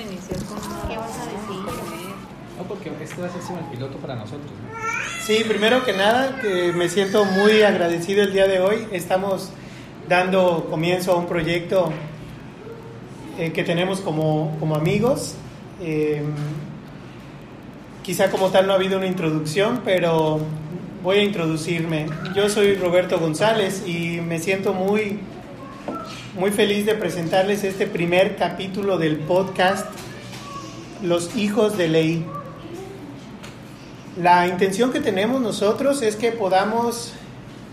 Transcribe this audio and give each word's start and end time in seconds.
a 0.00 0.02
iniciar 0.02 0.38
con 0.44 0.58
¿Qué 0.88 0.96
vas 0.96 1.18
a 1.18 1.24
decir? 1.24 2.14
No, 2.56 2.64
porque 2.64 2.90
este 3.02 3.20
va 3.20 3.28
a 3.28 3.30
ser 3.30 3.40
como 3.42 3.58
el 3.58 3.64
piloto 3.66 3.96
para 3.98 4.14
nosotros, 4.16 4.50
¿no? 4.50 5.24
Sí, 5.24 5.44
primero 5.46 5.84
que 5.84 5.92
nada, 5.92 6.40
que 6.40 6.72
me 6.72 6.88
siento 6.88 7.24
muy 7.24 7.62
agradecido 7.62 8.22
el 8.22 8.32
día 8.32 8.46
de 8.46 8.60
hoy. 8.60 8.86
Estamos 8.92 9.50
dando 10.08 10.66
comienzo 10.70 11.12
a 11.12 11.16
un 11.16 11.26
proyecto 11.26 11.92
eh, 13.38 13.52
que 13.52 13.62
tenemos 13.62 14.00
como, 14.00 14.56
como 14.58 14.74
amigos. 14.74 15.34
Eh, 15.82 16.22
quizá 18.02 18.30
como 18.30 18.48
tal 18.48 18.66
no 18.66 18.72
ha 18.72 18.76
habido 18.76 18.98
una 18.98 19.06
introducción, 19.06 19.82
pero 19.84 20.40
voy 21.02 21.18
a 21.18 21.22
introducirme. 21.22 22.06
Yo 22.34 22.48
soy 22.48 22.74
Roberto 22.74 23.18
González 23.18 23.86
y 23.86 24.20
me 24.20 24.38
siento 24.38 24.72
muy, 24.72 25.20
muy 26.34 26.52
feliz 26.52 26.86
de 26.86 26.94
presentarles 26.94 27.64
este 27.64 27.86
primer 27.88 28.36
capítulo 28.36 28.98
del 28.98 29.18
podcast 29.18 29.86
Los 31.02 31.34
Hijos 31.34 31.76
de 31.76 31.88
Ley. 31.88 32.24
La 34.16 34.46
intención 34.46 34.92
que 34.92 35.00
tenemos 35.00 35.40
nosotros 35.40 36.02
es 36.02 36.14
que 36.14 36.30
podamos 36.30 37.12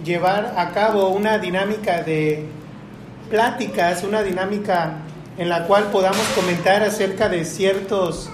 llevar 0.03 0.55
a 0.57 0.71
cabo 0.71 1.09
una 1.09 1.37
dinámica 1.37 2.01
de 2.01 2.45
pláticas, 3.29 4.03
una 4.03 4.23
dinámica 4.23 5.01
en 5.37 5.49
la 5.49 5.65
cual 5.65 5.91
podamos 5.91 6.25
comentar 6.33 6.81
acerca 6.81 7.29
de 7.29 7.45
ciertos 7.45 8.29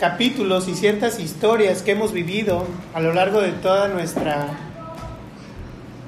capítulos 0.00 0.66
y 0.66 0.74
ciertas 0.74 1.20
historias 1.20 1.82
que 1.82 1.92
hemos 1.92 2.12
vivido 2.12 2.66
a 2.92 3.00
lo 3.00 3.14
largo 3.14 3.40
de 3.40 3.52
toda 3.52 3.86
nuestra 3.86 4.65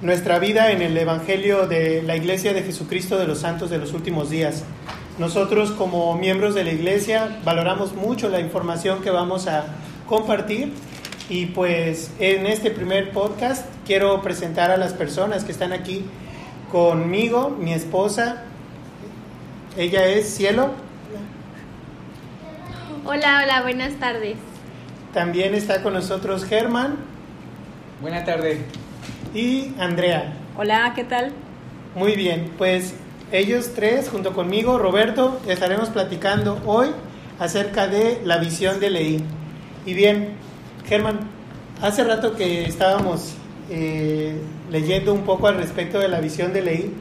nuestra 0.00 0.38
vida 0.38 0.70
en 0.70 0.82
el 0.82 0.96
evangelio 0.96 1.66
de 1.66 2.02
la 2.02 2.16
Iglesia 2.16 2.52
de 2.52 2.62
Jesucristo 2.62 3.18
de 3.18 3.26
los 3.26 3.40
Santos 3.40 3.70
de 3.70 3.78
los 3.78 3.92
últimos 3.92 4.30
días. 4.30 4.64
Nosotros 5.18 5.72
como 5.72 6.16
miembros 6.16 6.54
de 6.54 6.62
la 6.62 6.70
iglesia 6.70 7.40
valoramos 7.44 7.94
mucho 7.94 8.28
la 8.28 8.38
información 8.38 9.02
que 9.02 9.10
vamos 9.10 9.48
a 9.48 9.66
compartir 10.06 10.72
y 11.28 11.46
pues 11.46 12.12
en 12.20 12.46
este 12.46 12.70
primer 12.70 13.10
podcast 13.10 13.66
quiero 13.84 14.22
presentar 14.22 14.70
a 14.70 14.76
las 14.76 14.92
personas 14.92 15.42
que 15.42 15.50
están 15.50 15.72
aquí 15.72 16.04
conmigo, 16.70 17.50
mi 17.50 17.72
esposa, 17.72 18.44
ella 19.76 20.06
es 20.06 20.28
Cielo. 20.28 20.70
Hola, 23.04 23.42
hola, 23.42 23.62
buenas 23.62 23.94
tardes. 23.94 24.36
También 25.12 25.54
está 25.54 25.82
con 25.82 25.94
nosotros 25.94 26.44
Germán 26.44 26.98
Buena 28.00 28.24
tarde. 28.24 28.64
Y 29.34 29.72
Andrea. 29.78 30.32
Hola, 30.56 30.92
¿qué 30.94 31.04
tal? 31.04 31.32
Muy 31.94 32.14
bien, 32.16 32.52
pues 32.58 32.94
ellos 33.32 33.72
tres 33.74 34.08
junto 34.08 34.32
conmigo, 34.32 34.78
Roberto, 34.78 35.40
estaremos 35.46 35.88
platicando 35.90 36.60
hoy 36.66 36.88
acerca 37.38 37.86
de 37.88 38.20
la 38.24 38.38
visión 38.38 38.80
de 38.80 38.90
Leí. 38.90 39.24
Y 39.86 39.94
bien, 39.94 40.30
Germán, 40.86 41.20
hace 41.82 42.04
rato 42.04 42.34
que 42.36 42.64
estábamos 42.66 43.34
eh, 43.70 44.36
leyendo 44.70 45.12
un 45.14 45.22
poco 45.22 45.46
al 45.48 45.56
respecto 45.56 45.98
de 45.98 46.08
la 46.08 46.20
visión 46.20 46.52
de 46.52 46.62
Leí, 46.62 46.94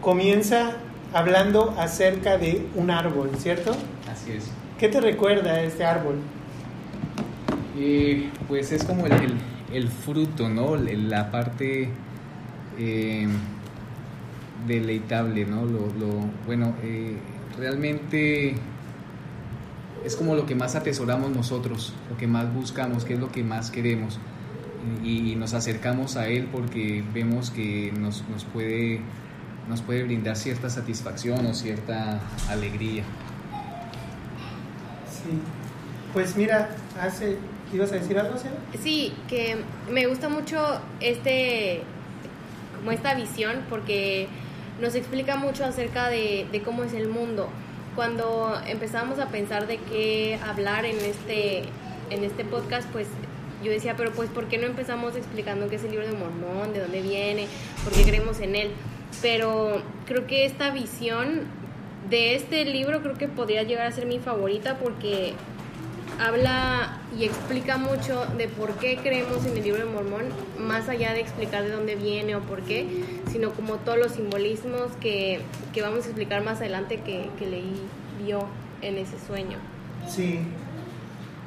comienza 0.00 0.72
hablando 1.14 1.74
acerca 1.78 2.36
de 2.38 2.66
un 2.74 2.90
árbol, 2.90 3.30
¿cierto? 3.38 3.72
Así 4.10 4.32
es. 4.32 4.50
¿Qué 4.78 4.88
te 4.88 5.00
recuerda 5.00 5.62
este 5.62 5.84
árbol? 5.84 6.16
Eh, 7.78 8.28
pues 8.48 8.72
es 8.72 8.84
como 8.84 9.06
el, 9.06 9.12
el- 9.12 9.34
el 9.72 9.88
fruto, 9.88 10.48
¿no? 10.48 10.76
La 10.76 11.30
parte 11.30 11.88
eh, 12.78 13.28
deleitable, 14.66 15.44
¿no? 15.44 15.64
Lo, 15.64 15.86
lo- 15.98 16.24
bueno, 16.46 16.74
eh, 16.82 17.16
realmente 17.58 18.54
es 20.04 20.16
como 20.16 20.34
lo 20.34 20.46
que 20.46 20.54
más 20.54 20.74
atesoramos 20.74 21.30
nosotros, 21.30 21.92
lo 22.10 22.16
que 22.16 22.26
más 22.26 22.52
buscamos, 22.54 23.04
que 23.04 23.14
es 23.14 23.20
lo 23.20 23.30
que 23.30 23.42
más 23.44 23.70
queremos. 23.70 24.18
Y, 25.04 25.32
y 25.32 25.36
nos 25.36 25.54
acercamos 25.54 26.16
a 26.16 26.28
él 26.28 26.48
porque 26.50 27.04
vemos 27.12 27.50
que 27.50 27.92
nos, 27.98 28.24
nos 28.28 28.44
puede, 28.44 29.00
nos 29.68 29.82
puede 29.82 30.04
brindar 30.04 30.36
cierta 30.36 30.70
satisfacción 30.70 31.44
o 31.46 31.52
cierta 31.52 32.20
alegría. 32.48 33.02
Sí. 35.10 35.40
Pues 36.14 36.36
mira, 36.36 36.70
hace, 37.00 37.36
¿ibas 37.72 37.92
a 37.92 37.96
decir 37.96 38.18
algo, 38.18 38.38
Cielo? 38.38 38.56
Sí, 38.82 39.12
que 39.28 39.56
me 39.90 40.06
gusta 40.06 40.28
mucho 40.28 40.80
este, 41.00 41.82
como 42.76 42.92
esta 42.92 43.14
visión 43.14 43.64
porque 43.68 44.28
nos 44.80 44.94
explica 44.94 45.36
mucho 45.36 45.64
acerca 45.64 46.08
de, 46.08 46.46
de 46.50 46.62
cómo 46.62 46.84
es 46.84 46.92
el 46.92 47.08
mundo. 47.08 47.48
Cuando 47.94 48.60
empezamos 48.66 49.18
a 49.18 49.28
pensar 49.28 49.66
de 49.66 49.78
qué 49.78 50.38
hablar 50.46 50.84
en 50.84 50.96
este, 50.98 51.64
en 52.10 52.24
este 52.24 52.44
podcast, 52.44 52.88
pues 52.90 53.08
yo 53.64 53.72
decía, 53.72 53.96
pero 53.96 54.12
pues 54.12 54.30
¿por 54.30 54.46
qué 54.46 54.58
no 54.58 54.66
empezamos 54.66 55.16
explicando 55.16 55.68
qué 55.68 55.76
es 55.76 55.84
el 55.84 55.90
libro 55.90 56.06
de 56.06 56.12
Mormón, 56.12 56.72
de 56.72 56.80
dónde 56.80 57.02
viene, 57.02 57.48
por 57.82 57.92
qué 57.92 58.02
creemos 58.04 58.40
en 58.40 58.54
él? 58.54 58.70
Pero 59.20 59.82
creo 60.06 60.26
que 60.26 60.44
esta 60.44 60.70
visión 60.70 61.42
de 62.08 62.36
este 62.36 62.64
libro 62.64 63.02
creo 63.02 63.14
que 63.14 63.26
podría 63.26 63.64
llegar 63.64 63.86
a 63.86 63.92
ser 63.92 64.06
mi 64.06 64.20
favorita 64.20 64.78
porque 64.78 65.34
habla 66.18 66.98
y 67.16 67.24
explica 67.24 67.78
mucho 67.78 68.26
de 68.36 68.48
por 68.48 68.72
qué 68.74 68.98
creemos 68.98 69.44
en 69.46 69.56
el 69.56 69.64
libro 69.64 69.84
de 69.84 69.90
Mormón, 69.90 70.24
más 70.58 70.88
allá 70.88 71.12
de 71.12 71.20
explicar 71.20 71.64
de 71.64 71.70
dónde 71.70 71.96
viene 71.96 72.36
o 72.36 72.40
por 72.40 72.62
qué, 72.62 73.04
sino 73.30 73.52
como 73.52 73.76
todos 73.76 73.98
los 73.98 74.12
simbolismos 74.12 74.92
que, 75.00 75.40
que 75.72 75.82
vamos 75.82 76.04
a 76.04 76.08
explicar 76.08 76.44
más 76.44 76.58
adelante 76.58 77.00
que, 77.00 77.30
que 77.38 77.46
leí, 77.46 77.80
vio 78.24 78.46
en 78.82 78.98
ese 78.98 79.16
sueño. 79.26 79.58
Sí. 80.08 80.40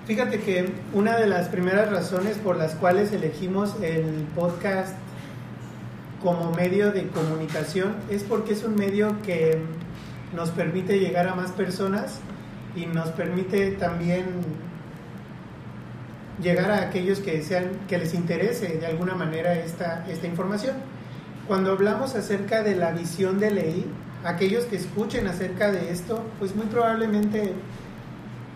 Fíjate 0.07 0.39
que 0.39 0.69
una 0.93 1.17
de 1.17 1.27
las 1.27 1.47
primeras 1.47 1.89
razones 1.91 2.37
por 2.37 2.57
las 2.57 2.73
cuales 2.75 3.11
elegimos 3.13 3.75
el 3.81 4.25
podcast 4.35 4.95
como 6.23 6.51
medio 6.51 6.91
de 6.91 7.07
comunicación 7.07 7.95
es 8.09 8.23
porque 8.23 8.53
es 8.53 8.63
un 8.63 8.75
medio 8.75 9.21
que 9.23 9.59
nos 10.35 10.49
permite 10.49 10.99
llegar 10.99 11.27
a 11.27 11.35
más 11.35 11.51
personas 11.51 12.19
y 12.75 12.85
nos 12.85 13.09
permite 13.09 13.71
también 13.71 14.25
llegar 16.41 16.71
a 16.71 16.81
aquellos 16.81 17.19
que 17.19 17.37
desean 17.37 17.65
que 17.87 17.97
les 17.97 18.13
interese 18.13 18.77
de 18.77 18.85
alguna 18.85 19.15
manera 19.15 19.53
esta, 19.53 20.05
esta 20.07 20.27
información. 20.27 20.75
Cuando 21.47 21.71
hablamos 21.71 22.15
acerca 22.15 22.63
de 22.63 22.75
la 22.75 22.91
visión 22.91 23.39
de 23.39 23.51
Leí, 23.51 23.85
aquellos 24.23 24.65
que 24.65 24.75
escuchen 24.75 25.27
acerca 25.27 25.71
de 25.71 25.91
esto, 25.91 26.23
pues 26.39 26.55
muy 26.55 26.65
probablemente 26.67 27.53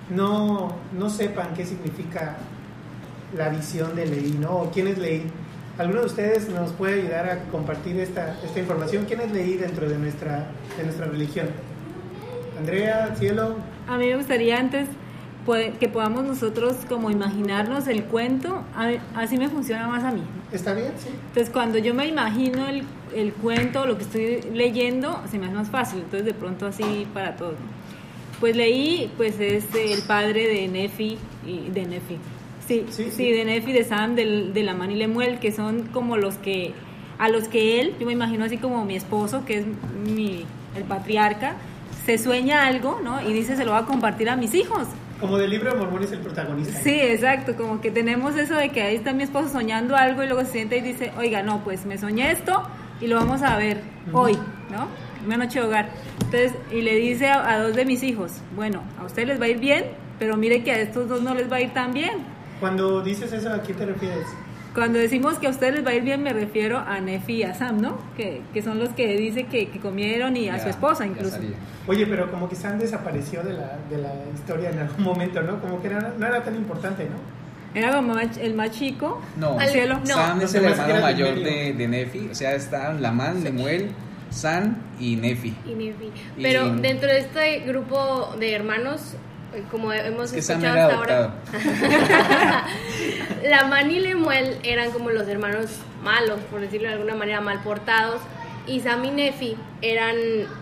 no, 0.09 0.75
no 0.97 1.09
sepan 1.09 1.53
qué 1.53 1.65
significa 1.65 2.37
la 3.35 3.49
visión 3.49 3.95
de 3.95 4.05
Leí, 4.05 4.37
¿no? 4.39 4.51
O 4.57 4.71
quién 4.71 4.87
es 4.87 4.97
Leí. 4.97 5.23
¿Alguno 5.77 6.01
de 6.01 6.05
ustedes 6.05 6.47
nos 6.49 6.71
puede 6.71 7.01
ayudar 7.01 7.29
a 7.29 7.39
compartir 7.51 7.99
esta, 7.99 8.37
esta 8.43 8.59
información? 8.59 9.05
¿Quién 9.05 9.21
es 9.21 9.31
Leí 9.31 9.57
dentro 9.57 9.89
de 9.89 9.97
nuestra, 9.97 10.47
de 10.77 10.83
nuestra 10.83 11.07
religión? 11.07 11.47
Andrea, 12.57 13.13
Cielo, 13.17 13.57
A 13.87 13.97
mí 13.97 14.07
me 14.07 14.15
gustaría 14.17 14.59
antes 14.59 14.87
que 15.79 15.87
podamos 15.89 16.23
nosotros 16.23 16.75
como 16.89 17.11
imaginarnos 17.11 17.87
el 17.87 18.05
cuento, 18.05 18.63
así 19.15 19.37
me 19.37 19.47
funciona 19.47 19.87
más 19.87 20.03
a 20.03 20.11
mí. 20.11 20.21
¿está 20.51 20.73
bien? 20.73 20.91
Sí. 20.97 21.09
Entonces 21.27 21.51
cuando 21.51 21.77
yo 21.77 21.93
me 21.93 22.07
imagino 22.07 22.67
el, 22.67 22.81
el 23.15 23.31
cuento, 23.33 23.85
lo 23.85 23.95
que 23.97 24.03
estoy 24.03 24.41
leyendo, 24.53 25.21
se 25.29 25.37
me 25.37 25.45
hace 25.45 25.55
más 25.55 25.69
fácil, 25.69 25.99
entonces 25.99 26.25
de 26.25 26.33
pronto 26.33 26.65
así 26.65 27.05
para 27.13 27.35
todos. 27.35 27.55
Pues 28.39 28.55
leí, 28.55 29.11
pues 29.17 29.39
es 29.39 29.65
el 29.75 30.01
padre 30.07 30.47
de 30.47 30.67
Nefi 30.67 31.17
y 31.45 31.69
de 31.69 31.85
Nefi. 31.85 32.17
Sí, 32.67 32.85
Sí, 32.89 33.03
sí, 33.05 33.11
sí. 33.11 33.31
de 33.31 33.45
Nefi, 33.45 33.71
de 33.71 33.83
Sam, 33.83 34.15
del- 34.15 34.51
de, 34.51 34.63
Lamán 34.63 34.89
y 34.89 34.95
Lemuel, 34.95 35.37
que 35.39 35.51
son 35.51 35.83
como 35.93 36.17
los 36.17 36.35
que, 36.35 36.73
a 37.19 37.29
los 37.29 37.47
que 37.47 37.79
él, 37.79 37.93
yo 37.99 38.07
me 38.07 38.13
imagino 38.13 38.43
así 38.45 38.57
como 38.57 38.83
mi 38.83 38.95
esposo, 38.95 39.45
que 39.45 39.59
es 39.59 39.65
mi, 40.03 40.43
el 40.75 40.83
patriarca, 40.85 41.55
se 42.05 42.17
sueña 42.17 42.65
algo, 42.67 42.99
¿no? 43.03 43.21
Y 43.27 43.33
dice, 43.33 43.55
se 43.55 43.65
lo 43.65 43.71
va 43.71 43.79
a 43.79 43.85
compartir 43.85 44.29
a 44.29 44.35
mis 44.35 44.53
hijos. 44.53 44.87
Como 45.19 45.37
del 45.37 45.49
libro 45.49 45.71
de 45.71 45.77
Mormón 45.79 46.03
es 46.03 46.11
el 46.11 46.19
protagonista. 46.19 46.77
Sí, 46.81 46.99
exacto, 46.99 47.55
como 47.55 47.81
que 47.81 47.89
tenemos 47.89 48.35
eso 48.35 48.55
de 48.55 48.69
que 48.69 48.81
ahí 48.81 48.95
está 48.95 49.13
mi 49.13 49.23
esposo 49.23 49.49
soñando 49.49 49.95
algo 49.95 50.23
y 50.23 50.27
luego 50.27 50.41
se 50.41 50.51
sienta 50.51 50.75
y 50.75 50.81
dice, 50.81 51.11
oiga, 51.17 51.41
no, 51.41 51.63
pues 51.63 51.85
me 51.85 51.97
soñé 51.97 52.31
esto 52.31 52.63
y 53.01 53.07
lo 53.07 53.15
vamos 53.15 53.41
a 53.41 53.57
ver 53.57 53.81
Ujú. 54.09 54.17
hoy, 54.19 54.33
¿no? 54.71 54.87
Una 55.25 55.37
noche 55.37 55.59
de 55.59 55.65
hogar. 55.65 55.89
Entonces, 56.25 56.53
y 56.71 56.81
le 56.81 56.95
dice 56.95 57.27
a, 57.27 57.49
a 57.49 57.59
dos 57.59 57.75
de 57.75 57.85
mis 57.85 58.03
hijos, 58.03 58.33
bueno, 58.55 58.83
a 58.99 59.05
ustedes 59.05 59.27
les 59.29 59.41
va 59.41 59.45
a 59.45 59.49
ir 59.49 59.59
bien, 59.59 59.85
pero 60.19 60.37
mire 60.37 60.63
que 60.63 60.71
a 60.71 60.79
estos 60.79 61.07
dos 61.09 61.21
no 61.21 61.33
les 61.33 61.51
va 61.51 61.55
a 61.57 61.61
ir 61.61 61.73
tan 61.73 61.93
bien. 61.93 62.17
Cuando 62.59 63.01
dices 63.01 63.31
eso, 63.33 63.51
¿a 63.51 63.59
quién 63.61 63.77
te 63.77 63.85
refieres? 63.85 64.27
Cuando 64.75 64.99
decimos 64.99 65.39
que 65.39 65.47
a 65.47 65.49
ustedes 65.49 65.73
les 65.75 65.85
va 65.85 65.91
a 65.91 65.93
ir 65.95 66.03
bien, 66.03 66.21
me 66.21 66.33
refiero 66.33 66.77
a 66.77 66.99
Nefi 66.99 67.33
y 67.37 67.43
a 67.43 67.53
Sam, 67.55 67.79
¿no? 67.81 67.97
Que, 68.17 68.41
que 68.53 68.61
son 68.61 68.77
los 68.77 68.89
que 68.89 69.15
dice 69.15 69.45
que, 69.45 69.69
que 69.69 69.79
comieron 69.79 70.35
y 70.37 70.49
a 70.49 70.57
Ya- 70.57 70.63
su 70.63 70.69
esposa 70.69 71.05
incluso. 71.05 71.37
Oye, 71.87 72.05
pero 72.05 72.29
como 72.29 72.49
que 72.49 72.55
Sam 72.55 72.77
desapareció 72.77 73.41
de 73.41 73.53
la, 73.53 73.79
de 73.89 73.97
la 73.97 74.13
historia 74.33 74.69
en 74.71 74.79
algún 74.79 75.03
momento, 75.03 75.41
¿no? 75.41 75.59
Como 75.61 75.81
que 75.81 75.87
era- 75.87 76.13
no 76.17 76.27
era 76.27 76.43
tan 76.43 76.55
importante, 76.55 77.05
¿no? 77.05 77.79
Era 77.79 77.93
como 77.95 78.15
el 78.19 78.53
más 78.53 78.71
chico. 78.71 79.21
No, 79.37 79.57
Al 79.59 79.69
cielo. 79.69 79.99
No. 79.99 80.13
Sam 80.13 80.41
es 80.41 80.53
el 80.55 80.65
hermano 80.65 81.01
mayor 81.01 81.35
de, 81.35 81.73
de 81.73 81.87
Nefi, 81.87 82.29
o 82.31 82.35
sea, 82.35 82.53
está 82.55 82.93
Lamán, 82.93 83.43
Lemuel, 83.43 83.91
San 84.29 84.77
y 84.99 85.15
Nefi. 85.15 85.53
Y 85.65 85.73
Nefi. 85.73 86.11
Y- 86.37 86.41
Pero 86.41 86.69
dentro 86.75 87.07
de 87.09 87.19
este 87.19 87.59
grupo 87.61 88.35
de 88.39 88.53
hermanos, 88.53 89.15
como 89.71 89.91
hemos 89.93 90.31
que 90.31 90.39
escuchado 90.39 90.79
hasta 90.79 90.95
ahora, 90.95 91.33
Lamán 93.49 93.91
y 93.91 93.99
Lemuel 93.99 94.57
eran 94.63 94.91
como 94.91 95.09
los 95.09 95.27
hermanos 95.27 95.67
malos, 96.03 96.39
por 96.51 96.61
decirlo 96.61 96.87
de 96.87 96.93
alguna 96.95 97.15
manera, 97.15 97.41
mal 97.41 97.59
portados, 97.61 98.21
y 98.67 98.79
Sam 98.81 99.05
y 99.05 99.11
Nefi 99.11 99.55
eran 99.81 100.15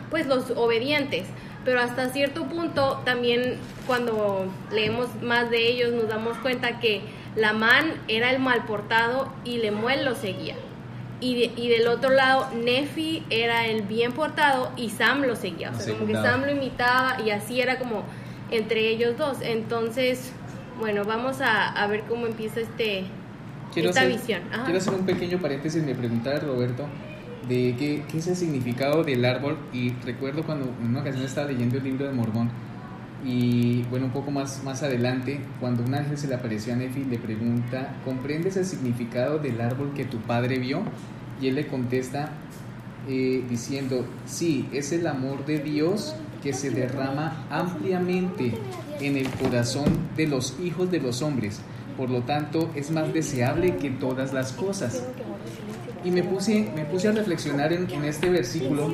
pues 0.09 0.27
los 0.27 0.51
obedientes. 0.51 1.23
Pero 1.65 1.79
hasta 1.79 2.09
cierto 2.09 2.43
punto 2.45 3.01
también 3.05 3.57
cuando 3.87 4.47
leemos 4.71 5.07
más 5.21 5.49
de 5.49 5.65
ellos 5.69 5.93
nos 5.93 6.09
damos 6.09 6.37
cuenta 6.39 6.79
que 6.81 7.01
Lamán 7.37 7.93
era 8.09 8.31
el 8.31 8.39
mal 8.39 8.65
portado 8.65 9.31
y 9.45 9.57
Lemuel 9.59 10.03
lo 10.03 10.13
seguía. 10.15 10.55
Y, 11.21 11.35
de- 11.39 11.53
y 11.61 11.69
del 11.69 11.87
otro 11.87 12.09
lado, 12.09 12.49
Nefi 12.53 13.23
era 13.29 13.65
el 13.67 13.83
bien 13.83 14.11
portado 14.11 14.73
y 14.75 14.89
Sam 14.89 15.21
lo 15.21 15.37
seguía. 15.37 15.71
O 15.71 15.79
sea, 15.79 15.93
como 15.93 16.05
que. 16.07 16.13
Sam 16.15 16.43
lo 16.43 16.51
imitaba 16.51 17.15
y 17.25 17.29
así 17.29 17.61
era 17.61 17.79
como 17.79 18.03
entre 18.53 18.87
ellos 18.89 19.17
dos. 19.17 19.37
Entonces, 19.41 20.31
bueno, 20.79 21.03
vamos 21.03 21.41
a, 21.41 21.69
a 21.69 21.87
ver 21.87 22.03
cómo 22.07 22.27
empieza 22.27 22.61
este 22.61 23.05
esta 23.75 24.01
hacer, 24.01 24.11
visión. 24.11 24.41
Ajá. 24.51 24.65
quiero 24.65 24.77
hacer 24.77 24.93
un 24.93 25.05
pequeño 25.05 25.39
paréntesis. 25.39 25.83
Me 25.83 25.95
preguntaba 25.95 26.39
Roberto 26.39 26.85
de 27.47 27.75
qué, 27.77 28.03
qué 28.09 28.17
es 28.19 28.27
el 28.27 28.35
significado 28.35 29.03
del 29.03 29.25
árbol. 29.25 29.57
Y 29.73 29.91
recuerdo 30.05 30.43
cuando 30.43 30.65
en 30.81 30.89
una 30.89 31.01
ocasión 31.01 31.25
estaba 31.25 31.47
leyendo 31.51 31.77
el 31.77 31.83
libro 31.83 32.05
de 32.05 32.13
Mormón. 32.13 32.49
Y 33.25 33.83
bueno, 33.83 34.07
un 34.07 34.11
poco 34.11 34.31
más, 34.31 34.63
más 34.63 34.83
adelante, 34.83 35.39
cuando 35.59 35.83
un 35.83 35.95
ángel 35.95 36.17
se 36.17 36.27
le 36.27 36.35
apareció 36.35 36.73
a 36.73 36.75
Nefi, 36.75 37.05
le 37.05 37.17
pregunta: 37.17 37.95
¿Comprendes 38.03 38.57
el 38.57 38.65
significado 38.65 39.39
del 39.39 39.61
árbol 39.61 39.93
que 39.95 40.05
tu 40.05 40.17
padre 40.19 40.59
vio? 40.59 40.83
Y 41.41 41.47
él 41.47 41.55
le 41.55 41.67
contesta 41.67 42.29
eh, 43.07 43.43
diciendo: 43.49 44.05
Sí, 44.25 44.67
es 44.73 44.91
el 44.91 45.07
amor 45.07 45.45
de 45.45 45.59
Dios 45.59 46.15
que 46.43 46.51
se 46.51 46.69
derrama 46.69 47.47
ampliamente 47.49 48.53
en 48.99 49.15
el 49.15 49.29
corazón 49.29 49.85
de 50.17 50.27
los 50.27 50.59
hijos 50.61 50.91
de 50.91 50.99
los 50.99 51.21
hombres. 51.21 51.61
Por 51.97 52.09
lo 52.09 52.23
tanto, 52.23 52.69
es 52.75 52.91
más 52.91 53.13
deseable 53.13 53.77
que 53.77 53.89
todas 53.89 54.33
las 54.33 54.51
cosas. 54.51 55.03
Y 56.03 56.11
me 56.11 56.21
puse, 56.21 56.69
me 56.75 56.83
puse 56.83 57.07
a 57.07 57.13
reflexionar 57.13 57.71
en, 57.71 57.87
este 58.03 58.29
versículo 58.29 58.93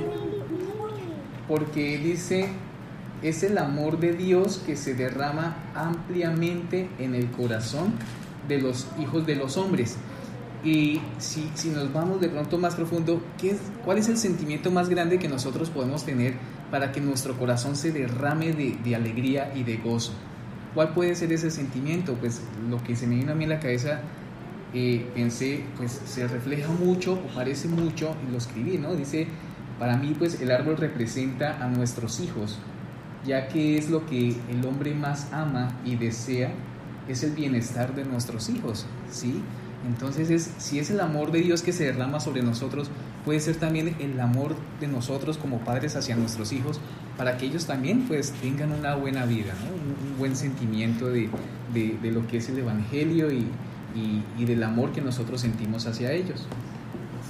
porque 1.47 1.97
dice, 1.97 2.49
es 3.23 3.41
el 3.41 3.57
amor 3.57 3.99
de 3.99 4.13
Dios 4.13 4.61
que 4.63 4.75
se 4.75 4.93
derrama 4.93 5.57
ampliamente 5.73 6.87
en 6.99 7.15
el 7.15 7.31
corazón 7.31 7.93
de 8.47 8.61
los 8.61 8.85
hijos 9.01 9.25
de 9.25 9.35
los 9.35 9.57
hombres. 9.57 9.97
Y 10.63 11.01
si, 11.17 11.49
si 11.55 11.69
nos 11.69 11.91
vamos 11.91 12.21
de 12.21 12.29
pronto 12.29 12.59
más 12.59 12.75
profundo, 12.75 13.23
¿qué 13.39 13.55
¿cuál 13.83 13.97
es 13.97 14.07
el 14.09 14.17
sentimiento 14.17 14.69
más 14.69 14.89
grande 14.89 15.17
que 15.17 15.29
nosotros 15.29 15.71
podemos 15.71 16.05
tener 16.05 16.35
para 16.71 16.91
que 16.91 17.01
nuestro 17.01 17.37
corazón 17.37 17.75
se 17.75 17.91
derrame 17.91 18.53
de, 18.53 18.95
alegría 18.95 19.51
y 19.55 19.63
de 19.63 19.77
gozo? 19.77 20.13
¿Cuál 20.73 20.93
puede 20.93 21.15
ser 21.15 21.33
ese 21.33 21.51
sentimiento? 21.51 22.13
Pues 22.15 22.41
lo 22.69 22.81
que 22.83 22.95
se 22.95 23.07
me 23.07 23.15
vino 23.15 23.31
a 23.31 23.35
mí 23.35 23.45
en 23.45 23.49
la 23.49 23.59
cabeza, 23.59 24.01
eh, 24.73 25.05
pensé, 25.15 25.63
pues 25.77 25.91
se 26.05 26.27
refleja 26.27 26.71
mucho 26.71 27.13
o 27.13 27.35
parece 27.35 27.67
mucho, 27.67 28.15
y 28.27 28.31
lo 28.31 28.37
escribí, 28.37 28.77
¿no? 28.77 28.95
Dice, 28.95 29.27
para 29.79 29.97
mí 29.97 30.15
pues 30.17 30.39
el 30.41 30.51
árbol 30.51 30.77
representa 30.77 31.63
a 31.63 31.67
nuestros 31.67 32.19
hijos, 32.19 32.59
ya 33.25 33.47
que 33.47 33.77
es 33.77 33.89
lo 33.89 34.05
que 34.05 34.35
el 34.49 34.65
hombre 34.65 34.93
más 34.93 35.33
ama 35.33 35.69
y 35.83 35.95
desea, 35.95 36.51
es 37.07 37.23
el 37.23 37.31
bienestar 37.31 37.95
de 37.95 38.05
nuestros 38.05 38.49
hijos, 38.49 38.85
¿sí? 39.09 39.41
Entonces, 39.87 40.29
es, 40.29 40.51
si 40.57 40.79
es 40.79 40.89
el 40.89 40.99
amor 40.99 41.31
de 41.31 41.39
Dios 41.39 41.61
que 41.61 41.71
se 41.71 41.85
derrama 41.85 42.19
sobre 42.19 42.41
nosotros, 42.41 42.89
puede 43.25 43.39
ser 43.39 43.55
también 43.57 43.95
el 43.99 44.19
amor 44.19 44.55
de 44.79 44.87
nosotros 44.87 45.37
como 45.37 45.59
padres 45.59 45.95
hacia 45.95 46.15
nuestros 46.15 46.51
hijos, 46.51 46.79
para 47.17 47.37
que 47.37 47.45
ellos 47.45 47.65
también 47.65 48.01
pues 48.07 48.31
tengan 48.41 48.71
una 48.71 48.95
buena 48.95 49.25
vida, 49.25 49.53
un, 49.73 50.17
buen 50.17 50.35
sentimiento 50.35 51.07
de, 51.09 51.29
de- 51.73 52.11
lo 52.11 52.25
que 52.27 52.37
es 52.37 52.49
el 52.49 52.59
Evangelio 52.59 53.31
y, 53.31 53.45
y- 54.37 54.45
del 54.45 54.63
amor 54.63 54.91
que 54.91 55.01
nosotros 55.01 55.41
sentimos 55.41 55.85
hacia 55.85 56.11
ellos. 56.11 56.45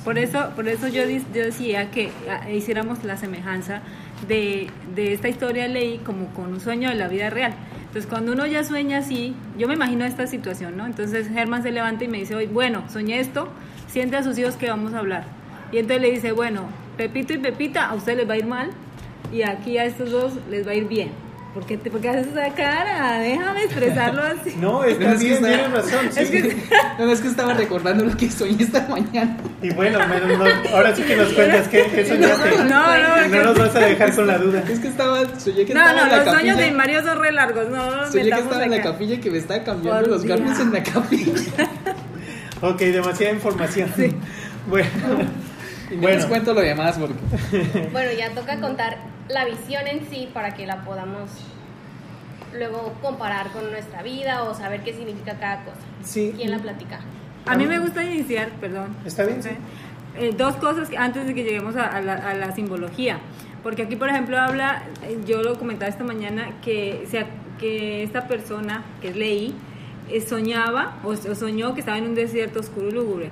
Por 0.05 0.17
eso, 0.17 0.51
por 0.55 0.67
eso 0.67 0.87
yo, 0.87 1.03
yo 1.07 1.43
decía 1.43 1.91
que 1.91 2.09
ah, 2.29 2.49
hiciéramos 2.49 3.03
la 3.03 3.17
semejanza 3.17 3.81
de, 4.27 4.67
de 4.95 5.13
esta 5.13 5.27
historia 5.27 5.67
ley 5.67 5.99
como 6.05 6.27
con 6.33 6.53
un 6.53 6.59
sueño 6.61 6.89
de 6.89 6.95
la 6.95 7.07
vida 7.07 7.29
real. 7.29 7.53
Entonces, 7.81 8.05
cuando 8.07 8.31
uno 8.31 8.45
ya 8.45 8.63
sueña 8.63 8.99
así, 8.99 9.35
yo 9.57 9.67
me 9.67 9.73
imagino 9.73 10.05
esta 10.05 10.25
situación, 10.27 10.77
¿no? 10.77 10.85
Entonces, 10.85 11.27
Germán 11.29 11.63
se 11.63 11.71
levanta 11.71 12.03
y 12.05 12.07
me 12.07 12.19
dice, 12.19 12.35
"Oye, 12.35 12.47
bueno, 12.47 12.83
soñé 12.91 13.19
esto, 13.19 13.49
siente 13.87 14.15
a 14.15 14.23
sus 14.23 14.37
hijos 14.37 14.55
que 14.55 14.69
vamos 14.69 14.93
a 14.93 14.99
hablar. 14.99 15.25
Y 15.71 15.77
entonces 15.77 16.01
le 16.01 16.11
dice, 16.11 16.31
bueno, 16.31 16.69
Pepito 16.97 17.33
y 17.33 17.37
Pepita, 17.37 17.85
a 17.89 17.95
usted 17.95 18.17
les 18.17 18.27
va 18.29 18.33
a 18.33 18.37
ir 18.37 18.45
mal 18.45 18.69
y 19.31 19.43
aquí 19.43 19.77
a 19.77 19.85
estos 19.85 20.11
dos 20.11 20.33
les 20.49 20.65
va 20.67 20.71
a 20.71 20.75
ir 20.75 20.87
bien. 20.87 21.11
¿Por 21.53 21.65
qué, 21.65 21.77
te, 21.77 21.89
por 21.89 21.99
qué 21.99 22.09
haces 22.09 22.27
esa 22.27 22.53
cara? 22.53 23.19
Déjame 23.19 23.63
expresarlo 23.63 24.21
así. 24.21 24.53
No, 24.59 24.83
está 24.83 25.13
Es 25.13 25.17
que 25.19 25.23
bien, 25.25 25.33
está- 25.35 25.47
tienes 25.47 25.71
razón. 25.71 26.09
sí. 26.11 26.53
No, 26.99 27.05
no, 27.05 27.11
es 27.11 27.21
que 27.21 27.27
estaba 27.27 27.53
recordando 27.55 28.05
lo 28.05 28.15
que 28.15 28.29
soñé 28.29 28.63
esta 28.63 28.87
mañana. 28.87 29.35
Y 29.61 29.71
bueno, 29.71 29.97
me- 30.07 30.35
no- 30.37 30.45
ahora 30.75 30.95
sí 30.95 31.01
que 31.01 31.15
nos 31.15 31.29
cuentas 31.33 31.67
qué, 31.67 31.85
qué 31.93 32.05
soñaste. 32.07 32.49
No, 32.65 32.65
no, 32.97 33.25
Y 33.25 33.29
no 33.29 33.43
nos 33.45 33.57
vas 33.57 33.75
a 33.75 33.79
dejar 33.79 34.15
con 34.15 34.27
la 34.27 34.37
duda. 34.37 34.63
Es 34.69 34.79
que 34.79 34.87
estaba, 34.89 35.21
soñé 35.39 35.65
que 35.65 35.73
No, 35.73 35.79
estaba 35.81 35.93
no, 35.93 36.03
en 36.03 36.09
la 36.11 36.15
los 36.17 36.25
capilla. 36.25 36.39
sueños 36.53 36.57
de 36.57 36.71
Mario 36.71 37.03
son 37.03 37.19
re 37.19 37.31
largos, 37.31 37.69
no, 37.69 37.95
no 37.95 38.11
Soñé 38.11 38.23
que 38.25 38.29
estaba 38.29 38.63
en 38.63 38.71
la 38.71 38.77
acá. 38.77 38.91
capilla 38.91 39.15
y 39.15 39.17
que 39.17 39.31
me 39.31 39.37
estaba 39.39 39.63
cambiando 39.63 40.01
Por 40.01 40.09
los 40.09 40.25
cambios 40.25 40.59
en 40.59 40.71
la 40.73 40.83
capilla. 40.83 41.33
Ok, 42.61 42.79
demasiada 42.79 43.33
información. 43.33 43.89
Bueno, 44.67 44.87
Bueno. 45.89 46.07
les 46.17 46.25
cuento 46.25 46.53
lo 46.53 46.61
demás 46.61 46.97
porque 46.97 47.89
Bueno, 47.91 48.11
ya 48.17 48.29
toca 48.31 48.59
contar 48.59 48.97
la 49.27 49.45
visión 49.45 49.87
en 49.87 50.07
sí 50.09 50.29
para 50.33 50.53
que 50.53 50.65
la 50.65 50.83
podamos 50.83 51.29
luego 52.53 52.93
comparar 53.01 53.51
con 53.51 53.69
nuestra 53.71 54.01
vida 54.01 54.43
o 54.43 54.53
saber 54.55 54.81
qué 54.83 54.93
significa 54.93 55.33
cada 55.39 55.63
cosa. 55.63 55.77
sí. 56.03 56.33
¿Quién 56.35 56.51
la 56.51 56.57
platica? 56.59 56.99
A 57.45 57.55
mí 57.55 57.65
me 57.65 57.79
gusta 57.79 58.03
iniciar, 58.03 58.49
perdón. 58.61 58.95
Está 59.05 59.23
bien, 59.25 59.41
sí. 59.41 59.49
Eh, 60.17 60.33
dos 60.37 60.55
cosas 60.57 60.89
que- 60.89 60.97
antes 60.97 61.25
de 61.25 61.33
que 61.33 61.43
lleguemos 61.43 61.75
a, 61.75 61.85
a 61.85 62.01
la, 62.01 62.13
a 62.15 62.33
la 62.33 62.51
simbología. 62.53 63.19
Porque 63.63 63.83
aquí, 63.83 63.95
por 63.95 64.09
ejemplo, 64.09 64.37
habla, 64.39 64.83
eh, 65.03 65.19
yo 65.25 65.41
lo 65.41 65.57
comentaba 65.57 65.89
esta 65.89 66.03
mañana, 66.03 66.49
que, 66.63 67.05
sea, 67.09 67.25
que 67.59 68.03
esta 68.03 68.27
persona, 68.27 68.83
que 69.01 69.09
es 69.09 69.15
Leí, 69.15 69.53
eh, 70.09 70.21
soñaba 70.21 70.97
o, 71.03 71.09
o 71.09 71.35
soñó 71.35 71.73
que 71.73 71.79
estaba 71.81 71.97
en 71.97 72.05
un 72.05 72.15
desierto 72.15 72.59
oscuro 72.59 72.87
y 72.89 72.91
lúgubre. 72.91 73.29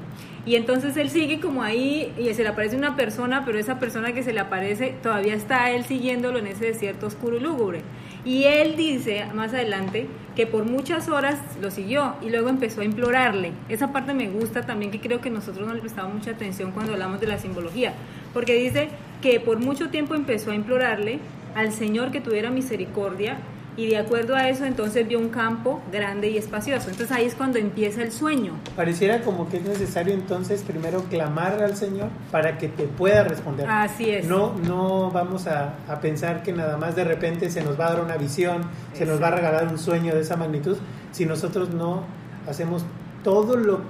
Y 0.47 0.55
entonces 0.55 0.95
él 0.95 1.09
sigue 1.09 1.41
como 1.41 1.61
ahí 1.61 2.13
y 2.17 2.33
se 2.33 2.41
le 2.41 2.47
aparece 2.47 2.77
una 2.77 2.95
persona, 2.95 3.43
pero 3.45 3.59
esa 3.59 3.79
persona 3.79 4.13
que 4.13 4.23
se 4.23 4.31
le 4.31 4.39
aparece 4.39 4.95
todavía 5.03 5.33
está 5.33 5.71
él 5.71 5.83
siguiéndolo 5.83 6.39
en 6.39 6.47
ese 6.47 6.67
desierto 6.67 7.07
oscuro 7.07 7.35
y 7.35 7.41
lúgubre. 7.41 7.81
Y 8.23 8.45
él 8.45 8.77
dice 8.77 9.25
más 9.35 9.53
adelante 9.53 10.07
que 10.37 10.47
por 10.47 10.63
muchas 10.63 11.09
horas 11.09 11.37
lo 11.61 11.69
siguió 11.69 12.15
y 12.21 12.29
luego 12.29 12.47
empezó 12.47 12.79
a 12.79 12.85
implorarle. 12.85 13.51
Esa 13.67 13.91
parte 13.91 14.13
me 14.13 14.29
gusta 14.29 14.61
también 14.61 14.89
que 14.89 15.01
creo 15.01 15.19
que 15.19 15.29
nosotros 15.29 15.67
no 15.67 15.73
le 15.73 15.81
prestamos 15.81 16.13
mucha 16.13 16.31
atención 16.31 16.71
cuando 16.71 16.93
hablamos 16.93 17.19
de 17.19 17.27
la 17.27 17.39
simbología, 17.39 17.91
porque 18.33 18.53
dice 18.53 18.87
que 19.21 19.41
por 19.41 19.59
mucho 19.59 19.89
tiempo 19.89 20.15
empezó 20.15 20.51
a 20.51 20.55
implorarle 20.55 21.19
al 21.55 21.73
Señor 21.73 22.11
que 22.11 22.21
tuviera 22.21 22.51
misericordia 22.51 23.37
y 23.77 23.87
de 23.87 23.97
acuerdo 23.97 24.35
a 24.35 24.49
eso 24.49 24.65
entonces 24.65 25.07
vio 25.07 25.19
un 25.19 25.29
campo 25.29 25.81
grande 25.91 26.29
y 26.29 26.37
espacioso. 26.37 26.89
Entonces 26.89 27.15
ahí 27.15 27.25
es 27.25 27.35
cuando 27.35 27.59
empieza 27.59 28.01
el 28.01 28.11
sueño. 28.11 28.53
Pareciera 28.75 29.21
como 29.21 29.47
que 29.47 29.57
es 29.57 29.63
necesario 29.63 30.13
entonces 30.13 30.63
primero 30.63 31.03
clamar 31.03 31.61
al 31.61 31.77
Señor 31.77 32.09
para 32.31 32.57
que 32.57 32.67
te 32.67 32.85
pueda 32.85 33.23
responder. 33.23 33.69
Así 33.69 34.09
es. 34.09 34.25
No, 34.25 34.55
no 34.55 35.11
vamos 35.11 35.45
a, 35.47 35.75
a 35.87 36.01
pensar 36.01 36.41
que 36.41 36.51
nada 36.51 36.75
más 36.77 36.95
de 36.95 37.03
repente 37.03 37.49
se 37.51 37.63
nos 37.63 37.79
va 37.79 37.87
a 37.87 37.93
dar 37.93 38.03
una 38.03 38.17
visión, 38.17 38.63
se 38.93 39.05
nos 39.05 39.21
va 39.21 39.27
a 39.27 39.31
regalar 39.31 39.67
un 39.67 39.77
sueño 39.77 40.13
de 40.15 40.21
esa 40.21 40.35
magnitud, 40.35 40.77
si 41.11 41.25
nosotros 41.25 41.69
no 41.69 42.03
hacemos 42.49 42.83
todo 43.23 43.55
lo 43.55 43.81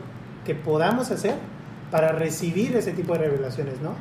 que 0.46 0.54
podamos 0.54 1.12
hacer 1.12 1.36
para 1.92 2.12
recibir 2.12 2.76
ese 2.76 2.92
tipo 2.92 3.14
de 3.14 3.20
revelaciones, 3.20 3.80
¿no? 3.82 3.92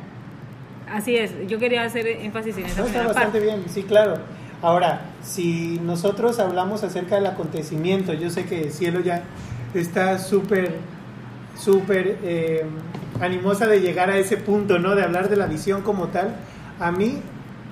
Así 0.93 1.17
es. 1.17 1.33
Yo 1.49 1.59
quería 1.59 1.83
hacer 1.83 2.07
énfasis 2.07 2.57
en 2.59 2.67
esa 2.67 2.81
No, 2.81 2.87
está 2.87 2.99
bastante 3.05 3.39
parte. 3.39 3.41
bien, 3.41 3.65
sí, 3.69 3.83
claro. 3.83 4.19
Ahora, 4.63 5.03
si 5.23 5.79
nosotros 5.85 6.39
hablamos 6.39 6.83
acerca 6.83 7.17
del 7.17 7.27
acontecimiento, 7.27 8.15
yo 8.15 8.31
sé 8.31 8.47
que 8.47 8.71
Cielo 8.71 9.01
ya 9.01 9.23
está 9.75 10.19
súper, 10.19 10.77
súper 11.59 12.19
eh, 12.23 12.65
animosa 13.21 13.67
de 13.67 13.81
llegar 13.81 14.11
a 14.11 14.17
ese 14.17 14.37
punto, 14.37 14.79
¿no? 14.79 14.95
De 14.95 15.03
hablar 15.03 15.29
de 15.29 15.37
la 15.37 15.47
visión 15.47 15.83
como 15.83 16.09
tal. 16.09 16.35
A 16.81 16.91
mí 16.91 17.21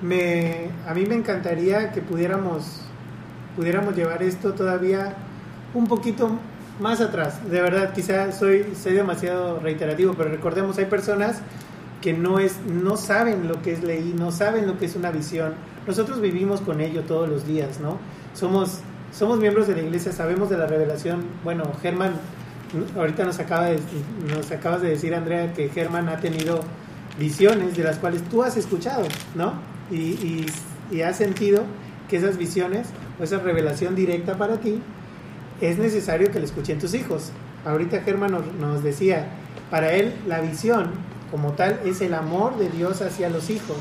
me, 0.01 0.69
a 0.87 0.93
mí 0.93 1.05
me 1.05 1.15
encantaría 1.15 1.91
que 1.91 2.01
pudiéramos, 2.01 2.81
pudiéramos 3.55 3.95
llevar 3.95 4.21
esto 4.21 4.53
todavía 4.53 5.15
un 5.73 5.87
poquito 5.87 6.37
más 6.79 7.01
atrás. 7.01 7.49
De 7.49 7.61
verdad, 7.61 7.93
quizá 7.93 8.31
soy, 8.31 8.73
soy 8.81 8.93
demasiado 8.93 9.59
reiterativo, 9.59 10.13
pero 10.13 10.29
recordemos, 10.29 10.77
hay 10.77 10.85
personas 10.85 11.41
que 12.01 12.13
no 12.13 12.39
es 12.39 12.59
no 12.61 12.97
saben 12.97 13.47
lo 13.47 13.61
que 13.61 13.71
es 13.71 13.83
leí, 13.83 14.13
no 14.15 14.31
saben 14.31 14.67
lo 14.67 14.77
que 14.77 14.85
es 14.85 14.95
una 14.95 15.11
visión. 15.11 15.53
Nosotros 15.87 16.21
vivimos 16.21 16.61
con 16.61 16.81
ello 16.81 17.03
todos 17.03 17.29
los 17.29 17.45
días, 17.45 17.79
¿no? 17.79 17.97
Somos 18.33 18.79
somos 19.17 19.39
miembros 19.39 19.67
de 19.67 19.75
la 19.75 19.81
iglesia, 19.81 20.11
sabemos 20.11 20.49
de 20.49 20.57
la 20.57 20.67
revelación. 20.67 21.23
Bueno, 21.43 21.63
Germán 21.81 22.13
ahorita 22.97 23.23
nos 23.23 23.39
acaba 23.39 23.65
de 23.65 23.79
nos 24.27 24.51
acabas 24.51 24.81
de 24.81 24.89
decir 24.89 25.15
Andrea 25.15 25.53
que 25.53 25.69
Germán 25.69 26.09
ha 26.09 26.17
tenido 26.17 26.61
visiones 27.17 27.77
de 27.77 27.83
las 27.83 27.97
cuales 27.97 28.21
tú 28.29 28.43
has 28.43 28.57
escuchado, 28.57 29.07
¿no? 29.35 29.53
Y, 29.89 29.95
y, 29.95 30.45
y 30.91 31.01
has 31.01 31.17
sentido 31.17 31.63
que 32.09 32.17
esas 32.17 32.37
visiones 32.37 32.87
o 33.19 33.23
esa 33.23 33.39
revelación 33.39 33.95
directa 33.95 34.37
para 34.37 34.57
ti 34.57 34.81
es 35.61 35.77
necesario 35.77 36.31
que 36.31 36.39
la 36.39 36.45
escuchen 36.45 36.79
tus 36.79 36.93
hijos. 36.93 37.31
Ahorita 37.65 38.01
Germán 38.01 38.31
nos, 38.31 38.53
nos 38.55 38.83
decía, 38.83 39.27
para 39.71 39.93
él 39.93 40.13
la 40.27 40.41
visión 40.41 40.91
como 41.31 41.53
tal 41.53 41.79
es 41.85 42.01
el 42.01 42.13
amor 42.13 42.57
de 42.57 42.69
Dios 42.69 43.01
hacia 43.01 43.29
los 43.29 43.49
hijos. 43.49 43.77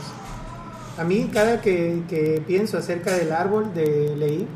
A 0.96 1.04
mí 1.04 1.28
cada 1.32 1.60
que, 1.60 2.02
que 2.08 2.42
pienso 2.46 2.78
acerca 2.78 3.12
del 3.12 3.32
árbol 3.32 3.74
de 3.74 4.14
Leí, 4.16 4.46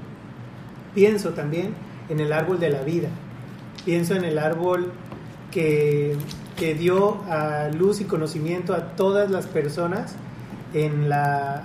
pienso 0.94 1.30
también 1.30 1.74
en 2.08 2.20
el 2.20 2.32
árbol 2.32 2.60
de 2.60 2.70
la 2.70 2.82
vida. 2.82 3.08
Pienso 3.84 4.14
en 4.14 4.24
el 4.24 4.38
árbol 4.38 4.92
que, 5.50 6.16
que 6.56 6.74
dio 6.74 7.22
luz 7.76 8.00
y 8.00 8.04
conocimiento 8.04 8.74
a 8.74 8.96
todas 8.96 9.30
las 9.30 9.46
personas 9.46 10.14
en, 10.74 11.08
la, 11.08 11.64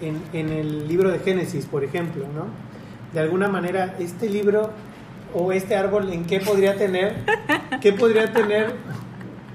en, 0.00 0.20
en 0.32 0.50
el 0.50 0.88
libro 0.88 1.10
de 1.10 1.18
Génesis, 1.20 1.66
por 1.66 1.84
ejemplo, 1.84 2.26
¿no? 2.34 2.46
De 3.14 3.20
alguna 3.20 3.48
manera, 3.48 3.96
este 3.98 4.28
libro 4.28 4.70
o 5.34 5.52
este 5.52 5.76
árbol, 5.76 6.12
¿en 6.12 6.24
qué 6.24 6.40
podría 6.40 6.76
tener, 6.76 7.14
qué 7.80 7.92
podría 7.92 8.32
tener 8.32 8.74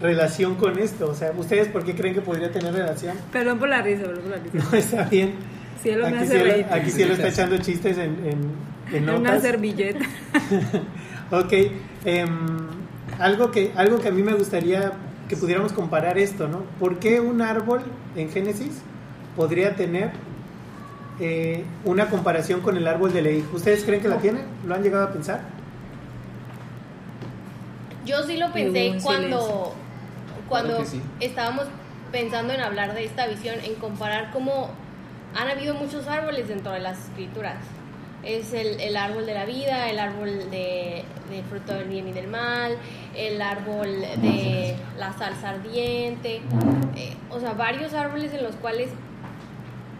relación 0.01 0.55
con 0.55 0.77
esto? 0.79 1.09
O 1.09 1.13
sea, 1.15 1.31
¿ustedes 1.37 1.67
por 1.69 1.83
qué 1.83 1.95
creen 1.95 2.13
que 2.13 2.21
podría 2.21 2.51
tener 2.51 2.73
relación? 2.73 3.15
Perdón 3.31 3.59
por 3.59 3.69
la 3.69 3.81
risa, 3.81 4.03
perdón 4.03 4.21
por 4.23 4.31
la 4.31 4.37
risa. 4.37 4.57
No, 4.71 4.77
está 4.77 5.03
bien. 5.03 5.33
Cielo 5.81 6.03
me 6.09 6.09
Aquí 6.09 6.17
hace 6.17 6.27
cielo, 6.37 6.43
reír. 6.51 6.65
aquí 6.71 6.89
cielo 6.91 7.13
está 7.13 7.27
echando 7.29 7.57
chistes 7.59 7.97
en, 7.97 8.03
en, 8.25 8.39
en 8.91 8.95
En 8.95 9.03
una 9.09 9.17
notas. 9.19 9.41
servilleta. 9.43 10.05
Ok, 11.29 11.51
em, 12.05 12.29
algo, 13.19 13.51
que, 13.51 13.73
algo 13.75 13.99
que 13.99 14.07
a 14.07 14.11
mí 14.11 14.23
me 14.23 14.33
gustaría 14.33 14.93
que 15.27 15.35
pudiéramos 15.35 15.73
comparar 15.73 16.17
esto, 16.17 16.47
¿no? 16.47 16.63
¿Por 16.79 16.99
qué 16.99 17.19
un 17.19 17.41
árbol 17.41 17.81
en 18.15 18.29
Génesis 18.31 18.81
podría 19.35 19.75
tener 19.75 20.11
eh, 21.19 21.65
una 21.83 22.07
comparación 22.09 22.61
con 22.61 22.77
el 22.77 22.87
árbol 22.87 23.11
de 23.11 23.21
Leí? 23.23 23.45
¿Ustedes 23.53 23.83
creen 23.83 24.01
que 24.01 24.07
la 24.07 24.19
tienen? 24.19 24.43
¿Lo 24.65 24.73
han 24.73 24.83
llegado 24.83 25.03
a 25.05 25.11
pensar? 25.11 25.41
Yo 28.05 28.23
sí 28.23 28.37
lo 28.37 28.51
pensé 28.53 28.97
cuando. 29.03 29.75
Cuando 30.47 30.85
sí. 30.85 31.01
estábamos 31.19 31.65
pensando 32.11 32.53
en 32.53 32.61
hablar 32.61 32.93
de 32.93 33.05
esta 33.05 33.27
visión, 33.27 33.55
en 33.63 33.75
comparar 33.75 34.31
cómo 34.31 34.69
han 35.35 35.49
habido 35.49 35.75
muchos 35.75 36.07
árboles 36.07 36.47
dentro 36.47 36.71
de 36.71 36.79
las 36.79 36.99
escrituras. 37.09 37.57
Es 38.23 38.53
el, 38.53 38.79
el 38.81 38.97
árbol 38.97 39.25
de 39.25 39.33
la 39.33 39.45
vida, 39.45 39.89
el 39.89 39.99
árbol 39.99 40.49
de, 40.49 41.03
del 41.29 41.43
fruto 41.45 41.73
del 41.73 41.87
bien 41.87 42.07
y 42.07 42.11
del 42.11 42.27
mal, 42.27 42.77
el 43.15 43.41
árbol 43.41 44.01
de 44.21 44.75
la 44.97 45.13
salsa 45.13 45.49
ardiente, 45.49 46.41
eh, 46.95 47.15
o 47.29 47.39
sea, 47.39 47.53
varios 47.53 47.93
árboles 47.93 48.33
en 48.33 48.43
los 48.43 48.55
cuales 48.55 48.89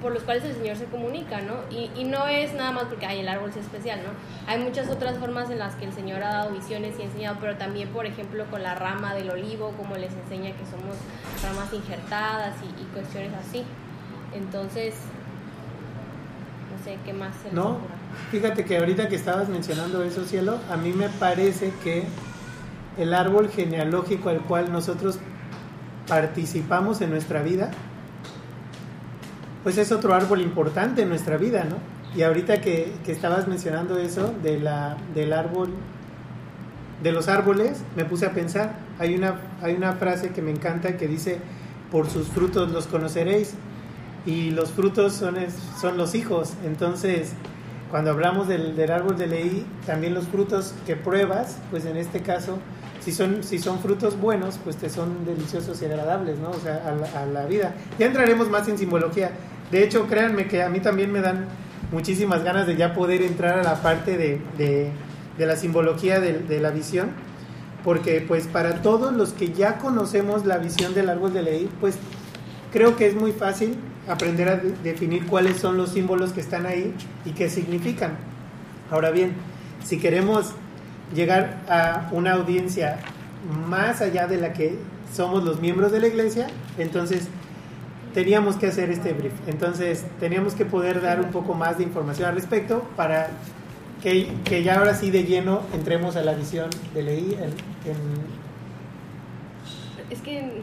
por 0.02 0.12
los 0.14 0.24
cuales 0.24 0.44
el 0.44 0.56
Señor 0.56 0.76
se 0.76 0.86
comunica, 0.86 1.42
¿no? 1.42 1.56
Y, 1.70 1.90
y 1.96 2.04
no 2.04 2.28
es 2.28 2.54
nada 2.54 2.72
más 2.72 2.84
porque 2.86 3.06
hay 3.06 3.20
el 3.20 3.28
árbol 3.28 3.50
es 3.50 3.58
especial, 3.58 4.00
¿no? 4.04 4.10
Hay 4.52 4.60
muchas 4.60 4.90
otras 4.90 5.18
formas 5.18 5.50
en 5.50 5.60
las 5.60 5.76
que 5.76 5.86
el 5.86 5.94
Señor 5.94 6.24
ha 6.24 6.30
dado 6.30 6.52
visiones 6.52 6.96
y 7.00 7.02
ha 7.02 7.06
enseñado, 7.06 7.38
pero 7.40 7.56
también, 7.58 7.90
por 7.90 8.06
ejemplo, 8.06 8.46
con 8.52 8.64
la 8.64 8.76
rama 8.76 9.16
del 9.16 9.30
olivo, 9.30 9.74
como 9.78 9.96
les 9.96 10.14
enseña 10.14 10.52
que 10.52 10.66
somos 10.66 10.96
ramas 11.44 11.74
injertadas 11.74 12.56
y, 12.64 12.82
y 12.82 12.86
cuestiones 12.94 13.32
así. 13.34 13.64
Entonces, 14.34 14.96
no 16.78 16.84
sé 16.84 16.98
qué 17.04 17.14
más 17.14 17.36
se 17.42 17.52
No, 17.52 17.80
fíjate 18.30 18.66
que 18.66 18.78
ahorita 18.78 19.10
que 19.10 19.16
estabas 19.16 19.50
mencionando 19.50 20.04
eso, 20.04 20.26
cielo, 20.26 20.60
a 20.70 20.78
mí 20.78 20.94
me 20.94 21.10
parece 21.10 21.74
que 21.84 22.06
el 22.98 23.14
árbol 23.14 23.50
genealógico 23.50 24.30
al 24.30 24.42
cual 24.42 24.72
nosotros 24.72 25.20
participamos 26.08 27.02
en 27.02 27.12
nuestra 27.12 27.42
vida, 27.42 27.72
pues 29.64 29.78
es 29.78 29.92
otro 29.92 30.14
árbol 30.14 30.42
importante 30.42 31.02
en 31.02 31.10
nuestra 31.10 31.38
vida, 31.38 31.66
¿no? 31.66 31.78
Y 32.18 32.24
ahorita 32.24 32.62
que, 32.62 32.94
que 33.06 33.12
estabas 33.12 33.48
mencionando 33.48 33.98
eso 33.98 34.34
de 34.44 34.60
la, 34.60 34.98
del 35.14 35.34
árbol, 35.34 35.70
de 37.04 37.12
los 37.12 37.28
árboles, 37.28 37.84
me 37.96 38.06
puse 38.06 38.26
a 38.26 38.34
pensar, 38.34 38.80
hay 38.98 39.16
una, 39.16 39.36
hay 39.62 39.76
una 39.76 39.94
frase 39.94 40.30
que 40.30 40.42
me 40.42 40.52
encanta 40.52 40.98
que 40.98 41.08
dice, 41.08 41.40
por 41.92 42.10
sus 42.10 42.28
frutos 42.28 42.72
los 42.72 42.88
conoceréis, 42.88 43.54
y 44.26 44.52
los 44.52 44.72
frutos 44.72 45.14
son, 45.14 45.38
son 45.80 45.98
los 45.98 46.16
hijos, 46.16 46.54
entonces 46.66 47.34
cuando 47.90 48.12
hablamos 48.12 48.48
del, 48.48 48.76
del 48.76 48.92
árbol 48.92 49.18
de 49.18 49.28
leí, 49.28 49.66
también 49.86 50.14
los 50.14 50.28
frutos 50.28 50.74
que 50.86 50.96
pruebas, 50.96 51.60
pues 51.72 51.86
en 51.86 51.96
este 51.96 52.22
caso, 52.22 52.60
si 53.08 53.14
son, 53.14 53.42
si 53.42 53.58
son 53.58 53.80
frutos 53.80 54.20
buenos, 54.20 54.60
pues 54.62 54.76
te 54.76 54.90
son 54.90 55.26
deliciosos 55.26 55.82
y 55.82 55.86
agradables, 55.86 56.40
¿no? 56.40 56.50
O 56.50 56.60
sea, 56.60 56.94
a 57.16 57.26
la, 57.26 57.46
vida. 57.46 57.74
Ya 57.98 58.08
entraremos 58.08 58.50
más 58.50 58.68
en 58.68 58.78
simbología. 58.78 59.32
De 59.72 59.82
hecho, 59.82 60.08
créanme 60.08 60.50
que 60.50 60.62
a 60.62 60.68
mí 60.68 60.82
también 60.82 61.10
me 61.14 61.22
dan 61.22 61.46
muchísimas 61.90 62.44
ganas 62.44 62.68
de 62.68 62.76
ya 62.76 62.94
poder 62.94 63.22
entrar 63.22 63.60
a 63.60 63.64
la 63.64 63.82
parte 63.82 64.18
de, 64.18 64.42
de- 64.58 64.92
la 65.38 65.56
simbología 65.56 66.20
de, 66.20 66.60
la 66.60 66.72
visión, 66.72 67.12
porque 67.86 68.20
pues 68.28 68.46
para 68.46 68.82
todos 68.82 69.14
los 69.14 69.32
que 69.32 69.54
ya 69.54 69.78
conocemos 69.78 70.46
la 70.46 70.58
visión 70.58 70.94
del 70.94 71.08
árbol 71.08 71.34
de 71.34 71.44
ley, 71.44 71.70
pues 71.80 71.96
creo 72.74 72.98
que 72.98 73.08
es 73.08 73.16
muy 73.16 73.32
fácil 73.32 73.78
aprender 74.10 74.50
a 74.50 74.58
de- 74.58 74.74
definir 74.84 75.28
cuáles 75.28 75.56
son 75.56 75.78
los 75.78 75.92
símbolos 75.92 76.34
que 76.34 76.42
están 76.42 76.66
ahí 76.66 76.94
y 77.24 77.30
qué 77.32 77.50
significan. 77.50 78.18
Ahora 78.92 79.12
bien, 79.12 79.32
si 79.86 79.98
queremos 79.98 80.52
llegar 81.14 81.58
a 81.70 82.10
una 82.12 82.34
audiencia 82.34 82.98
más 83.68 84.02
allá 84.02 84.28
de 84.28 84.38
la 84.38 84.54
que 84.54 84.78
somos 85.14 85.44
los 85.44 85.60
miembros 85.62 85.92
de 85.92 86.00
la 86.02 86.08
iglesia, 86.08 86.48
entonces 86.78 87.28
teníamos 88.14 88.56
que 88.58 88.68
hacer 88.68 88.90
este 88.90 89.14
brief. 89.14 89.34
Entonces 89.48 90.06
teníamos 90.20 90.54
que 90.54 90.66
poder 90.66 91.02
dar 91.02 91.22
un 91.22 91.32
poco 91.32 91.54
más 91.54 91.78
de 91.78 91.84
información 91.84 92.30
al 92.30 92.36
respecto 92.36 92.84
para 92.96 93.30
que, 94.02 94.32
que 94.44 94.64
ya 94.64 94.80
ahora 94.80 94.94
sí 94.96 95.12
de 95.12 95.24
lleno 95.24 95.62
entremos 95.74 96.16
a 96.16 96.22
la 96.24 96.34
visión 96.34 96.70
de 96.94 97.04
Leí 97.04 97.34
en, 97.34 97.44
en- 97.92 98.48
Es 100.10 100.22
que... 100.22 100.62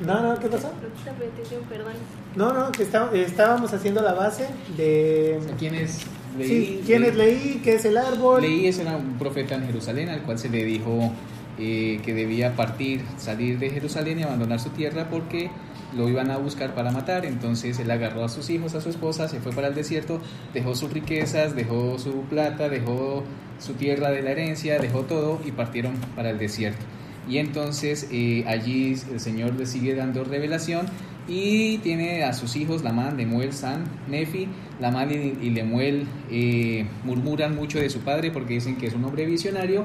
No, 0.00 0.20
no, 0.22 0.38
¿qué 0.38 0.48
pasó? 0.48 0.68
No 0.68 1.68
perdón. 1.68 1.92
No, 2.34 2.52
no, 2.52 2.72
que 2.72 2.82
está- 2.82 3.10
estábamos 3.14 3.72
haciendo 3.72 4.02
la 4.02 4.12
base 4.14 4.46
de... 4.76 5.40
¿Quién 5.58 5.74
es 5.74 6.00
Leí? 6.38 6.48
Sí, 6.48 6.80
¿quién 6.86 7.04
es 7.04 7.14
Leí? 7.16 7.60
¿Qué 7.62 7.74
es 7.74 7.84
el 7.84 7.96
árbol? 7.96 8.42
Leí 8.42 8.66
es 8.66 8.78
una- 8.78 8.96
un 8.96 9.18
profeta 9.18 9.54
en 9.54 9.66
Jerusalén 9.66 10.08
al 10.08 10.22
cual 10.22 10.38
se 10.38 10.48
le 10.48 10.64
dijo 10.64 11.12
eh, 11.58 12.00
que 12.04 12.12
debía 12.12 12.54
partir, 12.54 13.00
salir 13.16 13.58
de 13.58 13.70
Jerusalén 13.70 14.18
y 14.20 14.22
abandonar 14.24 14.60
su 14.60 14.68
tierra 14.70 15.08
porque 15.08 15.48
lo 15.96 16.06
iban 16.06 16.30
a 16.30 16.36
buscar 16.36 16.74
para 16.74 16.90
matar. 16.92 17.24
Entonces 17.24 17.78
él 17.78 17.90
agarró 17.90 18.24
a 18.24 18.28
sus 18.28 18.50
hijos, 18.50 18.74
a 18.74 18.82
su 18.82 18.90
esposa, 18.90 19.26
se 19.28 19.40
fue 19.40 19.52
para 19.52 19.68
el 19.68 19.74
desierto, 19.74 20.20
dejó 20.52 20.74
sus 20.74 20.92
riquezas, 20.92 21.56
dejó 21.56 21.98
su 21.98 22.12
plata, 22.28 22.68
dejó 22.68 23.24
su 23.58 23.72
tierra 23.72 24.10
de 24.10 24.20
la 24.20 24.32
herencia, 24.32 24.78
dejó 24.78 25.00
todo 25.04 25.40
y 25.46 25.50
partieron 25.52 25.94
para 26.14 26.28
el 26.28 26.38
desierto. 26.38 26.84
Y 27.26 27.38
entonces 27.38 28.06
eh, 28.12 28.44
allí 28.46 28.94
el 29.10 29.18
Señor 29.20 29.54
le 29.54 29.64
sigue 29.64 29.94
dando 29.94 30.24
revelación 30.24 30.84
y 31.28 31.78
tiene 31.78 32.22
a 32.24 32.32
sus 32.32 32.56
hijos, 32.56 32.82
Lamán, 32.82 33.16
Lemuel, 33.16 33.52
San, 33.52 33.84
Nefi. 34.08 34.48
Lamán 34.80 35.10
y, 35.10 35.46
y 35.46 35.50
Lemuel 35.50 36.06
eh, 36.30 36.86
murmuran 37.04 37.54
mucho 37.56 37.78
de 37.78 37.88
su 37.90 38.00
padre 38.00 38.30
porque 38.30 38.54
dicen 38.54 38.76
que 38.76 38.86
es 38.86 38.94
un 38.94 39.04
hombre 39.04 39.26
visionario. 39.26 39.84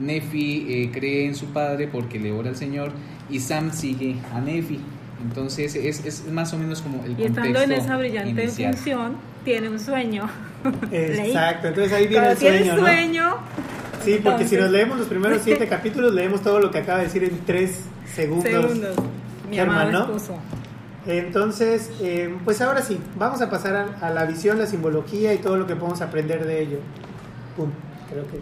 Nefi 0.00 0.66
eh, 0.68 0.90
cree 0.92 1.26
en 1.26 1.34
su 1.34 1.46
padre 1.46 1.88
porque 1.88 2.18
le 2.18 2.32
ora 2.32 2.50
al 2.50 2.56
Señor 2.56 2.92
y 3.28 3.40
Sam 3.40 3.72
sigue 3.72 4.16
a 4.34 4.40
Nefi. 4.40 4.78
Entonces 5.22 5.74
es, 5.74 6.04
es 6.04 6.26
más 6.30 6.52
o 6.52 6.58
menos 6.58 6.80
como 6.80 7.04
el 7.04 7.18
Y 7.18 7.24
estando 7.24 7.48
en 7.48 7.54
contexto 7.54 7.84
esa 7.84 7.96
brillante 7.96 8.42
inicial. 8.44 8.74
función, 8.74 9.16
tiene 9.44 9.68
un 9.68 9.80
sueño. 9.80 10.28
Exacto, 10.92 11.68
entonces 11.68 11.92
ahí 11.92 12.06
viene 12.06 12.26
Cuando 12.26 12.46
el 12.46 12.64
sueño, 12.64 12.76
¿no? 12.76 12.80
sueño, 12.82 13.36
Sí, 14.04 14.20
porque 14.22 14.46
si 14.46 14.56
nos 14.56 14.70
leemos 14.70 14.98
los 14.98 15.08
primeros 15.08 15.42
siete 15.42 15.66
capítulos, 15.68 16.14
leemos 16.14 16.40
todo 16.42 16.60
lo 16.60 16.70
que 16.70 16.78
acaba 16.78 16.98
de 16.98 17.04
decir 17.06 17.24
en 17.24 17.38
tres 17.44 17.80
segundos. 18.14 18.48
segundos. 18.48 18.96
Mi 19.50 19.56
Germán, 19.56 19.88
amado 19.88 19.92
¿no? 19.92 20.16
esposo. 20.16 20.38
Entonces, 21.08 21.90
eh, 22.02 22.36
pues 22.44 22.60
ahora 22.60 22.82
sí, 22.82 23.00
vamos 23.16 23.40
a 23.40 23.48
pasar 23.50 23.74
a, 24.00 24.06
a 24.06 24.10
la 24.10 24.26
visión, 24.26 24.58
la 24.58 24.66
simbología 24.66 25.32
y 25.32 25.38
todo 25.38 25.56
lo 25.56 25.66
que 25.66 25.74
podemos 25.74 26.00
aprender 26.02 26.46
de 26.46 26.60
ello. 26.62 26.78
Pum, 27.56 27.70
creo 28.10 28.26
que 28.28 28.38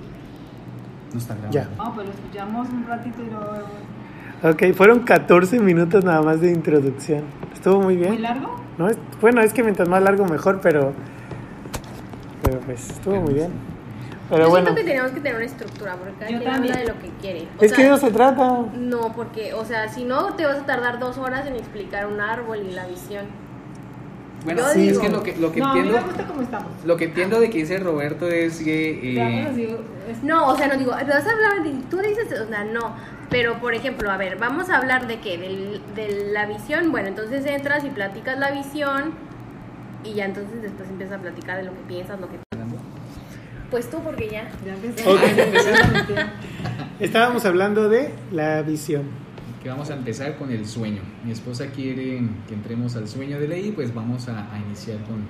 No 1.12 1.18
está 1.18 1.34
grabando. 1.34 1.52
ya. 1.56 1.68
No, 1.78 1.94
pero 1.96 2.08
escuchamos 2.10 2.68
un 2.68 2.86
ratito 2.86 3.22
y 3.22 3.30
luego... 3.30 3.52
Ok, 4.42 4.76
fueron 4.76 4.98
14 5.00 5.60
minutos 5.60 6.04
nada 6.04 6.20
más 6.22 6.40
de 6.40 6.50
introducción. 6.50 7.22
Estuvo 7.54 7.80
muy 7.80 7.96
bien. 7.96 8.10
¿Muy 8.10 8.18
largo? 8.18 8.60
No, 8.78 8.88
es- 8.88 8.98
bueno, 9.20 9.40
es 9.40 9.52
que 9.52 9.62
mientras 9.62 9.88
más 9.88 10.02
largo 10.02 10.26
mejor, 10.26 10.60
pero, 10.60 10.92
pero 12.42 12.58
pues 12.60 12.90
estuvo 12.90 13.20
muy 13.22 13.34
bien. 13.34 13.50
Pero 14.28 14.42
Yo 14.44 14.50
bueno, 14.50 14.66
siento 14.66 14.80
que 14.82 14.88
tenemos 14.88 15.10
que 15.12 15.20
tener 15.20 15.36
una 15.36 15.44
estructura, 15.44 15.94
porque 15.96 16.12
cada 16.18 16.30
Yo 16.32 16.38
quien 16.38 16.52
también. 16.52 16.74
habla 16.74 16.84
de 16.84 16.92
lo 16.94 17.00
que 17.00 17.10
quiere. 17.20 17.48
O 17.58 17.62
es 17.62 17.68
sea, 17.70 17.76
que 17.76 17.82
de 17.84 17.88
eso 17.94 18.06
se 18.06 18.12
trata. 18.12 18.64
No, 18.74 19.12
porque, 19.14 19.54
o 19.54 19.64
sea, 19.64 19.88
si 19.88 20.04
no, 20.04 20.34
te 20.34 20.44
vas 20.46 20.58
a 20.58 20.66
tardar 20.66 20.98
dos 20.98 21.16
horas 21.18 21.46
en 21.46 21.54
explicar 21.54 22.06
un 22.06 22.20
árbol 22.20 22.58
y 22.68 22.72
la 22.72 22.86
visión. 22.86 23.26
Bueno, 24.44 24.60
Yo 24.62 24.68
sí, 24.68 24.88
es 24.88 25.00
digo- 25.00 25.00
que 25.02 25.08
lo 25.08 25.22
que, 25.22 25.36
lo 25.36 25.52
que 25.52 25.60
no, 25.60 25.66
a 25.66 25.72
mí 25.74 25.78
entiendo, 25.80 26.00
me 26.00 26.06
gusta 26.12 26.26
como 26.26 26.42
estamos. 26.42 26.68
lo 26.84 26.96
que 26.96 27.04
entiendo 27.04 27.40
de 27.40 27.50
que 27.50 27.58
dice 27.58 27.78
Roberto 27.78 28.28
es 28.28 28.58
que 28.62 28.90
eh, 29.18 29.78
es- 30.08 30.22
No, 30.22 30.48
o 30.48 30.56
sea, 30.56 30.68
no 30.68 30.76
digo, 30.76 30.90
vas 30.92 31.02
a 31.02 31.30
hablar 31.32 31.62
de, 31.64 31.70
tú 31.90 31.98
dices, 31.98 32.40
o 32.40 32.46
sea, 32.48 32.62
no, 32.64 32.94
pero 33.28 33.54
por 33.60 33.74
ejemplo, 33.74 34.08
a 34.10 34.16
ver, 34.16 34.38
vamos 34.38 34.70
a 34.70 34.76
hablar 34.76 35.08
de 35.08 35.18
qué, 35.20 35.36
Del- 35.38 35.80
de 35.96 36.30
la 36.32 36.46
visión, 36.46 36.92
bueno, 36.92 37.08
entonces 37.08 37.44
entras 37.46 37.84
y 37.84 37.88
platicas 37.90 38.38
la 38.38 38.52
visión 38.52 39.14
y 40.04 40.14
ya 40.14 40.26
entonces 40.26 40.62
después 40.62 40.88
empiezas 40.90 41.18
a 41.18 41.22
platicar 41.22 41.56
de 41.56 41.64
lo 41.64 41.72
que 41.72 41.80
piensas, 41.88 42.20
lo 42.20 42.28
que... 42.28 42.45
Pues 43.70 43.90
tú, 43.90 43.98
porque 44.02 44.28
ya. 44.28 44.48
Ya 44.64 44.74
empecé. 44.74 45.08
Ok. 45.08 45.20
Ya. 46.14 46.32
Estábamos 47.00 47.44
hablando 47.44 47.88
de 47.88 48.14
la 48.32 48.62
visión. 48.62 49.02
que 49.62 49.68
vamos 49.68 49.90
a 49.90 49.94
empezar 49.94 50.36
con 50.36 50.50
el 50.50 50.66
sueño. 50.66 51.02
Mi 51.24 51.32
esposa 51.32 51.66
quiere 51.66 52.22
que 52.46 52.54
entremos 52.54 52.94
al 52.96 53.08
sueño 53.08 53.40
de 53.40 53.48
ley, 53.48 53.72
pues 53.72 53.92
vamos 53.92 54.28
a, 54.28 54.52
a 54.52 54.58
iniciar 54.58 54.98
con 55.04 55.24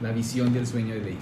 la 0.00 0.10
visión 0.12 0.52
del 0.52 0.66
sueño 0.66 0.94
de 0.94 1.00
ley. 1.02 1.18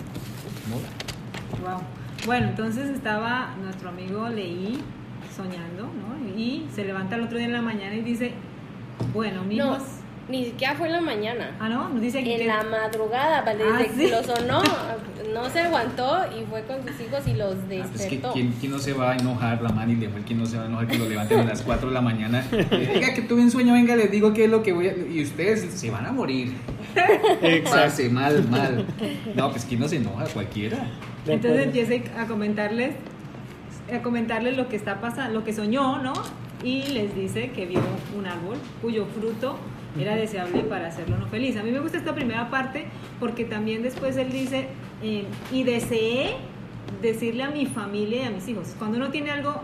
Wow. 1.60 1.80
Bueno, 2.24 2.48
entonces 2.48 2.88
estaba 2.90 3.54
nuestro 3.62 3.88
amigo 3.88 4.28
Leí 4.28 4.80
soñando, 5.36 5.84
¿no? 5.84 6.38
Y 6.38 6.66
se 6.74 6.84
levanta 6.84 7.16
el 7.16 7.22
otro 7.22 7.36
día 7.36 7.46
en 7.46 7.52
la 7.52 7.62
mañana 7.62 7.94
y 7.96 8.02
dice, 8.02 8.32
bueno, 9.12 9.42
No, 9.42 9.48
mijos. 9.48 9.82
Ni 10.28 10.44
siquiera 10.46 10.74
fue 10.74 10.86
en 10.86 10.92
la 10.92 11.00
mañana. 11.00 11.50
Ah, 11.60 11.68
no, 11.68 11.88
nos 11.88 12.00
dice 12.00 12.22
que 12.22 12.40
En 12.40 12.46
la 12.46 12.62
madrugada, 12.62 13.42
¿vale? 13.42 13.64
desde 13.64 13.76
Ah, 13.84 13.86
que 13.86 14.04
¿sí? 14.04 14.10
lo 14.10 14.22
sonó, 14.22 14.62
no 15.34 15.50
se 15.50 15.60
aguantó 15.60 16.20
y 16.38 16.44
fue 16.46 16.62
con 16.62 16.76
sus 16.86 17.00
hijos 17.00 17.26
y 17.26 17.34
los 17.34 17.54
Ah, 17.54 17.58
pues 17.66 17.82
que, 17.82 17.98
despertó. 17.98 18.32
¿quién, 18.32 18.54
quién 18.60 18.72
no 18.72 18.78
se 18.78 18.92
va 18.92 19.12
a 19.12 19.16
enojar? 19.16 19.60
La 19.62 19.70
mani 19.70 19.96
Lemuel, 19.96 20.22
¿quién 20.24 20.38
no 20.38 20.46
se 20.46 20.56
va 20.56 20.64
a 20.64 20.66
enojar 20.66 20.86
que 20.86 20.98
lo 20.98 21.08
levanten 21.08 21.40
a 21.40 21.44
las 21.44 21.62
4 21.62 21.88
de 21.88 21.94
la 21.94 22.00
mañana? 22.00 22.44
Diga 22.50 23.14
que 23.14 23.22
tuve 23.22 23.40
un 23.42 23.50
sueño, 23.50 23.74
venga, 23.74 23.96
les 23.96 24.10
digo 24.10 24.32
qué 24.32 24.44
es 24.44 24.50
lo 24.50 24.62
que 24.62 24.72
voy 24.72 24.88
a... 24.88 24.96
Y 24.96 25.22
ustedes 25.22 25.62
se 25.74 25.90
van 25.90 26.06
a 26.06 26.12
morir. 26.12 26.52
Exacto. 27.42 28.02
Mal, 28.10 28.48
mal. 28.48 28.86
No, 29.34 29.50
pues 29.50 29.64
¿quién 29.64 29.80
no 29.80 29.88
se 29.88 29.96
enoja? 29.96 30.24
Cualquiera. 30.26 30.86
Entonces 31.26 31.64
empieza 31.66 32.20
a 32.20 32.26
comentarles, 32.26 32.94
a 33.92 34.02
comentarles 34.02 34.56
lo 34.56 34.68
que 34.68 34.76
está 34.76 35.00
pasando, 35.00 35.32
lo 35.38 35.44
que 35.44 35.52
soñó, 35.52 35.98
¿no? 35.98 36.12
Y 36.64 36.82
les 36.88 37.14
dice 37.14 37.50
que 37.50 37.66
vio 37.66 37.80
un 38.16 38.26
árbol 38.26 38.56
cuyo 38.80 39.06
fruto 39.06 39.56
era 39.98 40.14
deseable 40.16 40.60
para 40.62 40.88
hacerlo 40.88 41.18
no 41.18 41.26
feliz. 41.26 41.56
A 41.56 41.62
mí 41.62 41.70
me 41.70 41.80
gusta 41.80 41.98
esta 41.98 42.14
primera 42.14 42.50
parte 42.50 42.86
porque 43.20 43.44
también 43.44 43.82
después 43.82 44.16
él 44.16 44.30
dice, 44.30 44.68
eh, 45.02 45.24
y 45.50 45.64
deseé 45.64 46.36
decirle 47.00 47.42
a 47.42 47.50
mi 47.50 47.66
familia 47.66 48.22
y 48.22 48.26
a 48.26 48.30
mis 48.30 48.46
hijos, 48.48 48.74
cuando 48.78 48.96
uno 48.98 49.10
tiene 49.10 49.30
algo 49.30 49.60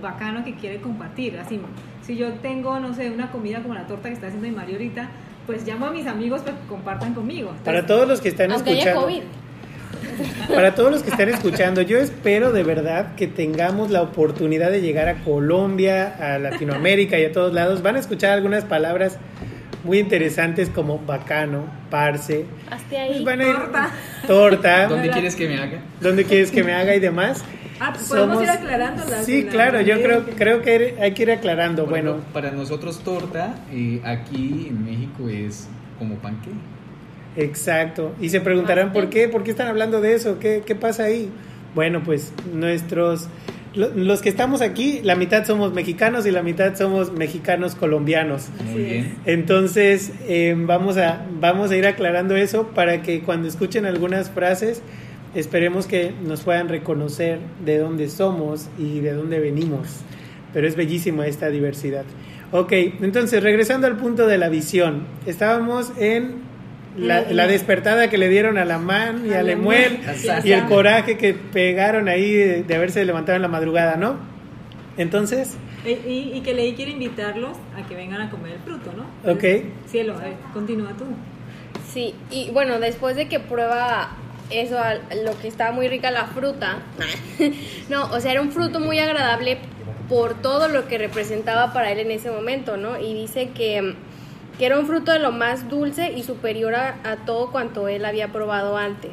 bacano 0.00 0.44
que 0.44 0.54
quiere 0.54 0.80
compartir, 0.80 1.38
así, 1.38 1.60
si 2.02 2.16
yo 2.16 2.32
tengo, 2.34 2.80
no 2.80 2.94
sé, 2.94 3.10
una 3.10 3.30
comida 3.30 3.62
como 3.62 3.74
la 3.74 3.86
torta 3.86 4.08
que 4.08 4.14
está 4.14 4.26
haciendo 4.28 4.48
mi 4.48 4.54
Mario 4.54 4.76
ahorita, 4.76 5.08
pues 5.46 5.66
llamo 5.66 5.86
a 5.86 5.90
mis 5.90 6.06
amigos 6.06 6.42
para 6.42 6.56
que 6.58 6.66
compartan 6.66 7.14
conmigo. 7.14 7.52
Para 7.64 7.86
todos 7.86 8.06
los 8.06 8.20
que 8.20 8.28
están 8.28 8.52
escuchando. 8.52 9.08
Para 10.48 10.74
todos 10.74 10.90
los 10.90 11.02
que 11.02 11.10
están 11.10 11.28
escuchando, 11.28 11.82
yo 11.82 11.98
espero 11.98 12.52
de 12.52 12.62
verdad 12.64 13.14
que 13.14 13.26
tengamos 13.26 13.90
la 13.90 14.02
oportunidad 14.02 14.70
de 14.70 14.80
llegar 14.80 15.08
a 15.08 15.22
Colombia, 15.22 16.16
a 16.18 16.38
Latinoamérica 16.38 17.18
y 17.18 17.24
a 17.24 17.32
todos 17.32 17.52
lados. 17.52 17.82
Van 17.82 17.96
a 17.96 17.98
escuchar 17.98 18.32
algunas 18.32 18.64
palabras 18.64 19.18
muy 19.84 19.98
interesantes 19.98 20.68
como 20.68 20.98
bacano, 20.98 21.64
parce. 21.90 22.44
Hazte 22.70 22.96
ahí. 22.98 23.10
Pues 23.12 23.24
van 23.24 23.40
a 23.40 23.44
ir- 23.44 23.54
Torta. 23.56 23.90
torta, 24.26 24.82
¿Dónde 24.88 24.96
¿Verdad? 25.02 25.12
quieres 25.14 25.34
que 25.36 25.48
me 25.48 25.58
haga? 25.58 25.78
¿dónde 26.00 26.24
quieres 26.24 26.50
que 26.50 26.62
me 26.64 26.72
haga 26.72 26.94
y 26.94 27.00
demás? 27.00 27.42
Ah, 27.80 27.90
pues 27.94 28.06
podemos 28.08 28.36
Somos- 28.36 28.44
ir 28.44 28.50
aclarándolas 28.50 29.26
Sí, 29.26 29.40
en 29.40 29.46
la 29.46 29.52
claro, 29.52 29.80
yo 29.80 30.00
creo, 30.02 30.24
que- 30.26 30.32
creo 30.32 30.62
que 30.62 30.96
hay 31.00 31.12
que 31.14 31.22
ir 31.24 31.30
aclarando. 31.32 31.82
Por 31.82 31.90
Bueno, 31.90 32.10
ejemplo, 32.10 32.32
para 32.32 32.50
nosotros 32.52 33.00
torta, 33.00 33.56
eh, 33.72 34.00
aquí 34.04 34.66
en 34.68 34.84
México 34.84 35.28
es 35.28 35.68
como 35.98 36.14
panque. 36.16 36.50
Exacto. 37.36 38.14
Y 38.20 38.28
se 38.28 38.40
preguntarán 38.40 38.92
por 38.92 39.08
qué, 39.08 39.28
por 39.28 39.42
qué 39.42 39.50
están 39.50 39.68
hablando 39.68 40.00
de 40.00 40.14
eso, 40.14 40.38
qué, 40.38 40.62
qué 40.64 40.74
pasa 40.74 41.04
ahí. 41.04 41.30
Bueno, 41.74 42.02
pues 42.04 42.32
nuestros, 42.52 43.28
los 43.74 44.20
que 44.20 44.28
estamos 44.28 44.60
aquí, 44.60 45.00
la 45.02 45.16
mitad 45.16 45.44
somos 45.46 45.72
mexicanos 45.72 46.26
y 46.26 46.30
la 46.30 46.42
mitad 46.42 46.74
somos 46.74 47.12
mexicanos 47.12 47.74
colombianos. 47.74 48.48
Muy 48.70 48.82
bien. 48.82 49.14
Entonces 49.24 50.12
eh, 50.28 50.54
vamos 50.56 50.98
a 50.98 51.24
vamos 51.40 51.70
a 51.70 51.76
ir 51.76 51.86
aclarando 51.86 52.36
eso 52.36 52.68
para 52.68 53.02
que 53.02 53.22
cuando 53.22 53.48
escuchen 53.48 53.86
algunas 53.86 54.30
frases 54.30 54.82
esperemos 55.34 55.86
que 55.86 56.12
nos 56.22 56.42
puedan 56.42 56.68
reconocer 56.68 57.38
de 57.64 57.78
dónde 57.78 58.08
somos 58.08 58.68
y 58.78 59.00
de 59.00 59.14
dónde 59.14 59.40
venimos. 59.40 59.88
Pero 60.52 60.68
es 60.68 60.76
bellísima 60.76 61.26
esta 61.26 61.48
diversidad. 61.48 62.04
Ok, 62.50 62.72
entonces 63.00 63.42
regresando 63.42 63.86
al 63.86 63.96
punto 63.96 64.26
de 64.26 64.36
la 64.36 64.50
visión, 64.50 65.06
estábamos 65.24 65.92
en 65.98 66.51
la, 66.96 67.22
la 67.30 67.46
despertada 67.46 68.08
que 68.10 68.18
le 68.18 68.28
dieron 68.28 68.58
a 68.58 68.64
la 68.64 68.78
man 68.78 69.24
y 69.26 69.32
a 69.32 69.38
A 69.40 69.42
Lemuel 69.42 70.00
y 70.44 70.52
el 70.52 70.64
coraje 70.66 71.16
que 71.16 71.32
pegaron 71.34 72.08
ahí 72.08 72.32
de, 72.32 72.62
de 72.64 72.74
haberse 72.74 73.04
levantado 73.04 73.36
en 73.36 73.42
la 73.42 73.48
madrugada, 73.48 73.96
¿no? 73.96 74.16
Entonces, 74.96 75.56
Y, 75.84 75.90
y- 75.90 76.32
y 76.34 76.40
que 76.42 76.54
Ley 76.54 76.74
quiere 76.74 76.92
invitarlos 76.92 77.56
a 77.76 77.86
que 77.88 77.94
vengan 77.96 78.20
a 78.20 78.30
comer 78.30 78.52
el 78.52 78.58
fruto, 78.60 78.92
¿no? 78.96 79.02
Ok. 79.32 79.42
Entonces, 79.44 79.62
Cielo, 79.88 80.14
a 80.16 80.22
ver, 80.22 80.34
continúa 80.52 80.90
tú. 80.96 81.04
Sí, 81.92 82.14
y 82.30 82.50
bueno, 82.50 82.78
después 82.78 83.16
de 83.16 83.26
que 83.28 83.40
prueba 83.40 84.10
eso, 84.50 84.78
lo 85.24 85.38
que 85.40 85.48
estaba 85.48 85.72
muy 85.72 85.88
rica 85.88 86.10
la 86.10 86.26
fruta, 86.26 86.78
no, 87.88 88.04
o 88.12 88.20
sea, 88.20 88.32
era 88.32 88.42
un 88.42 88.52
fruto 88.52 88.80
muy 88.80 88.98
agradable 88.98 89.58
por 90.08 90.34
todo 90.42 90.68
lo 90.68 90.86
que 90.88 90.98
representaba 90.98 91.72
para 91.72 91.90
él 91.90 91.98
en 92.00 92.10
ese 92.10 92.30
momento, 92.30 92.76
¿no? 92.76 93.00
Y 93.00 93.14
dice 93.14 93.48
que, 93.54 93.94
que 94.58 94.66
era 94.66 94.78
un 94.78 94.86
fruto 94.86 95.12
de 95.12 95.18
lo 95.18 95.32
más 95.32 95.68
dulce 95.68 96.12
y 96.12 96.22
superior 96.22 96.74
a, 96.74 96.98
a 97.04 97.24
todo 97.24 97.50
cuanto 97.50 97.88
él 97.88 98.04
había 98.04 98.28
probado 98.28 98.76
antes. 98.76 99.12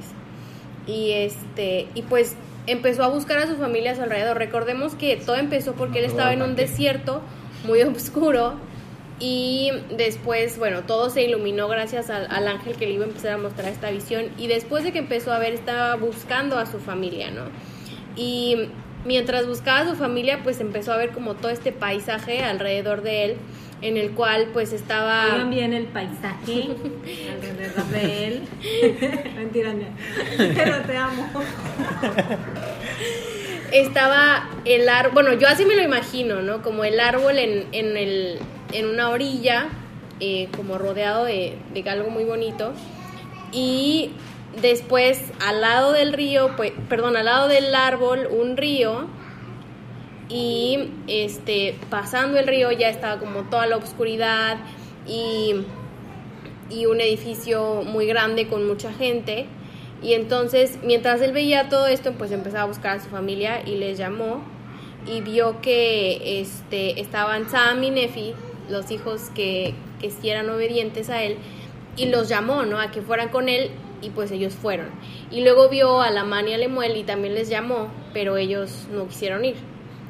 Y 0.88 1.12
este, 1.12 1.88
y 1.94 2.02
pues 2.04 2.36
empezó 2.68 3.04
a 3.04 3.10
buscar 3.10 3.38
a 3.40 3.48
su 3.48 3.56
familia 3.56 3.92
a 3.92 3.96
su 3.96 4.04
alrededor. 4.04 4.38
Recordemos 4.38 4.96
que 4.96 5.18
todo 5.18 5.36
empezó 5.36 5.74
porque 5.74 6.00
él 6.00 6.06
estaba 6.06 6.34
en 6.34 6.42
un 6.42 6.56
desierto 6.56 7.22
muy 7.66 7.82
oscuro 7.84 8.56
y 9.20 9.72
después, 9.98 10.58
bueno, 10.58 10.84
todo 10.84 11.10
se 11.10 11.24
iluminó 11.24 11.68
gracias 11.68 12.10
al, 12.10 12.28
al 12.30 12.48
ángel 12.48 12.76
que 12.78 12.88
le 12.88 12.94
iba 12.94 13.04
a 13.04 13.08
empezar 13.08 13.34
a 13.34 13.38
mostrar 13.38 13.70
esta 13.70 13.92
visión. 13.92 14.28
Y 14.38 14.48
después 14.48 14.84
de 14.84 14.94
que 14.94 15.00
empezó 15.00 15.34
a 15.34 15.40
ver, 15.40 15.54
estaba 15.54 15.96
buscando 15.96 16.58
a 16.58 16.66
su 16.66 16.80
familia, 16.80 17.30
¿no? 17.30 17.44
Y 18.16 18.70
mientras 19.06 19.46
buscaba 19.46 19.80
a 19.80 19.90
su 19.90 19.96
familia, 19.96 20.40
pues 20.44 20.62
empezó 20.62 20.94
a 20.94 20.98
ver 20.98 21.12
como 21.12 21.36
todo 21.36 21.52
este 21.52 21.74
paisaje 21.74 22.44
alrededor 22.44 23.02
de 23.02 23.26
él, 23.26 23.38
en 23.82 23.98
el 23.98 24.12
cual 24.12 24.50
pues 24.54 24.74
estaba... 24.74 25.26
Oigan 25.34 25.50
bien 25.50 25.74
el 25.74 25.86
paisaje 25.86 26.70
alrededor 27.34 27.86
de 27.88 28.28
él. 28.28 28.44
Mentira, 29.36 29.74
pero 30.38 30.82
te 30.82 30.98
amo. 30.98 31.30
estaba 33.72 34.50
el 34.66 34.90
árbol, 34.90 35.14
bueno, 35.14 35.34
yo 35.34 35.48
así 35.48 35.66
me 35.66 35.76
lo 35.76 35.84
imagino, 35.84 36.42
¿no? 36.42 36.62
Como 36.62 36.84
el 36.84 37.00
árbol 37.00 37.38
en, 37.38 37.68
en, 37.72 37.98
el, 37.98 38.40
en 38.74 38.86
una 38.88 39.10
orilla, 39.10 39.68
eh, 40.20 40.50
como 40.56 40.78
rodeado 40.78 41.26
de, 41.26 41.58
de 41.74 41.90
algo 41.90 42.10
muy 42.10 42.26
bonito. 42.26 42.74
Y 43.52 44.12
después 44.62 45.22
al 45.46 45.62
lado 45.62 45.94
del 45.94 46.14
río, 46.14 46.56
pues, 46.56 46.74
perdón, 46.88 47.18
al 47.18 47.26
lado 47.26 47.48
del 47.48 47.74
árbol, 47.74 48.28
un 48.30 48.58
río. 48.58 49.08
Y 50.30 50.92
este, 51.08 51.76
pasando 51.90 52.38
el 52.38 52.48
río 52.48 52.72
ya 52.72 52.90
estaba 52.90 53.20
como 53.20 53.50
toda 53.50 53.66
la 53.66 53.78
oscuridad 53.78 54.58
y, 55.08 55.56
y 56.70 56.86
un 56.86 57.02
edificio 57.02 57.82
muy 57.84 58.06
grande 58.06 58.48
con 58.48 58.68
mucha 58.68 58.94
gente. 58.94 59.48
Y 60.02 60.14
entonces, 60.14 60.80
mientras 60.84 61.22
él 61.22 61.34
veía 61.34 61.68
todo 61.68 61.88
esto, 61.88 62.14
pues 62.14 62.32
empezaba 62.32 62.64
a 62.64 62.68
buscar 62.68 62.98
a 62.98 63.04
su 63.04 63.10
familia 63.10 63.62
y 63.66 63.76
les 63.76 63.98
llamó 63.98 64.42
y 65.06 65.22
vio 65.22 65.62
que 65.62 66.42
este, 66.42 67.00
estaban 67.02 67.50
Sam 67.50 67.84
y 67.84 67.90
Nefi, 67.90 68.34
los 68.70 68.92
hijos 68.92 69.30
que, 69.34 69.74
que 70.00 70.32
eran 70.32 70.50
obedientes 70.50 71.10
a 71.10 71.24
él, 71.24 71.38
y 71.98 72.06
los 72.06 72.30
llamó, 72.30 72.64
¿no? 72.64 72.80
A 72.80 72.92
que 72.92 73.02
fueran 73.02 73.30
con 73.30 73.50
él 73.50 73.72
y 74.02 74.10
pues 74.10 74.32
ellos 74.32 74.54
fueron. 74.54 74.88
Y 75.32 75.42
luego 75.42 75.70
vio 75.70 76.02
a 76.02 76.12
Lamán 76.12 76.48
y 76.48 76.54
a 76.54 76.58
Lemuel 76.58 76.96
y 76.96 77.04
también 77.04 77.36
les 77.36 77.50
llamó, 77.50 77.90
pero 78.14 78.38
ellos 78.38 78.88
no 78.92 79.08
quisieron 79.08 79.44
ir. 79.44 79.56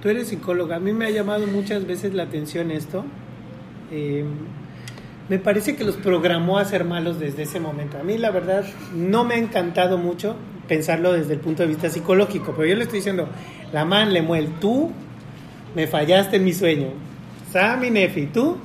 Tú 0.02 0.10
eres 0.10 0.30
psicóloga, 0.30 0.78
a 0.78 0.80
mí 0.80 0.94
me 0.94 1.06
ha 1.06 1.10
llamado 1.10 1.46
muchas 1.48 1.86
veces 1.86 2.14
la 2.14 2.24
atención 2.24 2.72
esto. 2.72 3.04
Eh, 3.92 4.24
me 5.28 5.40
parece 5.40 5.76
que 5.76 5.84
los 5.84 5.96
programó 5.96 6.58
a 6.58 6.66
ser 6.66 6.86
malos 6.86 7.20
desde 7.20 7.44
ese 7.44 7.60
momento. 7.60 7.98
A 8.00 8.04
mí 8.04 8.18
la 8.18 8.32
verdad 8.32 8.66
no 8.96 9.24
me 9.26 9.36
ha 9.36 9.38
encantado 9.38 9.98
mucho 9.98 10.36
pensarlo 10.68 11.14
desde 11.14 11.34
el 11.34 11.40
punto 11.40 11.64
de 11.64 11.70
vista 11.70 11.90
psicológico, 11.90 12.54
pero 12.56 12.68
yo 12.68 12.76
le 12.76 12.84
estoy 12.84 13.00
diciendo, 13.00 13.28
la 13.74 13.86
man 13.86 14.14
Lemuel, 14.14 14.48
tú 14.60 14.92
me 15.76 15.88
fallaste 15.88 16.38
en 16.38 16.46
mi 16.46 16.54
sueño. 16.54 16.88
Sam 17.52 17.84
y 17.84 17.92
Nefi, 17.92 18.28
tú, 18.28 18.58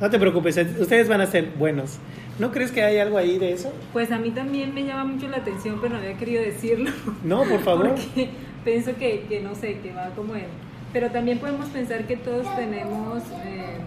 no 0.00 0.10
te 0.10 0.18
preocupes, 0.18 0.56
ustedes 0.78 1.08
van 1.08 1.20
a 1.20 1.26
ser 1.26 1.52
buenos. 1.56 1.98
¿No 2.38 2.50
crees 2.50 2.72
que 2.72 2.82
hay 2.82 2.98
algo 2.98 3.16
ahí 3.16 3.38
de 3.38 3.52
eso? 3.52 3.72
Pues 3.92 4.10
a 4.10 4.18
mí 4.18 4.30
también 4.30 4.74
me 4.74 4.84
llama 4.84 5.04
mucho 5.04 5.28
la 5.28 5.36
atención, 5.38 5.78
pero 5.80 5.94
no 5.94 6.00
había 6.00 6.16
querido 6.16 6.42
decirlo. 6.42 6.90
No, 7.22 7.44
por 7.44 7.60
favor. 7.60 7.90
Porque 7.94 8.28
pienso 8.64 8.96
que, 8.96 9.24
que 9.28 9.40
no 9.40 9.54
sé, 9.54 9.78
que 9.78 9.92
va 9.92 10.10
como 10.16 10.34
él. 10.34 10.46
Pero 10.94 11.10
también 11.10 11.38
podemos 11.38 11.66
pensar 11.70 12.06
que 12.06 12.16
todos 12.16 12.46
tenemos 12.54 13.24
eh, 13.44 13.78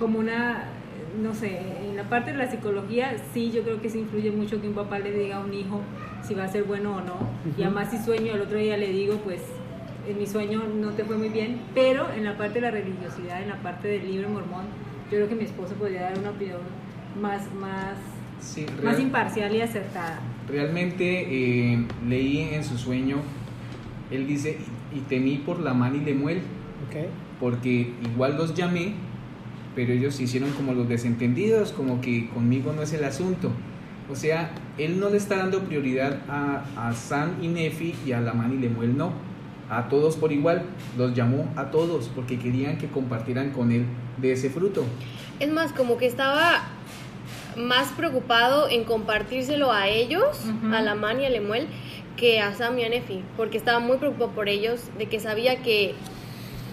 como 0.00 0.18
una, 0.18 0.64
no 1.22 1.32
sé, 1.34 1.60
en 1.88 1.96
la 1.96 2.02
parte 2.02 2.32
de 2.32 2.36
la 2.36 2.50
psicología 2.50 3.14
sí 3.32 3.52
yo 3.52 3.62
creo 3.62 3.80
que 3.80 3.88
se 3.88 4.00
influye 4.00 4.32
mucho 4.32 4.60
que 4.60 4.66
un 4.66 4.74
papá 4.74 4.98
le 4.98 5.12
diga 5.12 5.36
a 5.36 5.40
un 5.40 5.54
hijo 5.54 5.80
si 6.26 6.34
va 6.34 6.44
a 6.44 6.48
ser 6.48 6.64
bueno 6.64 6.96
o 6.96 7.00
no. 7.00 7.16
Y 7.56 7.62
además 7.62 7.92
si 7.92 7.98
sueño, 7.98 8.34
el 8.34 8.40
otro 8.40 8.58
día 8.58 8.76
le 8.76 8.88
digo, 8.88 9.18
pues 9.18 9.40
en 10.08 10.18
mi 10.18 10.26
sueño 10.26 10.64
no 10.64 10.90
te 10.90 11.04
fue 11.04 11.16
muy 11.16 11.28
bien, 11.28 11.60
pero 11.76 12.12
en 12.12 12.24
la 12.24 12.36
parte 12.36 12.54
de 12.54 12.62
la 12.62 12.70
religiosidad, 12.72 13.40
en 13.40 13.50
la 13.50 13.62
parte 13.62 13.86
del 13.86 14.10
libro 14.10 14.28
mormón, 14.28 14.64
yo 15.12 15.18
creo 15.18 15.28
que 15.28 15.36
mi 15.36 15.44
esposo 15.44 15.74
podría 15.74 16.02
dar 16.02 16.18
una 16.18 16.30
opinión 16.30 16.60
más, 17.22 17.42
más, 17.54 17.94
más 18.82 18.98
imparcial 18.98 19.54
y 19.54 19.60
acertada. 19.60 20.18
Realmente 20.48 21.04
eh, 21.04 21.86
leí 22.04 22.40
en 22.52 22.64
su 22.64 22.76
sueño, 22.76 23.18
él 24.10 24.26
dice, 24.26 24.58
y 24.94 25.00
temí 25.00 25.38
por 25.38 25.60
la 25.60 25.74
mano 25.74 25.96
y 25.96 26.00
Lemuel, 26.00 26.42
okay. 26.88 27.06
porque 27.40 27.92
igual 28.02 28.36
los 28.36 28.54
llamé, 28.54 28.94
pero 29.74 29.92
ellos 29.92 30.14
se 30.14 30.24
hicieron 30.24 30.50
como 30.52 30.72
los 30.72 30.88
desentendidos, 30.88 31.72
como 31.72 32.00
que 32.00 32.28
conmigo 32.30 32.72
no 32.72 32.82
es 32.82 32.92
el 32.92 33.04
asunto. 33.04 33.50
O 34.10 34.14
sea, 34.14 34.52
él 34.78 35.00
no 35.00 35.08
le 35.08 35.16
está 35.16 35.36
dando 35.36 35.60
prioridad 35.60 36.20
a, 36.28 36.64
a 36.76 36.92
San 36.92 37.42
y 37.42 37.48
Nefi 37.48 37.94
y 38.06 38.12
a 38.12 38.20
Lamán 38.20 38.52
y 38.52 38.58
Lemuel, 38.58 38.96
no. 38.96 39.12
A 39.70 39.88
todos 39.88 40.16
por 40.16 40.30
igual. 40.30 40.62
Los 40.98 41.14
llamó 41.14 41.50
a 41.56 41.70
todos 41.70 42.10
porque 42.14 42.38
querían 42.38 42.76
que 42.76 42.88
compartieran 42.88 43.50
con 43.50 43.72
él 43.72 43.86
de 44.18 44.32
ese 44.32 44.50
fruto. 44.50 44.84
Es 45.40 45.50
más, 45.50 45.72
como 45.72 45.96
que 45.96 46.06
estaba 46.06 46.64
más 47.56 47.88
preocupado 47.92 48.68
en 48.68 48.84
compartírselo 48.84 49.72
a 49.72 49.88
ellos, 49.88 50.44
a 50.72 50.80
Lamán 50.82 51.20
y 51.20 51.26
a 51.26 51.30
Lemuel, 51.30 51.66
que 52.16 52.40
a 52.40 52.54
Sam 52.54 52.78
y 52.78 52.84
a 52.84 52.88
Nefi, 52.88 53.22
porque 53.36 53.58
estaba 53.58 53.78
muy 53.78 53.98
preocupado 53.98 54.32
por 54.32 54.48
ellos, 54.48 54.80
de 54.98 55.06
que 55.06 55.20
sabía 55.20 55.62
que, 55.62 55.94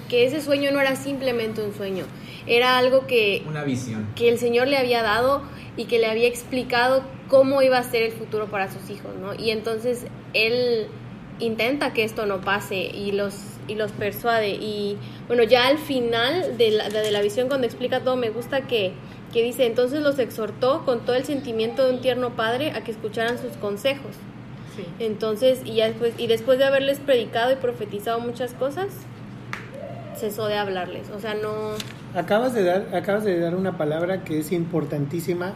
que 0.09 0.25
ese 0.25 0.41
sueño 0.41 0.71
no 0.71 0.79
era 0.79 0.95
simplemente 0.95 1.61
un 1.61 1.73
sueño, 1.73 2.05
era 2.47 2.77
algo 2.77 3.07
que... 3.07 3.43
Una 3.47 3.63
visión. 3.63 4.07
Que 4.15 4.29
el 4.29 4.37
Señor 4.37 4.67
le 4.67 4.77
había 4.77 5.03
dado 5.03 5.43
y 5.77 5.85
que 5.85 5.99
le 5.99 6.07
había 6.07 6.27
explicado 6.27 7.03
cómo 7.27 7.61
iba 7.61 7.77
a 7.77 7.83
ser 7.83 8.03
el 8.03 8.11
futuro 8.11 8.47
para 8.47 8.69
sus 8.71 8.89
hijos, 8.89 9.15
¿no? 9.15 9.33
Y 9.33 9.51
entonces 9.51 10.05
él 10.33 10.87
intenta 11.39 11.93
que 11.93 12.03
esto 12.03 12.25
no 12.25 12.41
pase 12.41 12.77
y 12.77 13.11
los, 13.11 13.35
y 13.67 13.75
los 13.75 13.91
persuade. 13.91 14.49
Y 14.49 14.97
bueno, 15.27 15.43
ya 15.43 15.67
al 15.67 15.77
final 15.77 16.57
de 16.57 16.71
la, 16.71 16.89
de 16.89 17.11
la 17.11 17.21
visión, 17.21 17.47
cuando 17.47 17.67
explica 17.67 18.01
todo, 18.01 18.15
me 18.15 18.29
gusta 18.29 18.67
que, 18.67 18.93
que 19.33 19.43
dice, 19.43 19.65
entonces 19.65 20.01
los 20.01 20.19
exhortó 20.19 20.83
con 20.85 21.05
todo 21.05 21.15
el 21.15 21.25
sentimiento 21.25 21.85
de 21.85 21.93
un 21.93 22.01
tierno 22.01 22.35
padre 22.35 22.71
a 22.71 22.83
que 22.83 22.91
escucharan 22.91 23.39
sus 23.39 23.53
consejos. 23.53 24.15
Sí. 24.81 25.05
Entonces, 25.05 25.61
y, 25.65 25.75
ya 25.75 25.87
después, 25.87 26.13
y 26.17 26.27
después 26.27 26.57
de 26.59 26.65
haberles 26.65 26.99
predicado 26.99 27.51
y 27.51 27.55
profetizado 27.55 28.19
muchas 28.19 28.53
cosas, 28.53 28.87
cesó 30.17 30.47
de 30.47 30.57
hablarles. 30.57 31.09
O 31.15 31.19
sea, 31.19 31.33
no... 31.33 31.71
Acabas 32.15 32.53
de 32.53 32.63
dar, 32.63 32.93
acabas 32.93 33.23
de 33.23 33.39
dar 33.39 33.55
una 33.55 33.77
palabra 33.77 34.23
que 34.23 34.39
es 34.39 34.51
importantísima. 34.51 35.53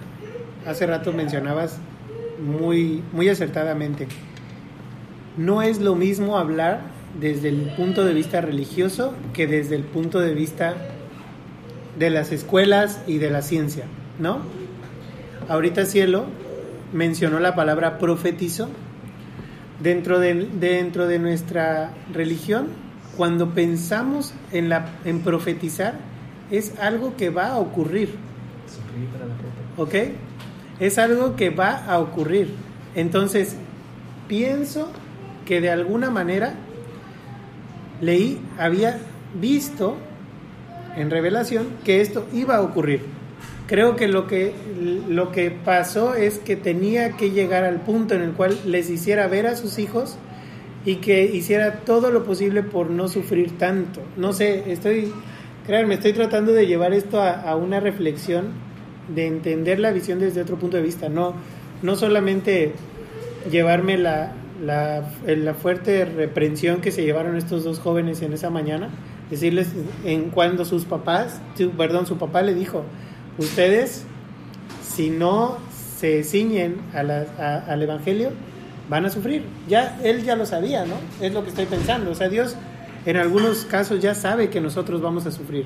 Hace 0.65 0.87
rato 0.87 1.11
mencionabas 1.11 1.77
muy, 2.39 3.03
muy 3.11 3.29
acertadamente. 3.29 4.07
No 5.37 5.61
es 5.61 5.79
lo 5.79 5.95
mismo 5.95 6.37
hablar 6.37 6.81
desde 7.19 7.49
el 7.49 7.73
punto 7.75 8.05
de 8.05 8.13
vista 8.13 8.41
religioso 8.41 9.13
que 9.33 9.47
desde 9.47 9.75
el 9.75 9.83
punto 9.83 10.19
de 10.19 10.33
vista 10.33 10.75
de 11.97 12.09
las 12.09 12.31
escuelas 12.31 13.01
y 13.07 13.17
de 13.17 13.29
la 13.29 13.41
ciencia, 13.41 13.85
¿no? 14.19 14.39
Ahorita 15.47 15.85
Cielo 15.85 16.25
mencionó 16.93 17.39
la 17.39 17.55
palabra 17.55 17.97
profetizo. 17.97 18.69
Dentro 19.79 20.19
de, 20.19 20.33
dentro 20.59 21.07
de 21.07 21.19
nuestra 21.19 21.91
religión, 22.13 22.67
cuando 23.17 23.53
pensamos 23.53 24.33
en, 24.51 24.69
la, 24.69 24.87
en 25.03 25.21
profetizar, 25.21 25.95
es 26.51 26.77
algo 26.79 27.15
que 27.15 27.29
va 27.29 27.47
a 27.47 27.57
ocurrir. 27.57 28.15
¿Ok? 29.77 29.93
Es 30.79 30.97
algo 30.97 31.35
que 31.35 31.49
va 31.49 31.85
a 31.85 31.99
ocurrir. 31.99 32.53
Entonces, 32.95 33.55
pienso 34.27 34.91
que 35.45 35.61
de 35.61 35.69
alguna 35.69 36.09
manera 36.09 36.55
leí, 38.01 38.41
había 38.57 38.99
visto 39.39 39.95
en 40.95 41.09
revelación 41.09 41.67
que 41.83 42.01
esto 42.01 42.25
iba 42.33 42.55
a 42.55 42.61
ocurrir. 42.61 43.14
Creo 43.67 43.95
que 43.95 44.07
lo 44.07 44.27
que 44.27 44.53
lo 45.09 45.31
que 45.31 45.49
pasó 45.49 46.13
es 46.13 46.37
que 46.37 46.55
tenía 46.55 47.17
que 47.17 47.31
llegar 47.31 47.63
al 47.63 47.81
punto 47.81 48.13
en 48.13 48.21
el 48.21 48.31
cual 48.33 48.57
les 48.65 48.89
hiciera 48.89 49.27
ver 49.27 49.47
a 49.47 49.55
sus 49.55 49.79
hijos 49.79 50.17
y 50.85 50.97
que 50.97 51.23
hiciera 51.23 51.79
todo 51.79 52.11
lo 52.11 52.23
posible 52.23 52.61
por 52.61 52.91
no 52.91 53.07
sufrir 53.07 53.57
tanto. 53.57 54.01
No 54.17 54.33
sé, 54.33 54.71
estoy 54.71 55.11
Créanme, 55.65 55.95
estoy 55.95 56.13
tratando 56.13 56.53
de 56.53 56.67
llevar 56.67 56.93
esto 56.93 57.19
a, 57.19 57.55
una 57.55 57.79
reflexión, 57.79 58.49
de 59.07 59.25
entender 59.25 59.79
la 59.79 59.91
visión 59.91 60.19
desde 60.19 60.41
otro 60.41 60.57
punto 60.57 60.77
de 60.77 60.83
vista, 60.83 61.09
no, 61.09 61.33
no 61.81 61.95
solamente 61.95 62.73
llevarme 63.49 63.97
la, 63.97 64.33
la, 64.63 65.09
la 65.25 65.53
fuerte 65.55 66.05
reprensión 66.05 66.81
que 66.81 66.91
se 66.91 67.03
llevaron 67.03 67.35
estos 67.35 67.63
dos 67.63 67.79
jóvenes 67.79 68.21
en 68.21 68.33
esa 68.33 68.51
mañana, 68.51 68.89
decirles 69.31 69.69
en 70.03 70.29
cuando 70.29 70.65
sus 70.65 70.85
papás, 70.85 71.41
perdón, 71.75 72.05
su 72.05 72.19
papá 72.19 72.43
le 72.43 72.53
dijo, 72.53 72.83
ustedes, 73.37 74.05
si 74.83 75.09
no 75.09 75.57
se 75.97 76.23
ciñen 76.23 76.77
a 76.93 76.99
al 77.67 77.81
Evangelio, 77.81 78.31
van 78.89 79.05
a 79.05 79.09
sufrir. 79.09 79.43
Ya 79.67 79.99
él 80.03 80.23
ya 80.23 80.35
lo 80.35 80.45
sabía, 80.45 80.85
¿no? 80.85 80.95
Es 81.21 81.33
lo 81.33 81.43
que 81.43 81.49
estoy 81.49 81.65
pensando. 81.65 82.11
O 82.11 82.15
sea, 82.15 82.29
Dios 82.29 82.55
en 83.05 83.17
algunos 83.17 83.65
casos 83.65 84.01
ya 84.01 84.15
sabe 84.15 84.49
que 84.49 84.59
nosotros 84.59 85.01
vamos 85.01 85.25
a 85.25 85.31
sufrir. 85.31 85.65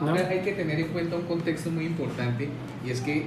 Ahora 0.00 0.28
hay 0.28 0.40
que 0.40 0.52
tener 0.52 0.78
en 0.78 0.88
cuenta 0.88 1.16
un 1.16 1.22
contexto 1.22 1.70
muy 1.70 1.86
importante 1.86 2.48
y 2.86 2.90
es 2.90 3.00
que 3.00 3.26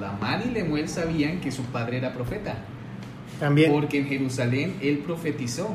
Lamán 0.00 0.42
y 0.46 0.50
Lemuel 0.52 0.88
sabían 0.88 1.40
que 1.40 1.50
su 1.50 1.62
padre 1.64 1.98
era 1.98 2.12
profeta. 2.12 2.56
También. 3.38 3.72
Porque 3.72 3.98
en 3.98 4.06
Jerusalén 4.06 4.76
él 4.82 4.98
profetizó. 4.98 5.74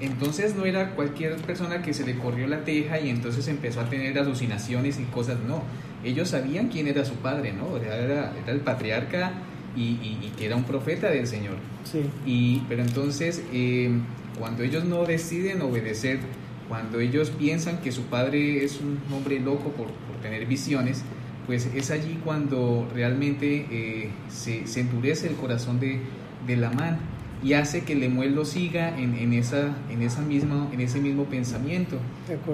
Entonces 0.00 0.54
no 0.54 0.64
era 0.64 0.90
cualquier 0.90 1.36
persona 1.36 1.82
que 1.82 1.94
se 1.94 2.04
le 2.04 2.18
corrió 2.18 2.46
la 2.46 2.64
teja 2.64 2.98
y 3.00 3.10
entonces 3.10 3.46
empezó 3.48 3.80
a 3.80 3.84
tener 3.84 4.18
alucinaciones 4.18 4.98
y 4.98 5.04
cosas, 5.04 5.38
no. 5.46 5.62
Ellos 6.04 6.28
sabían 6.28 6.68
quién 6.68 6.86
era 6.86 7.04
su 7.04 7.14
padre, 7.14 7.52
¿no? 7.52 7.76
Era, 7.76 8.32
era 8.42 8.52
el 8.52 8.60
patriarca 8.60 9.32
y, 9.76 10.32
que 10.36 10.46
era 10.46 10.56
un 10.56 10.64
profeta 10.64 11.10
del 11.10 11.26
Señor. 11.26 11.56
Sí. 11.84 12.02
Y, 12.26 12.60
pero 12.68 12.82
entonces 12.82 13.42
eh, 13.52 13.90
cuando 14.38 14.62
ellos 14.62 14.84
no 14.84 15.04
deciden 15.04 15.62
obedecer, 15.62 16.20
cuando 16.68 17.00
ellos 17.00 17.30
piensan 17.30 17.78
que 17.80 17.92
su 17.92 18.02
padre 18.04 18.64
es 18.64 18.80
un 18.80 18.98
hombre 19.12 19.40
loco 19.40 19.70
por, 19.70 19.88
tener 20.22 20.46
visiones, 20.46 21.02
pues 21.46 21.68
es 21.74 21.90
allí 21.90 22.18
cuando 22.24 22.88
realmente 22.94 23.66
eh, 23.70 24.10
se, 24.28 24.64
endurece 24.80 25.28
el 25.28 25.34
corazón 25.34 25.78
de, 25.78 26.00
de 26.46 26.56
Lamán 26.56 26.98
y 27.44 27.52
hace 27.52 27.84
que 27.84 27.94
Lemuel 27.94 28.34
lo 28.34 28.44
siga 28.44 28.98
en, 28.98 29.14
en, 29.16 29.34
esa, 29.34 29.76
en, 29.90 30.02
esa 30.02 30.22
misma, 30.22 30.68
en 30.72 30.80
ese 30.80 31.00
mismo 31.00 31.24
pensamiento. 31.24 31.98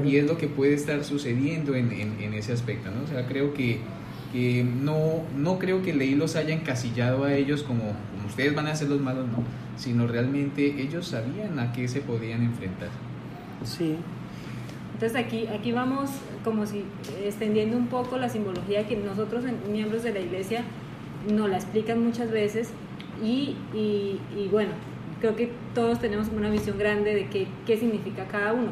Y 0.04 0.16
es 0.16 0.26
lo 0.26 0.36
que 0.36 0.48
puede 0.48 0.74
estar 0.74 1.04
sucediendo 1.04 1.74
en, 1.74 1.92
en, 1.92 2.34
ese 2.34 2.52
aspecto. 2.52 2.90
¿no? 2.90 3.04
O 3.04 3.06
sea, 3.06 3.26
creo 3.26 3.54
que, 3.54 3.78
que, 4.32 4.64
no, 4.64 5.22
no 5.36 5.58
creo 5.60 5.82
que 5.82 5.94
Leí 5.94 6.16
los 6.16 6.34
haya 6.34 6.52
encasillado 6.52 7.22
a 7.22 7.34
ellos 7.34 7.62
como, 7.62 7.82
como 7.82 8.26
ustedes 8.26 8.54
van 8.54 8.66
a 8.66 8.74
ser 8.74 8.88
los 8.88 9.00
malos, 9.00 9.28
no 9.28 9.44
sino 9.80 10.06
realmente 10.06 10.80
ellos 10.80 11.06
sabían 11.06 11.58
a 11.58 11.72
qué 11.72 11.88
se 11.88 12.00
podían 12.00 12.42
enfrentar. 12.42 12.90
Sí. 13.64 13.96
Entonces 14.92 15.18
aquí, 15.18 15.46
aquí 15.46 15.72
vamos 15.72 16.10
como 16.44 16.66
si 16.66 16.84
extendiendo 17.24 17.76
un 17.76 17.86
poco 17.86 18.18
la 18.18 18.28
simbología 18.28 18.86
que 18.86 18.96
nosotros, 18.96 19.44
miembros 19.70 20.02
de 20.02 20.12
la 20.12 20.20
iglesia, 20.20 20.64
nos 21.32 21.48
la 21.48 21.56
explican 21.56 22.04
muchas 22.04 22.30
veces 22.30 22.70
y, 23.22 24.48
bueno, 24.50 24.72
creo 25.20 25.36
que 25.36 25.50
todos 25.74 26.00
tenemos 26.00 26.28
una 26.28 26.50
visión 26.50 26.78
grande 26.78 27.14
de 27.14 27.28
qué, 27.28 27.46
qué 27.66 27.76
significa 27.76 28.26
cada 28.26 28.52
uno. 28.52 28.70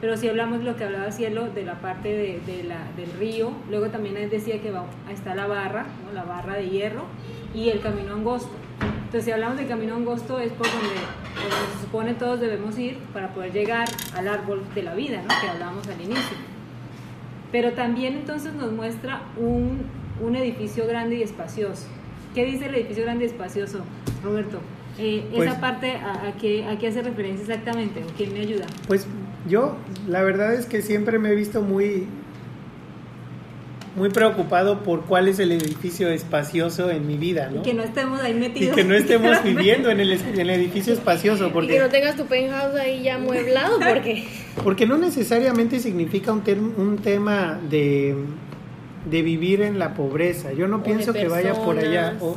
Pero 0.00 0.16
si 0.16 0.28
hablamos 0.28 0.62
lo 0.62 0.76
que 0.76 0.84
hablaba 0.84 1.10
Cielo 1.10 1.48
de 1.48 1.64
la 1.64 1.80
parte 1.80 2.08
de, 2.08 2.40
de 2.46 2.64
la, 2.64 2.78
del 2.96 3.10
río, 3.18 3.50
luego 3.70 3.88
también 3.88 4.14
decía 4.28 4.60
que 4.60 4.70
va, 4.70 4.84
está 5.10 5.34
la 5.34 5.46
barra, 5.46 5.86
la 6.14 6.24
barra 6.24 6.54
de 6.54 6.68
hierro 6.68 7.04
y 7.54 7.70
el 7.70 7.80
camino 7.80 8.12
angosto. 8.12 8.52
Entonces, 9.06 9.24
si 9.24 9.30
hablamos 9.30 9.56
de 9.56 9.66
camino 9.66 9.94
angosto, 9.94 10.38
es 10.40 10.52
por 10.52 10.66
donde, 10.66 10.88
se 11.74 11.84
supone 11.84 12.14
todos 12.14 12.40
debemos 12.40 12.78
ir 12.78 12.98
para 13.14 13.32
poder 13.32 13.52
llegar 13.52 13.88
al 14.14 14.28
árbol 14.28 14.62
de 14.74 14.82
la 14.82 14.94
vida, 14.94 15.22
¿no? 15.22 15.28
que 15.40 15.48
hablábamos 15.48 15.86
al 15.86 16.00
inicio. 16.00 16.36
Pero 17.52 17.72
también 17.72 18.14
entonces 18.14 18.52
nos 18.54 18.72
muestra 18.72 19.22
un, 19.36 19.86
un 20.20 20.36
edificio 20.36 20.86
grande 20.86 21.16
y 21.16 21.22
espacioso. 21.22 21.86
¿Qué 22.36 22.44
dice 22.44 22.66
el 22.66 22.74
edificio 22.74 23.02
grande 23.04 23.24
y 23.24 23.28
espacioso, 23.28 23.78
Roberto? 24.22 24.60
Eh, 24.98 25.24
esa 25.32 25.36
pues 25.36 25.54
parte, 25.54 25.92
a, 25.92 26.34
qué, 26.38 26.66
¿a 26.66 26.76
qué 26.78 26.88
hace 26.88 27.00
referencia 27.00 27.40
exactamente? 27.40 28.04
¿O 28.04 28.14
quién 28.14 28.34
me 28.34 28.40
ayuda? 28.40 28.66
Pues 28.86 29.06
yo, 29.48 29.78
la 30.06 30.22
verdad 30.22 30.52
es 30.52 30.66
que 30.66 30.82
siempre 30.82 31.18
me 31.18 31.30
he 31.30 31.34
visto 31.34 31.62
muy 31.62 32.06
muy 33.96 34.10
preocupado 34.10 34.82
por 34.82 35.06
cuál 35.06 35.28
es 35.28 35.38
el 35.38 35.50
edificio 35.50 36.10
espacioso 36.10 36.90
en 36.90 37.06
mi 37.06 37.16
vida, 37.16 37.48
¿no? 37.48 37.60
Y 37.60 37.62
que 37.62 37.72
no 37.72 37.82
estemos 37.82 38.20
ahí 38.20 38.34
metidos. 38.34 38.76
Y 38.76 38.82
que 38.82 38.84
no 38.84 38.94
estemos 38.94 39.42
viviendo 39.42 39.90
en 39.90 40.00
el, 40.00 40.50
edificio 40.50 40.92
espacioso. 40.92 41.50
Porque, 41.54 41.72
y 41.72 41.76
que 41.76 41.82
no 41.82 41.88
tengas 41.88 42.16
tu 42.16 42.26
penthouse 42.26 42.74
ahí 42.74 43.02
ya 43.02 43.14
amueblado, 43.14 43.78
porque... 43.78 44.28
Porque 44.62 44.86
no 44.86 44.98
necesariamente 44.98 45.80
significa 45.80 46.32
un, 46.32 46.42
un 46.76 46.98
tema 46.98 47.58
de 47.70 48.14
de 49.06 49.22
vivir 49.22 49.62
en 49.62 49.78
la 49.78 49.94
pobreza. 49.94 50.52
Yo 50.52 50.68
no 50.68 50.76
O 50.78 50.82
pienso 50.82 51.12
que 51.12 51.28
vaya 51.28 51.54
por 51.54 51.78
allá. 51.78 52.14
O, 52.20 52.36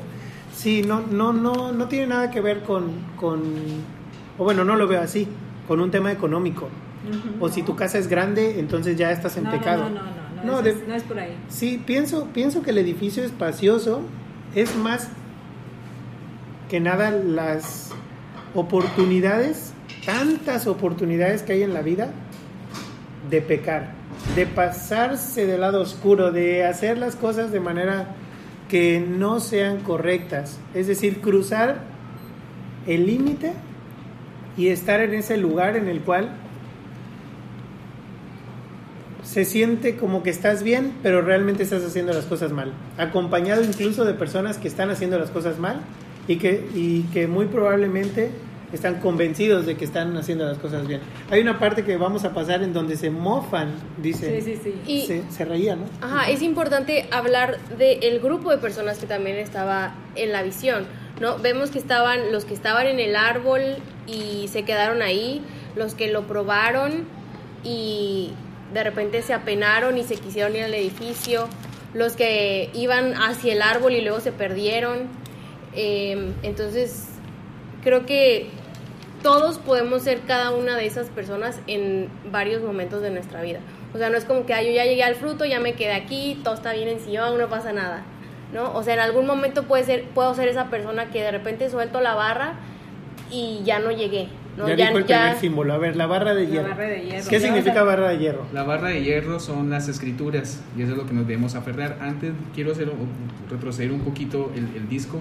sí, 0.55 0.83
no, 0.85 1.01
no, 1.01 1.33
no, 1.33 1.71
no 1.71 1.87
tiene 1.87 2.07
nada 2.07 2.31
que 2.31 2.41
ver 2.41 2.61
con, 2.63 2.91
con, 3.17 3.41
o 4.37 4.43
bueno, 4.43 4.63
no 4.63 4.75
lo 4.75 4.87
veo 4.87 5.01
así, 5.01 5.27
con 5.67 5.81
un 5.81 5.91
tema 5.91 6.11
económico. 6.11 6.69
O 7.39 7.49
si 7.49 7.63
tu 7.63 7.75
casa 7.75 7.97
es 7.97 8.07
grande, 8.07 8.59
entonces 8.59 8.97
ya 8.97 9.11
estás 9.11 9.35
en 9.37 9.45
No, 9.45 9.51
pecado. 9.51 9.83
No, 9.83 9.89
no, 9.89 10.01
no, 10.43 10.51
no, 10.57 10.61
de- 10.61 10.71
es- 10.71 10.87
no 10.87 10.95
es 10.95 11.03
por 11.03 11.17
ahí. 11.19 11.35
Sí, 11.49 11.81
pienso, 11.85 12.27
pienso 12.33 12.61
que 12.61 12.69
el 12.71 12.77
edificio 12.77 13.23
espacioso 13.23 14.01
es 14.55 14.75
más 14.75 15.07
que 16.69 16.79
nada 16.79 17.09
las 17.11 17.89
oportunidades, 18.53 19.73
tantas 20.05 20.67
oportunidades 20.67 21.41
que 21.41 21.53
hay 21.53 21.63
en 21.63 21.73
la 21.73 21.81
vida 21.81 22.11
de 23.29 23.41
pecar, 23.41 23.91
de 24.35 24.45
pasarse 24.45 25.45
del 25.45 25.61
lado 25.61 25.81
oscuro, 25.81 26.31
de 26.31 26.65
hacer 26.65 26.97
las 26.97 27.15
cosas 27.15 27.51
de 27.51 27.59
manera 27.59 28.15
que 28.69 28.99
no 29.05 29.39
sean 29.39 29.81
correctas, 29.81 30.59
es 30.73 30.87
decir, 30.87 31.21
cruzar 31.21 31.79
el 32.87 33.05
límite 33.05 33.53
y 34.57 34.67
estar 34.67 35.01
en 35.01 35.13
ese 35.13 35.37
lugar 35.37 35.75
en 35.75 35.87
el 35.87 36.01
cual 36.01 36.29
se 39.23 39.45
siente 39.45 39.95
como 39.95 40.23
que 40.23 40.31
estás 40.31 40.63
bien, 40.63 40.93
pero 41.03 41.21
realmente 41.21 41.61
estás 41.63 41.83
haciendo 41.83 42.13
las 42.13 42.25
cosas 42.25 42.51
mal. 42.51 42.73
Acompañado 42.97 43.63
incluso 43.63 44.05
de 44.05 44.13
personas 44.13 44.57
que 44.57 44.67
están 44.67 44.89
haciendo 44.89 45.19
las 45.19 45.29
cosas 45.29 45.59
mal 45.59 45.81
y 46.27 46.37
que, 46.37 46.67
y 46.73 47.03
que 47.13 47.27
muy 47.27 47.45
probablemente 47.45 48.31
están 48.73 48.99
convencidos 48.99 49.65
de 49.65 49.75
que 49.75 49.85
están 49.85 50.15
haciendo 50.17 50.45
las 50.45 50.57
cosas 50.59 50.87
bien. 50.87 51.01
Hay 51.31 51.41
una 51.41 51.57
parte 51.59 51.83
que 51.83 51.97
vamos 51.97 52.23
a 52.23 52.33
pasar 52.33 52.61
en 52.63 52.71
donde 52.73 52.95
se 52.97 53.09
mofan, 53.09 53.71
dice. 53.97 54.41
Sí, 54.41 54.55
sí, 54.55 54.61
sí. 54.63 54.81
Y- 54.91 55.05
Se, 55.07 55.23
se 55.31 55.45
reía, 55.45 55.75
¿no? 55.75 55.85
Ajá, 56.01 56.29
es 56.29 56.41
importante 56.41 57.07
hablar 57.11 57.57
del 57.77 58.19
grupo 58.19 58.51
de 58.51 58.57
personas 58.57 58.99
que 58.99 59.07
también 59.07 59.37
estaba 59.37 59.95
en 60.15 60.31
la 60.31 60.43
visión, 60.43 60.85
¿no? 61.19 61.37
Vemos 61.39 61.71
que 61.71 61.79
estaban 61.79 62.31
los 62.31 62.45
que 62.45 62.53
estaban 62.53 62.85
en 62.87 62.99
el 62.99 63.15
árbol 63.15 63.61
y 64.07 64.47
se 64.49 64.63
quedaron 64.63 65.01
ahí, 65.01 65.41
los 65.75 65.95
que 65.95 66.11
lo 66.11 66.27
probaron 66.27 67.05
y 67.63 68.31
de 68.73 68.83
repente 68.83 69.21
se 69.21 69.33
apenaron 69.33 69.97
y 69.97 70.03
se 70.03 70.15
quisieron 70.15 70.55
ir 70.55 70.63
al 70.63 70.73
edificio, 70.73 71.47
los 71.93 72.13
que 72.13 72.69
iban 72.75 73.13
hacia 73.15 73.53
el 73.53 73.61
árbol 73.63 73.93
y 73.93 74.01
luego 74.01 74.19
se 74.19 74.31
perdieron. 74.31 75.07
Eh, 75.75 76.31
entonces, 76.43 77.05
creo 77.83 78.05
que 78.05 78.49
todos 79.21 79.57
podemos 79.57 80.01
ser 80.03 80.21
cada 80.21 80.51
una 80.51 80.75
de 80.77 80.85
esas 80.85 81.07
personas 81.09 81.59
en 81.67 82.07
varios 82.31 82.61
momentos 82.63 83.01
de 83.01 83.09
nuestra 83.11 83.41
vida. 83.41 83.59
O 83.93 83.97
sea, 83.97 84.09
no 84.09 84.17
es 84.17 84.25
como 84.25 84.45
que 84.45 84.53
"Ay, 84.53 84.67
yo 84.67 84.71
ya 84.73 84.85
llegué 84.85 85.03
al 85.03 85.15
fruto, 85.15 85.45
ya 85.45 85.59
me 85.59 85.73
quedé 85.73 85.93
aquí, 85.93 86.39
todo 86.43 86.53
está 86.53 86.73
bien 86.73 86.87
en 86.89 86.99
sillón, 86.99 87.37
no 87.37 87.47
pasa 87.49 87.73
nada. 87.73 88.03
¿No? 88.53 88.73
O 88.73 88.81
sea, 88.83 88.95
en 88.95 88.99
algún 88.99 89.27
momento 89.27 89.63
puede 89.63 89.83
ser, 89.83 90.05
puedo 90.15 90.33
ser 90.33 90.47
esa 90.47 90.69
persona 90.71 91.11
que 91.11 91.21
de 91.21 91.29
repente 91.31 91.69
suelto 91.69 92.01
la 92.01 92.15
barra 92.15 92.53
y 93.31 93.61
ya 93.63 93.79
no 93.79 93.91
llegué. 93.91 94.27
¿no? 94.57 94.67
ya, 94.67 94.75
dijo 94.75 94.97
el 94.97 95.05
primer 95.05 95.35
símbolo. 95.37 95.73
A 95.73 95.77
ver, 95.77 95.95
la 95.95 96.07
barra 96.07 96.33
de 96.33 96.43
La 96.45 96.49
hierro. 96.49 96.69
barra 96.69 96.83
de 96.85 97.01
hierro. 97.01 97.29
¿Qué 97.29 97.39
Ya 97.39 97.45
significa 97.45 97.83
barra 97.83 98.09
de 98.09 98.17
hierro? 98.17 98.45
La 98.51 98.63
barra 98.63 98.89
de 98.89 99.03
hierro 99.03 99.39
son 99.39 99.69
las 99.69 99.87
escrituras 99.87 100.61
y 100.77 100.81
eso 100.81 100.93
es 100.93 100.97
lo 100.97 101.05
que 101.05 101.13
nos 101.13 101.27
debemos 101.27 101.53
aferrar. 101.55 101.97
Antes 102.01 102.31
quiero 102.55 102.71
hacer, 102.71 102.91
retroceder 103.51 103.91
un 103.91 104.01
poquito 104.01 104.51
el, 104.55 104.67
el 104.75 104.89
disco. 104.89 105.19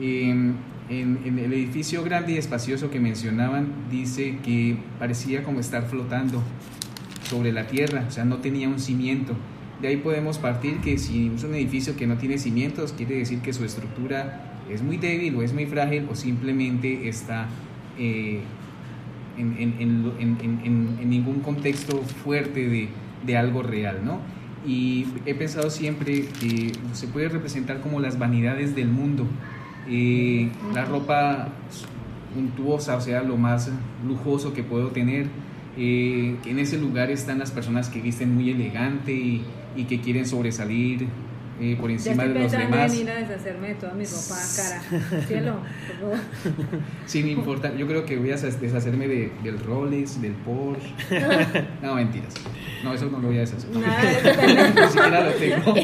Eh, 0.00 0.52
en, 0.88 1.38
el 1.38 1.52
edificio 1.52 2.02
grande 2.02 2.32
y 2.32 2.36
espacioso 2.36 2.90
que 2.90 3.00
mencionaban 3.00 3.68
dice 3.90 4.38
que 4.44 4.78
parecía 4.98 5.42
como 5.42 5.60
estar 5.60 5.86
flotando 5.86 6.42
sobre 7.28 7.52
la 7.52 7.66
tierra, 7.66 8.04
o 8.08 8.10
sea, 8.10 8.24
no 8.24 8.38
tenía 8.38 8.68
un 8.68 8.78
cimiento. 8.78 9.34
De 9.82 9.88
ahí 9.88 9.98
podemos 9.98 10.38
partir 10.38 10.78
que 10.78 10.98
si 10.98 11.30
es 11.34 11.44
un 11.44 11.54
edificio 11.54 11.94
que 11.96 12.06
no 12.06 12.16
tiene 12.16 12.38
cimientos, 12.38 12.92
quiere 12.92 13.16
decir 13.16 13.40
que 13.40 13.52
su 13.52 13.64
estructura 13.64 14.62
es 14.70 14.82
muy 14.82 14.96
débil 14.96 15.36
o 15.36 15.42
es 15.42 15.52
muy 15.52 15.66
frágil 15.66 16.08
o 16.10 16.16
simplemente 16.16 17.08
está 17.08 17.48
eh, 17.98 18.40
en 19.36 21.08
ningún 21.08 21.40
contexto 21.40 22.02
fuerte 22.02 22.68
de, 22.68 22.88
de 23.24 23.36
algo 23.36 23.62
real, 23.62 24.00
¿no? 24.04 24.20
Y 24.66 25.06
he 25.26 25.34
pensado 25.34 25.70
siempre 25.70 26.24
que 26.40 26.72
se 26.92 27.06
puede 27.06 27.28
representar 27.28 27.80
como 27.80 28.00
las 28.00 28.18
vanidades 28.18 28.74
del 28.74 28.88
mundo. 28.88 29.26
Eh, 29.88 30.50
la 30.74 30.84
ropa 30.84 31.48
suntuosa, 32.34 32.96
o 32.96 33.00
sea, 33.00 33.22
lo 33.22 33.36
más 33.36 33.70
lujoso 34.06 34.52
que 34.52 34.62
puedo 34.62 34.88
tener. 34.88 35.26
eh, 35.80 36.36
en 36.44 36.58
ese 36.58 36.76
lugar 36.76 37.08
están 37.10 37.38
las 37.38 37.52
personas 37.52 37.88
que 37.88 38.00
visten 38.00 38.34
muy 38.34 38.50
elegante 38.50 39.12
y 39.12 39.84
que 39.88 40.00
quieren 40.00 40.26
sobresalir 40.26 41.06
eh, 41.60 41.76
por 41.80 41.88
Ya 41.90 41.94
encima 41.96 42.24
estoy 42.24 42.34
de 42.34 42.42
los 42.44 42.52
demás. 42.52 42.94
en 42.94 43.00
ir 43.00 43.10
a 43.10 43.14
deshacerme 43.16 43.68
de 43.68 43.74
toda 43.74 43.92
mi 43.94 44.04
ropa 44.04 44.36
cara. 44.56 45.22
Cielo, 45.26 45.56
por 45.88 45.98
favor. 45.98 46.18
Sin 47.06 47.28
importar, 47.28 47.76
yo 47.76 47.86
creo 47.86 48.04
que 48.06 48.16
voy 48.16 48.30
a 48.30 48.36
des- 48.36 48.60
deshacerme 48.60 49.08
de, 49.08 49.32
del 49.42 49.58
Rolex, 49.58 50.20
del 50.20 50.32
Porsche. 50.32 50.94
No, 51.82 51.94
mentiras. 51.94 52.34
No, 52.84 52.92
eso 52.94 53.06
no 53.10 53.18
lo 53.18 53.28
voy 53.28 53.38
a 53.38 53.40
deshacer. 53.40 53.70
Nada. 53.70 54.02
Ni 54.82 54.86
siquiera 54.88 55.24
lo 55.24 55.32
tengo. 55.32 55.74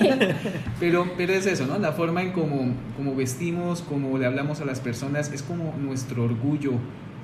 Pero, 0.80 1.12
pero 1.16 1.32
es 1.32 1.46
eso, 1.46 1.66
¿no? 1.66 1.78
La 1.78 1.92
forma 1.92 2.22
en 2.22 2.32
cómo 2.32 2.72
como 2.96 3.14
vestimos, 3.16 3.82
cómo 3.82 4.16
le 4.18 4.26
hablamos 4.26 4.60
a 4.60 4.64
las 4.64 4.80
personas, 4.80 5.32
es 5.32 5.42
como 5.42 5.74
nuestro 5.80 6.24
orgullo 6.24 6.72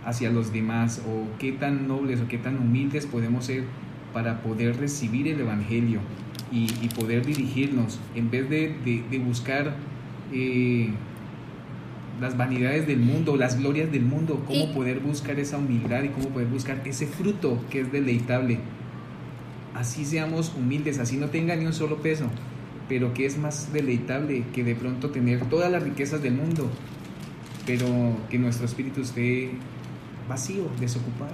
hacia 0.04 0.30
los 0.30 0.52
demás, 0.52 1.02
o 1.06 1.38
qué 1.38 1.52
tan 1.52 1.86
nobles 1.86 2.20
o 2.20 2.26
qué 2.28 2.38
tan 2.38 2.56
humildes 2.58 3.06
podemos 3.06 3.44
ser 3.44 3.64
para 4.12 4.40
poder 4.42 4.76
recibir 4.78 5.28
el 5.28 5.40
Evangelio 5.40 6.00
y, 6.52 6.64
y 6.82 6.88
poder 6.88 7.24
dirigirnos, 7.26 7.98
en 8.14 8.30
vez 8.30 8.48
de, 8.50 8.74
de- 8.84 9.04
de 9.10 9.18
buscar 9.18 9.74
eh, 10.32 10.90
las 12.20 12.36
vanidades 12.36 12.86
del 12.86 12.98
mundo, 13.00 13.36
las 13.36 13.58
glorias 13.58 13.90
del 13.92 14.02
mundo, 14.02 14.42
cómo 14.46 14.64
Y- 14.64 14.74
poder 14.74 15.00
buscar 15.00 15.38
esa 15.40 15.58
humildad 15.58 16.02
y 16.02 16.08
cómo 16.08 16.28
poder 16.28 16.48
buscar 16.48 16.82
ese 16.84 17.06
fruto 17.06 17.64
que 17.70 17.80
es 17.80 17.92
deleitable 17.92 18.58
así 19.74 20.04
seamos 20.04 20.52
humildes, 20.56 20.98
así 20.98 21.16
no 21.16 21.28
tenga 21.28 21.54
ni 21.56 21.64
un 21.64 21.72
solo 21.72 21.98
peso, 21.98 22.24
pero 22.88 23.14
que 23.14 23.24
es 23.24 23.38
más 23.38 23.72
deleitable 23.72 24.42
que 24.52 24.64
de 24.64 24.74
pronto 24.74 25.10
tener 25.10 25.40
todas 25.48 25.70
las 25.70 25.82
riquezas 25.82 26.20
del 26.22 26.34
mundo, 26.34 26.68
pero 27.66 27.86
que 28.28 28.38
nuestro 28.38 28.66
espíritu 28.66 29.00
esté 29.00 29.50
vacío, 30.28 30.64
desocupado. 30.80 31.32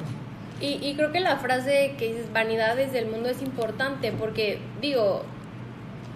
Y, 0.60 0.78
y 0.86 0.94
creo 0.96 1.12
que 1.12 1.20
la 1.20 1.36
frase 1.36 1.94
que 1.98 2.08
dices 2.14 2.32
vanidades 2.32 2.92
del 2.92 3.06
mundo 3.06 3.28
es 3.28 3.42
importante 3.42 4.12
porque, 4.12 4.58
digo, 4.80 5.22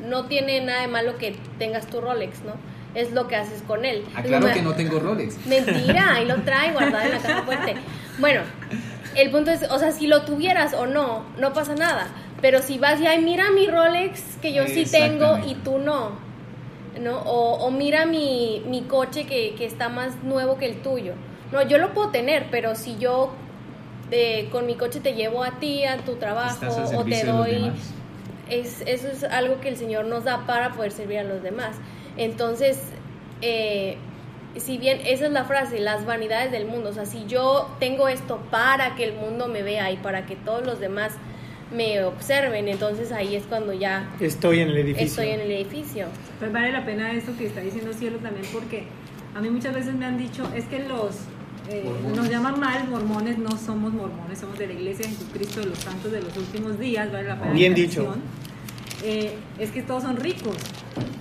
no 0.06 0.24
tiene 0.26 0.60
nada 0.62 0.80
de 0.82 0.88
malo 0.88 1.18
que 1.18 1.36
tengas 1.58 1.86
tu 1.86 2.00
Rolex, 2.00 2.42
¿no? 2.44 2.52
Es 2.94 3.12
lo 3.12 3.28
que 3.28 3.36
haces 3.36 3.62
con 3.62 3.84
él. 3.84 4.02
Aclaro 4.16 4.42
como- 4.42 4.54
que 4.54 4.62
no 4.62 4.72
tengo 4.74 4.98
Rolex. 4.98 5.46
Mentira, 5.46 6.14
ahí 6.14 6.24
lo 6.26 6.36
trae 6.42 6.72
guardado 6.72 7.04
en 7.04 7.12
la 7.12 7.18
caja 7.18 7.42
fuerte. 7.42 7.74
Bueno, 8.18 8.40
el 9.14 9.30
punto 9.30 9.50
es, 9.50 9.62
o 9.70 9.78
sea, 9.78 9.92
si 9.92 10.06
lo 10.06 10.22
tuvieras 10.22 10.72
o 10.74 10.86
no, 10.86 11.24
no 11.38 11.52
pasa 11.52 11.74
nada. 11.74 12.08
Pero 12.40 12.62
si 12.62 12.78
vas 12.78 12.98
y, 13.00 13.06
ay, 13.06 13.22
mira 13.22 13.50
mi 13.50 13.66
Rolex 13.68 14.22
que 14.40 14.54
yo 14.54 14.66
sí 14.66 14.86
tengo 14.90 15.38
y 15.46 15.54
tú 15.56 15.78
no. 15.78 16.12
¿No? 16.98 17.18
O, 17.20 17.64
o 17.66 17.70
mira 17.70 18.06
mi, 18.06 18.62
mi 18.66 18.82
coche 18.82 19.24
que, 19.26 19.54
que 19.54 19.64
está 19.66 19.88
más 19.90 20.22
nuevo 20.24 20.56
que 20.58 20.66
el 20.66 20.82
tuyo. 20.82 21.12
No, 21.52 21.62
yo 21.62 21.78
lo 21.78 21.92
puedo 21.92 22.08
tener, 22.08 22.46
pero 22.50 22.74
si 22.74 22.96
yo 22.98 23.32
eh, 24.10 24.48
con 24.50 24.66
mi 24.66 24.74
coche 24.74 25.00
te 25.00 25.14
llevo 25.14 25.42
a 25.44 25.58
ti, 25.58 25.84
a 25.84 25.98
tu 25.98 26.16
trabajo, 26.16 26.66
o 26.96 27.04
te 27.04 27.10
de 27.10 27.24
doy 27.24 27.72
es, 28.50 28.82
eso 28.86 29.08
es 29.08 29.24
algo 29.24 29.60
que 29.60 29.68
el 29.68 29.76
Señor 29.76 30.04
nos 30.06 30.24
da 30.24 30.46
para 30.46 30.72
poder 30.72 30.92
servir 30.92 31.20
a 31.20 31.24
los 31.24 31.42
demás. 31.42 31.76
Entonces, 32.16 32.78
eh, 33.40 33.96
si 34.56 34.78
bien 34.78 35.00
esa 35.04 35.26
es 35.26 35.32
la 35.32 35.44
frase, 35.44 35.78
las 35.80 36.04
vanidades 36.04 36.50
del 36.52 36.66
mundo, 36.66 36.90
o 36.90 36.92
sea, 36.92 37.06
si 37.06 37.24
yo 37.26 37.70
tengo 37.78 38.08
esto 38.08 38.40
para 38.50 38.96
que 38.96 39.04
el 39.04 39.14
mundo 39.14 39.48
me 39.48 39.62
vea 39.62 39.90
y 39.92 39.96
para 39.96 40.26
que 40.26 40.36
todos 40.36 40.66
los 40.66 40.80
demás 40.80 41.12
me 41.72 42.02
observen, 42.02 42.68
entonces 42.68 43.12
ahí 43.12 43.36
es 43.36 43.44
cuando 43.44 43.72
ya 43.72 44.10
Estoy 44.18 44.58
en 44.60 44.70
el 44.70 44.78
edificio. 44.78 45.06
estoy 45.06 45.28
en 45.28 45.40
el 45.40 45.50
edificio. 45.52 46.06
Pues 46.40 46.52
vale 46.52 46.72
la 46.72 46.84
pena 46.84 47.12
esto 47.12 47.32
que 47.38 47.46
está 47.46 47.60
diciendo 47.60 47.92
Cielo 47.92 48.18
también 48.18 48.44
porque 48.52 48.84
a 49.36 49.40
mí 49.40 49.48
muchas 49.50 49.72
veces 49.72 49.94
me 49.94 50.04
han 50.04 50.18
dicho, 50.18 50.50
es 50.54 50.64
que 50.64 50.80
los... 50.80 51.16
eh, 51.70 51.84
nos 52.16 52.28
llaman 52.28 52.58
mal 52.58 52.88
mormones, 52.88 53.38
no 53.38 53.50
somos 53.56 53.92
mormones, 53.92 54.38
somos 54.38 54.58
de 54.58 54.66
la 54.66 54.72
Iglesia 54.72 55.06
de 55.06 55.12
Jesucristo 55.14 55.60
de 55.60 55.66
los 55.66 55.78
Santos 55.78 56.10
de 56.12 56.20
los 56.20 56.36
últimos 56.36 56.78
días, 56.78 57.10
vale 57.12 57.28
la 57.28 57.36
Bien 57.52 57.72
la 57.72 57.76
dicho. 57.78 58.14
Eh, 59.02 59.34
es 59.58 59.70
que 59.70 59.82
todos 59.82 60.02
son 60.02 60.16
ricos. 60.16 60.56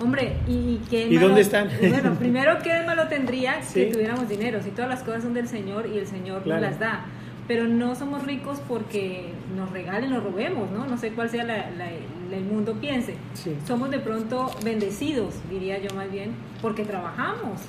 Hombre, 0.02 0.38
¿y 0.48 0.80
qué 0.90 1.08
¿Y 1.08 1.16
malo- 1.16 1.28
dónde 1.28 1.42
están? 1.42 1.70
Bueno, 1.80 2.16
primero, 2.16 2.58
¿qué 2.64 2.84
malo 2.86 3.08
tendría 3.08 3.62
Sí. 3.64 3.76
que 3.76 3.86
tuviéramos 3.88 4.28
dinero? 4.28 4.62
Si 4.62 4.72
todas 4.72 4.90
las 4.90 5.04
cosas 5.04 5.24
son 5.24 5.34
del 5.34 5.48
Señor 5.48 5.88
y 5.88 5.98
el 5.98 6.08
Señor 6.08 6.44
Claro. 6.44 6.62
nos 6.62 6.72
las 6.72 6.80
da. 6.80 7.06
Pero 7.48 7.68
no 7.68 7.96
somos 7.96 8.26
ricos 8.26 8.60
porque 8.68 9.32
nos 9.56 9.72
regalen 9.72 10.14
o 10.14 10.20
robemos, 10.20 10.70
¿no? 10.72 10.86
No 10.86 10.98
sé 10.98 11.12
cuál 11.12 11.30
sea 11.30 11.44
la- 11.46 11.70
la- 11.72 11.90
el 11.92 12.44
mundo 12.44 12.74
piense. 12.76 13.16
Sí. 13.34 13.56
Somos 13.66 13.90
de 13.92 14.00
pronto 14.00 14.52
bendecidos, 14.64 15.34
diría 15.50 15.80
yo 15.80 15.96
más 15.96 16.12
bien, 16.12 16.32
porque 16.62 16.84
trabajamos. 16.86 17.60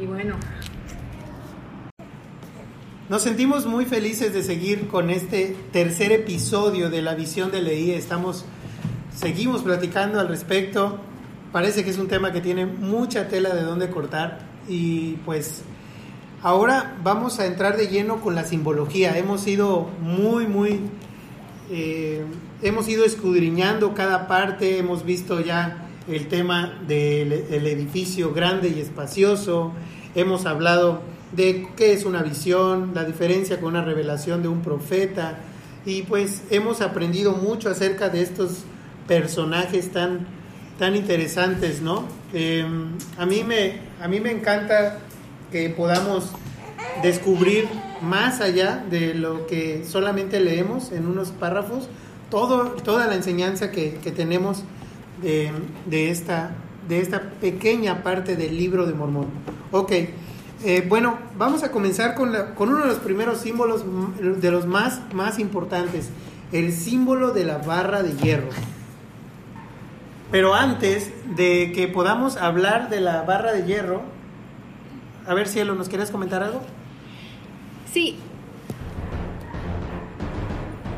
Y 0.00 0.06
bueno, 0.06 0.34
Nos 3.08 3.22
sentimos 3.22 3.66
muy 3.66 3.84
felices 3.84 4.32
de 4.32 4.44
seguir 4.44 4.86
con 4.86 5.10
este 5.10 5.56
tercer 5.72 6.12
episodio 6.12 6.88
de 6.88 7.02
la 7.02 7.14
visión 7.14 7.50
de 7.50 7.60
Leí. 7.60 7.90
Estamos 7.90 8.44
seguimos 9.14 9.62
platicando 9.62 10.20
al 10.20 10.28
respecto. 10.28 10.98
Parece 11.50 11.82
que 11.82 11.90
es 11.90 11.98
un 11.98 12.06
tema 12.06 12.32
que 12.32 12.40
tiene 12.40 12.64
mucha 12.64 13.26
tela 13.26 13.54
de 13.54 13.62
dónde 13.62 13.90
cortar 13.90 14.38
y 14.68 15.14
pues 15.24 15.62
ahora 16.42 16.96
vamos 17.02 17.40
a 17.40 17.46
entrar 17.46 17.76
de 17.76 17.88
lleno 17.88 18.20
con 18.20 18.36
la 18.36 18.44
simbología. 18.44 19.18
Hemos 19.18 19.48
ido 19.48 19.90
muy, 20.00 20.46
muy, 20.46 20.80
eh, 21.72 22.24
hemos 22.62 22.88
ido 22.88 23.04
escudriñando 23.04 23.94
cada 23.94 24.28
parte, 24.28 24.78
hemos 24.78 25.04
visto 25.04 25.40
ya 25.40 25.88
el 26.06 26.28
tema 26.28 26.80
del 26.86 27.32
edificio 27.66 28.32
grande 28.32 28.68
y 28.68 28.80
espacioso, 28.80 29.72
hemos 30.14 30.46
hablado 30.46 31.11
de 31.32 31.68
qué 31.76 31.92
es 31.92 32.04
una 32.04 32.22
visión, 32.22 32.92
la 32.94 33.04
diferencia 33.04 33.58
con 33.60 33.70
una 33.70 33.84
revelación 33.84 34.42
de 34.42 34.48
un 34.48 34.62
profeta 34.62 35.38
y 35.84 36.02
pues 36.02 36.42
hemos 36.50 36.80
aprendido 36.80 37.32
mucho 37.32 37.70
acerca 37.70 38.08
de 38.08 38.22
estos 38.22 38.64
personajes 39.08 39.90
tan, 39.90 40.26
tan 40.78 40.94
interesantes, 40.94 41.80
¿no? 41.80 42.04
Em, 42.32 42.90
a, 43.18 43.26
mí 43.26 43.42
me, 43.44 43.80
a 44.00 44.08
mí 44.08 44.20
me 44.20 44.30
encanta 44.30 44.98
que 45.50 45.70
podamos 45.70 46.30
descubrir 47.02 47.66
más 48.00 48.40
allá 48.40 48.84
de 48.90 49.14
lo 49.14 49.46
que 49.46 49.84
solamente 49.84 50.40
leemos 50.40 50.92
en 50.92 51.06
unos 51.06 51.30
párrafos, 51.30 51.88
todo, 52.30 52.70
toda 52.82 53.06
la 53.06 53.14
enseñanza 53.14 53.70
que, 53.70 53.94
que 54.02 54.10
tenemos 54.12 54.64
de, 55.20 55.50
de, 55.86 56.10
esta, 56.10 56.52
de 56.88 57.00
esta 57.00 57.22
pequeña 57.40 58.02
parte 58.02 58.36
del 58.36 58.56
libro 58.56 58.86
de 58.86 58.94
Mormón. 58.94 59.26
Ok, 59.70 59.92
eh, 60.64 60.84
bueno, 60.88 61.18
vamos 61.36 61.62
a 61.62 61.70
comenzar 61.70 62.14
con, 62.14 62.32
la, 62.32 62.54
con 62.54 62.68
uno 62.68 62.80
de 62.80 62.86
los 62.86 62.98
primeros 62.98 63.38
símbolos, 63.38 63.84
de 64.20 64.50
los 64.50 64.66
más, 64.66 65.00
más 65.12 65.38
importantes, 65.38 66.10
el 66.52 66.72
símbolo 66.72 67.32
de 67.32 67.44
la 67.44 67.58
barra 67.58 68.02
de 68.02 68.12
hierro. 68.16 68.48
Pero 70.30 70.54
antes 70.54 71.12
de 71.36 71.72
que 71.72 71.88
podamos 71.88 72.36
hablar 72.36 72.88
de 72.88 73.00
la 73.00 73.22
barra 73.22 73.52
de 73.52 73.64
hierro, 73.64 74.02
a 75.26 75.34
ver, 75.34 75.46
Cielo, 75.46 75.74
¿nos 75.74 75.88
quieres 75.88 76.10
comentar 76.10 76.42
algo? 76.42 76.62
Sí. 77.92 78.16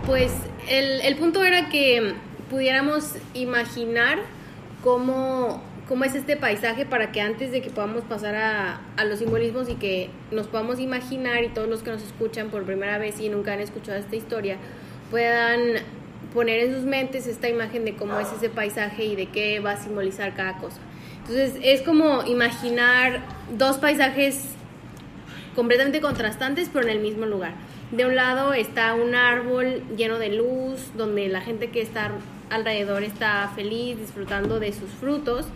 Pues 0.07 0.33
el, 0.69 1.01
el 1.01 1.17
punto 1.17 1.43
era 1.43 1.69
que 1.69 2.15
pudiéramos 2.51 3.15
imaginar 3.35 4.19
cómo, 4.83 5.63
cómo, 5.89 6.05
es 6.05 6.15
este 6.15 6.37
paisaje 6.37 6.87
para 6.87 7.13
que 7.13 7.21
antes 7.21 7.51
de 7.51 7.63
que 7.63 7.71
podamos 7.71 8.05
pasar 8.05 8.35
a, 8.35 8.81
a, 8.97 9.05
los 9.05 9.19
simbolismos 9.19 9.69
y 9.69 9.75
que 9.75 10.11
nos 10.31 10.47
podamos 10.47 10.81
imaginar 10.81 11.45
y 11.45 11.49
todos 11.49 11.69
los 11.69 11.83
que 11.83 11.91
nos 11.91 12.03
escuchan 12.03 12.51
por 12.51 12.65
primera 12.65 12.99
vez 12.99 13.21
y 13.21 13.29
nunca 13.29 13.53
han 13.53 13.61
escuchado 13.61 13.99
esta 13.99 14.17
historia 14.17 14.57
puedan 15.11 15.61
poner 16.33 16.61
en 16.61 16.75
sus 16.75 16.85
mentes 16.85 17.27
esta 17.27 17.49
imagen 17.49 17.85
de 17.85 17.95
cómo 17.95 18.19
es 18.19 18.33
ese 18.33 18.51
paisaje 18.51 19.05
y 19.05 19.17
de 19.17 19.27
qué 19.27 19.61
va 19.61 19.73
a 19.73 19.77
simbolizar 19.77 20.35
cada 20.35 20.59
cosa. 20.59 20.79
Entonces 21.21 21.55
es 21.63 21.83
como 21.83 22.25
imaginar 22.25 23.23
dos 23.57 23.79
paisajes 23.79 24.45
completamente 25.55 26.01
contrastantes 26.01 26.69
pero 26.73 26.87
en 26.87 26.91
el 26.91 27.01
mismo 27.01 27.27
lugar. 27.27 27.53
De 27.93 28.07
un 28.07 28.17
lado 28.17 28.55
está 28.55 28.95
un 28.95 29.15
árbol 29.15 29.85
lleno 29.97 30.19
de 30.19 30.31
luz, 30.31 30.91
donde 30.97 31.29
la 31.29 31.41
gente 31.41 31.71
que 31.71 31.81
está 31.81 32.11
alrededor 32.51 33.05
está 33.05 33.51
feliz, 33.55 33.99
disfrutando 33.99 34.59
de 34.59 34.73
sus 34.73 34.91
frutos. 34.91 35.47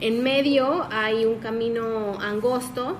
En 0.00 0.22
medio 0.22 0.86
hay 0.90 1.24
un 1.24 1.36
camino 1.40 2.18
angosto 2.20 2.96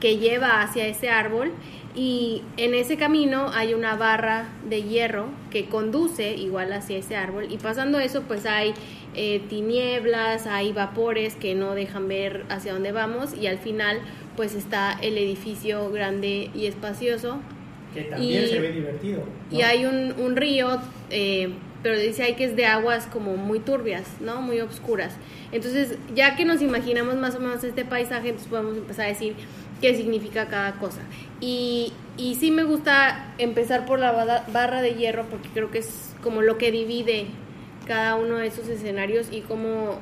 que 0.00 0.18
lleva 0.18 0.62
hacia 0.62 0.86
ese 0.86 1.08
árbol 1.10 1.52
y 1.94 2.42
en 2.56 2.74
ese 2.74 2.96
camino 2.96 3.50
hay 3.54 3.72
una 3.72 3.96
barra 3.96 4.48
de 4.68 4.82
hierro 4.82 5.26
que 5.50 5.66
conduce 5.66 6.34
igual 6.34 6.72
hacia 6.72 6.98
ese 6.98 7.16
árbol 7.16 7.46
y 7.50 7.56
pasando 7.56 7.98
eso 7.98 8.22
pues 8.22 8.44
hay 8.44 8.74
eh, 9.14 9.40
tinieblas, 9.48 10.46
hay 10.46 10.72
vapores 10.72 11.36
que 11.36 11.54
no 11.54 11.74
dejan 11.74 12.06
ver 12.08 12.44
hacia 12.50 12.74
dónde 12.74 12.92
vamos 12.92 13.34
y 13.34 13.46
al 13.46 13.58
final 13.58 14.00
pues 14.36 14.54
está 14.54 14.98
el 15.00 15.16
edificio 15.16 15.90
grande 15.90 16.50
y 16.54 16.66
espacioso. 16.66 17.38
Que 17.94 18.02
también 18.02 18.44
y, 18.44 18.46
se 18.46 18.60
ve 18.60 18.72
divertido. 18.72 19.22
¿no? 19.50 19.58
Y 19.58 19.62
hay 19.62 19.86
un, 19.86 20.12
un 20.18 20.36
río, 20.36 20.78
eh, 21.08 21.48
pero 21.86 22.00
dice 22.00 22.24
ahí 22.24 22.34
que 22.34 22.42
es 22.42 22.56
de 22.56 22.66
aguas 22.66 23.06
como 23.06 23.36
muy 23.36 23.60
turbias, 23.60 24.02
¿no? 24.18 24.42
Muy 24.42 24.60
oscuras. 24.60 25.12
Entonces, 25.52 25.96
ya 26.16 26.34
que 26.34 26.44
nos 26.44 26.60
imaginamos 26.60 27.14
más 27.14 27.36
o 27.36 27.38
menos 27.38 27.62
este 27.62 27.84
paisaje, 27.84 28.30
entonces 28.30 28.50
podemos 28.50 28.76
empezar 28.76 29.04
a 29.04 29.08
decir 29.10 29.36
qué 29.80 29.94
significa 29.94 30.48
cada 30.48 30.80
cosa. 30.80 30.98
Y, 31.40 31.92
y 32.16 32.34
sí 32.34 32.50
me 32.50 32.64
gusta 32.64 33.32
empezar 33.38 33.86
por 33.86 34.00
la 34.00 34.42
barra 34.52 34.82
de 34.82 34.94
hierro 34.94 35.26
porque 35.26 35.48
creo 35.50 35.70
que 35.70 35.78
es 35.78 36.16
como 36.24 36.42
lo 36.42 36.58
que 36.58 36.72
divide 36.72 37.26
cada 37.86 38.16
uno 38.16 38.38
de 38.38 38.48
esos 38.48 38.66
escenarios 38.66 39.28
y 39.30 39.42
cómo 39.42 40.00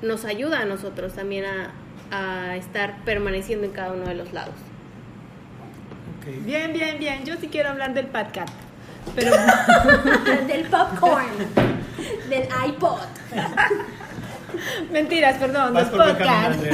nos 0.00 0.24
ayuda 0.24 0.60
a 0.60 0.64
nosotros 0.64 1.12
también 1.12 1.44
a, 1.44 1.74
a 2.10 2.56
estar 2.56 3.04
permaneciendo 3.04 3.66
en 3.66 3.72
cada 3.72 3.92
uno 3.92 4.06
de 4.06 4.14
los 4.14 4.32
lados. 4.32 4.54
Okay. 6.22 6.40
Bien, 6.46 6.72
bien, 6.72 6.98
bien. 6.98 7.26
Yo 7.26 7.36
sí 7.36 7.48
quiero 7.48 7.68
hablar 7.68 7.92
del 7.92 8.06
podcast. 8.06 8.69
Pero 9.14 9.30
del 10.46 10.64
popcorn, 10.66 11.26
del 12.28 12.48
iPod. 12.68 13.00
Mentiras, 14.92 15.36
perdón, 15.38 15.74
del 15.74 15.86
podcast. 15.86 16.60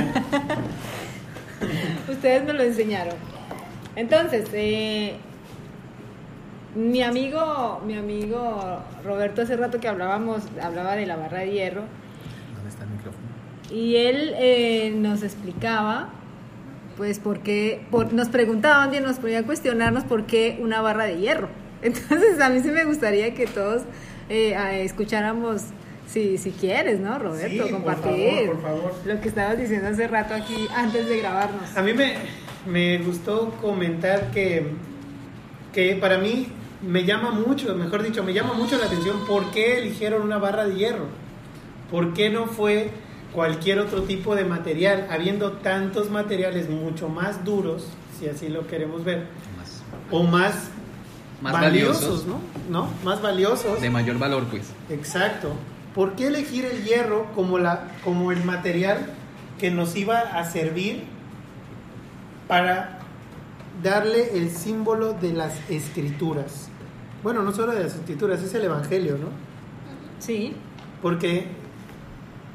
Ustedes 2.08 2.44
me 2.44 2.52
lo 2.52 2.62
enseñaron. 2.62 3.14
Entonces, 3.96 4.48
eh, 4.52 5.16
mi 6.74 7.02
amigo, 7.02 7.82
mi 7.86 7.96
amigo 7.96 8.80
Roberto 9.04 9.42
hace 9.42 9.56
rato 9.56 9.80
que 9.80 9.88
hablábamos, 9.88 10.42
hablaba 10.62 10.94
de 10.96 11.06
la 11.06 11.16
barra 11.16 11.38
de 11.38 11.50
hierro 11.52 11.82
¿Dónde 12.54 12.70
está 12.70 12.84
el 12.84 12.90
micrófono? 12.90 13.24
y 13.70 13.96
él 13.96 14.34
eh, 14.36 14.92
nos 14.94 15.22
explicaba, 15.22 16.08
pues, 16.96 17.18
por 17.18 17.40
qué, 17.40 17.86
por- 17.90 18.12
nos 18.12 18.28
preguntaban 18.28 18.94
y 18.94 19.00
nos 19.00 19.16
ponía 19.16 19.40
a 19.40 19.42
cuestionarnos 19.44 20.04
por 20.04 20.26
qué 20.26 20.58
una 20.62 20.80
barra 20.82 21.04
de 21.04 21.18
hierro. 21.18 21.48
Entonces, 21.86 22.40
a 22.40 22.48
mí 22.48 22.60
sí 22.60 22.70
me 22.70 22.84
gustaría 22.84 23.34
que 23.34 23.46
todos 23.46 23.82
eh, 24.28 24.82
escucháramos, 24.84 25.62
si, 26.06 26.38
si 26.38 26.50
quieres, 26.50 27.00
¿no, 27.00 27.18
Roberto? 27.18 27.48
Sí, 27.48 27.58
por 27.58 27.70
compartir 27.70 28.46
favor, 28.46 28.46
por 28.46 28.62
favor. 28.62 28.94
lo 29.04 29.20
que 29.20 29.28
estabas 29.28 29.58
diciendo 29.58 29.88
hace 29.88 30.06
rato 30.08 30.34
aquí 30.34 30.68
antes 30.74 31.08
de 31.08 31.18
grabarnos. 31.18 31.76
A 31.76 31.82
mí 31.82 31.92
me, 31.92 32.14
me 32.66 32.98
gustó 32.98 33.50
comentar 33.60 34.30
que, 34.30 34.66
que 35.72 35.94
para 35.96 36.18
mí 36.18 36.48
me 36.82 37.04
llama 37.04 37.30
mucho, 37.30 37.74
mejor 37.74 38.02
dicho, 38.02 38.22
me 38.22 38.32
llama 38.32 38.54
mucho 38.54 38.78
la 38.78 38.86
atención 38.86 39.24
por 39.26 39.50
qué 39.50 39.78
eligieron 39.78 40.22
una 40.22 40.38
barra 40.38 40.66
de 40.66 40.74
hierro. 40.76 41.06
¿Por 41.90 42.14
qué 42.14 42.30
no 42.30 42.46
fue 42.46 42.90
cualquier 43.32 43.78
otro 43.78 44.02
tipo 44.02 44.34
de 44.34 44.44
material, 44.44 45.06
habiendo 45.10 45.52
tantos 45.52 46.10
materiales 46.10 46.68
mucho 46.68 47.08
más 47.08 47.44
duros, 47.44 47.86
si 48.18 48.28
así 48.28 48.48
lo 48.48 48.66
queremos 48.66 49.04
ver, 49.04 49.26
Más, 49.56 49.82
o 50.10 50.22
más, 50.22 50.70
más 51.40 51.52
valiosos, 51.52 52.02
valiosos, 52.02 52.26
¿no? 52.26 52.40
¿no? 52.70 52.88
Más 53.04 53.20
valiosos. 53.20 53.80
de 53.80 53.90
mayor 53.90 54.18
valor, 54.18 54.44
pues. 54.44 54.68
Exacto. 54.90 55.52
¿Por 55.94 56.14
qué 56.14 56.26
elegir 56.28 56.64
el 56.64 56.84
hierro 56.84 57.26
como, 57.34 57.58
la, 57.58 57.88
como 58.04 58.32
el 58.32 58.44
material 58.44 59.14
que 59.58 59.70
nos 59.70 59.96
iba 59.96 60.18
a 60.18 60.44
servir 60.44 61.04
para 62.48 62.98
darle 63.82 64.36
el 64.36 64.50
símbolo 64.50 65.14
de 65.14 65.32
las 65.32 65.54
escrituras? 65.70 66.68
Bueno, 67.22 67.42
no 67.42 67.52
solo 67.52 67.72
de 67.72 67.84
las 67.84 67.94
escrituras, 67.94 68.42
es 68.42 68.54
el 68.54 68.64
Evangelio, 68.64 69.12
¿no? 69.18 69.28
Sí. 70.18 70.54
Porque 71.02 71.48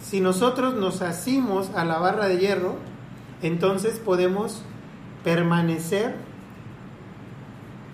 si 0.01 0.21
nosotros 0.21 0.75
nos 0.75 1.01
asimos 1.01 1.69
a 1.75 1.85
la 1.85 1.97
barra 1.99 2.27
de 2.27 2.37
hierro, 2.37 2.75
entonces 3.41 3.99
podemos 3.99 4.61
permanecer 5.23 6.15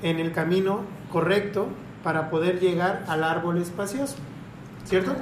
en 0.04 0.20
el 0.20 0.32
camino 0.32 0.82
correcto 1.12 1.68
para 2.04 2.30
poder 2.30 2.60
llegar 2.60 3.04
al 3.08 3.24
árbol 3.24 3.62
espacioso. 3.62 4.16
¿Cierto? 4.86 5.16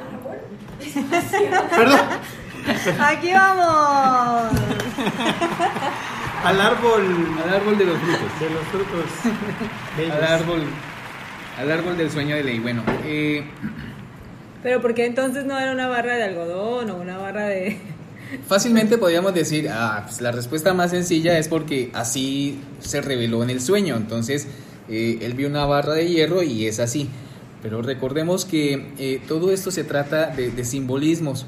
Perdón, 1.76 2.00
Aquí 3.00 3.32
vamos. 3.34 4.52
al 6.44 6.62
árbol 6.62 7.28
Al 7.44 7.54
árbol 7.54 7.78
de 7.78 7.86
los 7.86 7.98
frutos. 7.98 8.40
de 8.40 8.50
los 8.50 8.64
frutos. 8.66 9.06
bellos. 9.98 10.16
Al 10.16 10.24
árbol, 10.24 10.62
al 11.60 11.72
árbol 11.72 11.98
del 11.98 12.12
sueño 12.12 12.36
de 12.36 12.44
ley. 12.44 12.60
Bueno, 12.60 12.84
eh, 13.04 13.46
Pero 14.64 14.82
¿por 14.82 14.94
qué 14.94 15.06
entonces 15.06 15.46
no 15.46 15.58
era 15.60 15.72
una 15.72 15.88
barra 15.88 16.16
de 16.16 16.24
algodón 16.24 16.90
o 16.92 16.96
una 16.96 17.18
barra 17.18 17.46
de... 17.46 17.80
fácilmente 18.48 18.98
podríamos 18.98 19.34
decir, 19.34 19.70
ah, 19.70 20.04
pues 20.06 20.22
la 20.22 20.32
respuesta 20.32 20.74
más 20.74 20.92
sencilla 20.92 21.38
es 21.38 21.48
porque 21.48 21.92
así 21.94 22.60
se 22.80 23.02
reveló 23.02 23.44
en 23.44 23.50
el 23.50 23.62
sueño. 23.62 23.96
Entonces, 23.96 24.48
eh, 24.90 25.20
él 25.22 25.34
vio 25.34 25.48
una 25.48 25.66
barra 25.66 25.94
de 25.94 26.08
hierro 26.08 26.44
y 26.44 26.66
es 26.68 26.80
así. 26.80 27.10
Pero 27.62 27.82
recordemos 27.82 28.46
que 28.46 28.94
eh, 29.00 29.22
todo 29.28 29.52
esto 29.52 29.72
se 29.72 29.84
trata 29.84 30.28
de, 30.28 30.64
simbolismos. 30.64 31.46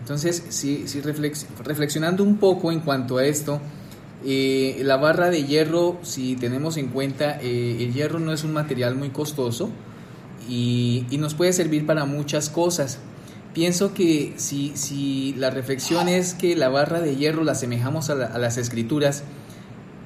Entonces, 0.00 0.44
si, 0.48 0.88
si 0.88 1.00
reflex- 1.00 1.46
reflexionando 1.64 2.22
un 2.24 2.38
poco 2.38 2.72
en 2.72 2.80
cuanto 2.80 3.18
a 3.18 3.24
esto, 3.24 3.60
eh, 4.24 4.80
la 4.82 4.96
barra 4.96 5.30
de 5.30 5.44
hierro, 5.44 5.98
si 6.02 6.36
tenemos 6.36 6.76
en 6.76 6.88
cuenta, 6.88 7.38
el 7.40 7.92
hierro 7.92 8.18
no 8.18 8.32
es 8.32 8.42
un 8.42 8.52
material 8.52 8.96
muy 8.96 9.10
costoso 9.10 9.70
y 10.48 11.06
nos 11.18 11.34
puede 11.34 11.52
servir 11.52 11.86
para 11.86 12.04
muchas 12.04 12.50
cosas. 12.50 12.98
Pienso 13.54 13.94
que 13.94 14.32
si, 14.36 14.72
si 14.74 15.32
la 15.38 15.50
reflexión 15.50 16.08
es 16.08 16.34
que 16.34 16.56
la 16.56 16.68
barra 16.68 17.00
de 17.00 17.14
hierro 17.16 17.44
la 17.44 17.52
asemejamos 17.52 18.10
a, 18.10 18.16
la- 18.16 18.26
a 18.26 18.38
las 18.38 18.56
escrituras, 18.58 19.22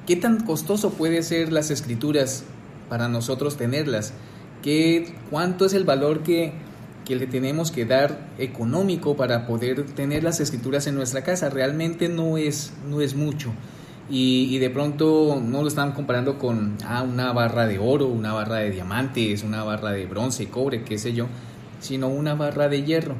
¿qué 0.05 0.15
tan 0.15 0.43
costoso 0.45 0.91
puede 0.91 1.23
ser 1.23 1.51
las 1.51 1.71
escrituras 1.71 2.43
para 2.89 3.07
nosotros 3.07 3.57
tenerlas? 3.57 4.13
¿Qué, 4.61 5.15
¿Cuánto 5.31 5.65
es 5.65 5.73
el 5.73 5.83
valor 5.83 6.21
que, 6.21 6.53
que 7.05 7.15
le 7.15 7.25
tenemos 7.25 7.71
que 7.71 7.85
dar 7.85 8.27
económico 8.37 9.15
para 9.17 9.47
poder 9.47 9.83
tener 9.83 10.23
las 10.23 10.39
escrituras 10.39 10.85
en 10.85 10.93
nuestra 10.93 11.23
casa? 11.23 11.49
Realmente 11.49 12.07
no 12.07 12.37
es, 12.37 12.71
no 12.87 13.01
es 13.01 13.15
mucho. 13.15 13.51
Y, 14.11 14.47
y 14.55 14.59
de 14.59 14.69
pronto 14.69 15.41
no 15.43 15.61
lo 15.63 15.67
están 15.67 15.93
comparando 15.93 16.37
con 16.37 16.77
ah, 16.85 17.01
una 17.01 17.31
barra 17.33 17.65
de 17.65 17.79
oro, 17.79 18.07
una 18.07 18.33
barra 18.33 18.57
de 18.57 18.69
diamantes, 18.69 19.43
una 19.43 19.63
barra 19.63 19.91
de 19.91 20.05
bronce, 20.05 20.49
cobre, 20.49 20.83
qué 20.83 20.97
sé 20.99 21.13
yo, 21.13 21.25
sino 21.79 22.09
una 22.09 22.35
barra 22.35 22.69
de 22.69 22.83
hierro. 22.83 23.15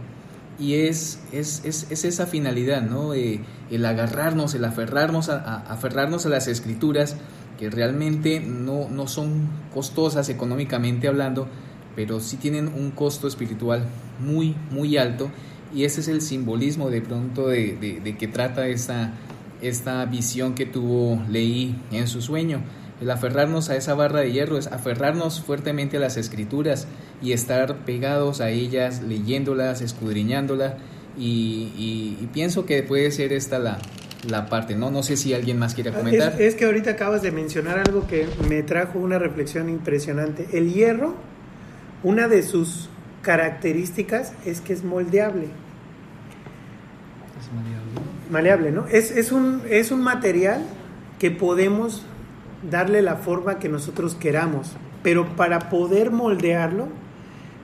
Y 0.60 0.76
es, 0.76 1.20
es, 1.32 1.64
es, 1.64 1.88
es 1.90 2.04
esa 2.04 2.28
finalidad, 2.28 2.82
¿no? 2.82 3.14
Eh, 3.14 3.40
el 3.72 3.86
agarrarnos, 3.86 4.54
el 4.56 4.66
aferrarnos 4.66 5.30
a, 5.30 5.56
aferrarnos 5.72 6.26
a 6.26 6.30
las 6.30 6.48
escrituras 6.48 7.16
que 7.58 7.70
realmente 7.70 8.40
no, 8.42 8.90
no 8.90 9.08
son 9.08 9.48
costosas 9.74 10.28
económicamente 10.30 11.08
hablando, 11.08 11.48
pero 11.96 12.20
sí 12.20 12.38
tienen 12.38 12.68
un 12.68 12.92
costo 12.92 13.28
espiritual 13.28 13.84
muy, 14.20 14.56
muy 14.72 14.98
alto. 14.98 15.32
Y 15.74 15.84
ese 15.84 16.02
es 16.02 16.08
el 16.08 16.22
simbolismo 16.22 16.90
de 16.90 17.02
pronto 17.02 17.48
de, 17.48 17.78
de, 17.78 18.00
de 18.02 18.18
que 18.18 18.28
trata 18.28 18.68
esta, 18.68 19.14
esta 19.62 20.04
visión 20.06 20.56
que 20.56 20.66
tuvo 20.66 21.22
Leí 21.30 21.80
en 21.92 22.08
su 22.08 22.22
sueño. 22.22 22.62
El 23.02 23.10
aferrarnos 23.12 23.70
a 23.70 23.76
esa 23.78 23.94
barra 23.94 24.20
de 24.20 24.32
hierro 24.32 24.58
es 24.58 24.68
aferrarnos 24.68 25.42
fuertemente 25.42 25.98
a 25.98 26.00
las 26.02 26.18
escrituras 26.18 26.88
y 27.22 27.32
estar 27.32 27.78
pegados 27.86 28.42
a 28.42 28.50
ellas, 28.50 29.02
leyéndolas, 29.02 29.82
escudriñándolas. 29.82 30.74
Y, 31.18 31.72
y- 31.78 32.18
y 32.24 32.28
pienso 32.34 32.66
que 32.66 32.84
puede 32.84 33.12
ser 33.12 33.32
esta 33.34 33.58
la, 33.60 33.78
la 34.30 34.48
parte, 34.48 34.76
¿no? 34.76 34.92
No 34.92 35.02
sé 35.04 35.16
si 35.18 35.34
alguien 35.34 35.58
más 35.60 35.76
quiere 35.76 35.92
comentar. 35.92 36.34
Es, 36.34 36.40
es 36.40 36.56
que 36.56 36.66
ahorita 36.66 36.92
acabas 36.92 37.22
de 37.22 37.32
mencionar 37.32 37.80
algo 37.80 38.06
que 38.08 38.28
me 38.50 38.64
trajo 38.64 39.00
una 39.00 39.18
reflexión 39.18 39.70
impresionante. 39.70 40.48
El 40.54 40.74
hierro, 40.74 41.16
una 42.04 42.28
de 42.28 42.44
sus 42.44 42.90
características 43.22 44.34
es 44.46 44.62
que 44.62 44.74
es 44.74 44.84
moldeable. 44.84 45.48
Maleable, 48.30 48.72
¿no? 48.72 48.86
Es, 48.88 49.12
es, 49.12 49.32
un, 49.32 49.62
es 49.70 49.92
un 49.92 50.02
material 50.02 50.62
que 51.18 51.32
podemos 51.32 52.04
darle 52.70 53.02
la 53.02 53.16
forma 53.16 53.60
que 53.60 53.70
nosotros 53.70 54.16
queramos, 54.16 54.76
pero 55.04 55.36
para 55.36 55.70
poder 55.70 56.12
moldearlo 56.12 56.88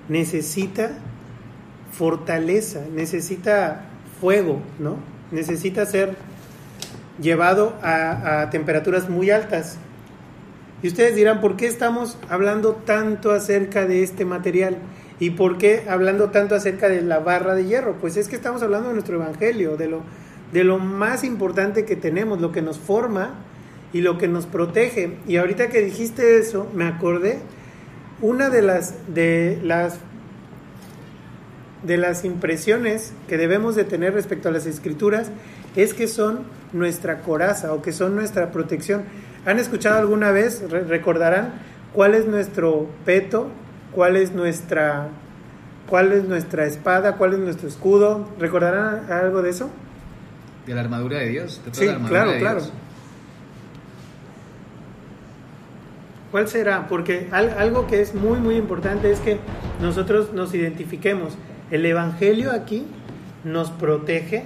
necesita 0.07 0.91
fortaleza, 1.91 2.81
necesita 2.93 3.85
fuego, 4.19 4.61
¿no? 4.79 4.97
Necesita 5.31 5.85
ser 5.85 6.15
llevado 7.21 7.73
a, 7.81 8.49
temperaturas 8.51 9.09
muy 9.09 9.31
altas. 9.31 9.77
Y 10.83 10.87
ustedes 10.87 11.15
dirán, 11.15 11.41
¿por 11.41 11.55
qué 11.55 11.67
estamos 11.67 12.17
hablando 12.29 12.73
tanto 12.73 13.31
acerca 13.31 13.85
de 13.85 14.03
este 14.03 14.25
material? 14.25 14.77
¿Y 15.19 15.31
por 15.31 15.57
qué 15.57 15.85
hablando 15.89 16.29
tanto 16.29 16.55
acerca 16.55 16.89
de 16.89 17.01
la 17.01 17.19
barra 17.19 17.55
de 17.55 17.65
hierro? 17.65 17.95
Pues 17.99 18.17
es 18.17 18.27
que 18.27 18.35
estamos 18.35 18.61
hablando 18.61 18.89
de 18.89 18.95
nuestro 18.95 19.15
evangelio, 19.15 19.77
de 19.77 19.87
lo, 19.87 20.01
de 20.51 20.63
lo 20.63 20.77
más 20.77 21.23
importante 21.23 21.85
que 21.85 21.95
tenemos, 21.95 22.41
lo 22.41 22.51
que 22.51 22.61
nos 22.61 22.77
forma 22.77 23.35
y 23.95 24.01
lo 24.01 24.17
que 24.17 24.27
nos 24.27 24.45
protege. 24.45 25.15
Y 25.25 25.37
ahorita 25.37 25.69
que 25.69 25.81
dijiste 25.81 26.37
eso, 26.37 26.69
me 26.73 26.83
acordé 26.85 27.39
una 28.21 28.49
de 28.49 28.61
las 28.61 28.93
de 29.13 29.57
las 29.63 29.99
de 31.83 31.95
las 31.97 32.25
impresiones 32.25 33.13
que 33.29 33.37
debemos 33.37 33.75
de 33.75 33.85
tener 33.85 34.13
respecto 34.13 34.49
a 34.49 34.51
las 34.51 34.65
escrituras 34.65 35.31
es 35.77 35.93
que 35.93 36.07
son 36.07 36.39
nuestra 36.73 37.19
coraza 37.21 37.73
o 37.73 37.81
que 37.81 37.93
son 37.93 38.15
nuestra 38.15 38.51
protección. 38.51 39.03
¿Han 39.45 39.59
escuchado 39.59 39.97
alguna 39.99 40.31
vez, 40.31 40.63
re- 40.69 40.83
recordarán 40.83 41.53
cuál 41.93 42.15
es 42.15 42.25
nuestro 42.25 42.89
peto, 43.05 43.47
cuál 43.93 44.17
es 44.17 44.33
nuestra 44.33 45.07
cuál 45.87 46.11
es 46.11 46.23
nuestra 46.25 46.65
espada, 46.65 47.15
cuál 47.15 47.33
es 47.33 47.39
nuestro 47.39 47.67
escudo? 47.69 48.27
¿Recordarán 48.39 49.09
algo 49.09 49.41
de 49.41 49.51
eso? 49.51 49.69
De 50.65 50.73
la 50.73 50.81
armadura 50.81 51.19
de 51.19 51.29
Dios. 51.29 51.61
de 51.63 51.71
toda 51.71 51.75
Sí, 51.79 51.85
la 51.85 51.93
armadura 51.93 52.09
claro, 52.23 52.31
de 52.31 52.39
claro. 52.39 52.59
¿Cuál 56.35 56.49
será? 56.49 56.89
Porque 56.89 57.29
al- 57.31 57.57
algo 57.57 57.87
que 57.87 58.01
es 58.01 58.13
muy, 58.13 58.39
muy 58.39 58.55
importante 58.57 59.09
es 59.09 59.21
que 59.21 59.37
nosotros 59.81 60.33
nos 60.33 60.53
identifiquemos. 60.53 61.37
El 61.71 61.85
Evangelio 61.85 62.51
aquí 62.51 62.85
nos 63.45 63.71
protege 63.71 64.43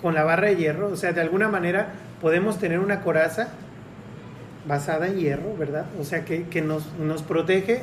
con 0.00 0.14
la 0.14 0.24
barra 0.24 0.46
de 0.46 0.56
hierro, 0.56 0.86
o 0.88 0.96
sea, 0.96 1.12
de 1.12 1.20
alguna 1.20 1.48
manera 1.48 1.88
podemos 2.22 2.58
tener 2.58 2.78
una 2.78 3.02
coraza 3.02 3.48
basada 4.66 5.08
en 5.08 5.18
hierro, 5.18 5.54
¿verdad? 5.58 5.84
O 6.00 6.04
sea, 6.04 6.24
que, 6.24 6.44
que 6.44 6.62
nos, 6.62 6.90
nos 6.98 7.22
protege 7.22 7.82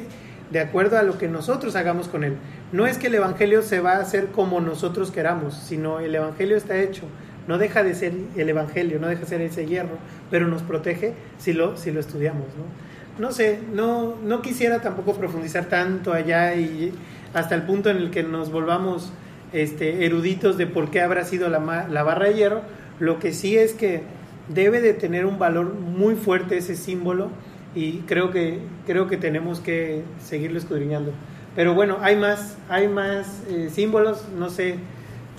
de 0.49 0.59
acuerdo 0.59 0.97
a 0.97 1.03
lo 1.03 1.19
que 1.19 1.28
nosotros 1.28 1.76
hagamos 1.76 2.07
con 2.07 2.24
él. 2.24 2.38
No 2.72 2.88
es 2.88 2.97
que 2.97 3.05
el 3.05 3.13
Evangelio 3.13 3.61
se 3.61 3.82
va 3.82 3.97
a 3.97 3.99
hacer 3.99 4.30
como 4.30 4.61
nosotros 4.61 5.11
queramos, 5.11 5.53
sino 5.53 5.99
el 5.99 6.15
Evangelio 6.15 6.57
está 6.57 6.76
hecho. 6.80 7.03
No 7.47 7.59
deja 7.59 7.84
de 7.84 7.93
ser 7.93 8.13
el 8.36 8.49
Evangelio, 8.49 8.97
no 8.99 9.09
deja 9.09 9.22
de 9.22 9.28
ser 9.28 9.41
ese 9.41 9.67
hierro, 9.67 9.99
pero 10.32 10.47
nos 10.47 10.63
protege 10.63 11.13
si 11.38 11.53
lo, 11.53 11.78
si 11.78 11.91
lo 11.91 11.99
estudiamos, 11.99 12.47
¿no? 12.57 12.90
No 13.20 13.32
sé, 13.32 13.59
no, 13.74 14.16
no 14.24 14.41
quisiera 14.41 14.82
tampoco 14.82 15.14
profundizar 15.16 15.66
tanto 15.66 16.14
allá 16.14 16.55
y 16.55 16.93
hasta 17.34 17.55
el 17.55 17.64
punto 17.64 17.89
en 17.89 17.97
el 17.97 18.12
que 18.12 18.24
nos 18.24 18.51
volvamos 18.51 19.12
este, 19.53 20.05
eruditos 20.05 20.57
de 20.57 20.68
por 20.68 20.91
qué 20.91 21.01
habrá 21.01 21.26
sido 21.26 21.49
la, 21.49 21.88
la 21.89 22.03
barra 22.03 22.28
de 22.28 22.34
hierro. 22.34 22.62
Lo 22.99 23.20
que 23.20 23.34
sí 23.34 23.57
es 23.57 23.74
que 23.74 24.03
debe 24.47 24.82
de 24.82 24.93
tener 24.93 25.26
un 25.26 25.39
valor 25.39 25.74
muy 25.74 26.16
fuerte 26.16 26.57
ese 26.57 26.76
símbolo 26.76 27.30
y 27.76 27.99
creo 27.99 28.32
que, 28.32 28.59
creo 28.86 29.07
que 29.07 29.18
tenemos 29.18 29.59
que 29.59 30.03
seguirlo 30.24 30.57
escudriñando. 30.57 31.12
Pero 31.55 31.74
bueno, 31.74 31.97
hay 32.01 32.16
más, 32.16 32.57
hay 32.70 32.88
más 32.88 33.43
eh, 33.49 33.70
símbolos, 33.72 34.26
no 34.38 34.49
sé, 34.49 34.76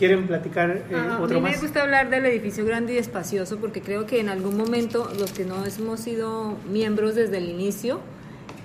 ¿quieren 0.02 0.26
platicar 0.26 0.70
eh, 0.72 0.82
Ah, 0.92 1.18
a 1.18 1.20
otro 1.22 1.36
mí 1.36 1.42
me 1.44 1.50
más? 1.52 1.62
gusta 1.62 1.80
hablar 1.84 2.10
del 2.10 2.26
edificio 2.26 2.64
grande 2.64 2.94
y 2.94 2.98
espacioso 2.98 3.58
porque 3.58 3.80
creo 3.82 4.04
que 4.04 4.18
en 4.18 4.28
algún 4.30 4.56
momento 4.56 5.08
los 5.16 5.30
que 5.30 5.44
no 5.44 5.64
hemos 5.64 6.00
sido 6.00 6.56
miembros 6.68 7.14
desde 7.14 7.38
el 7.38 7.48
inicio 7.48 8.00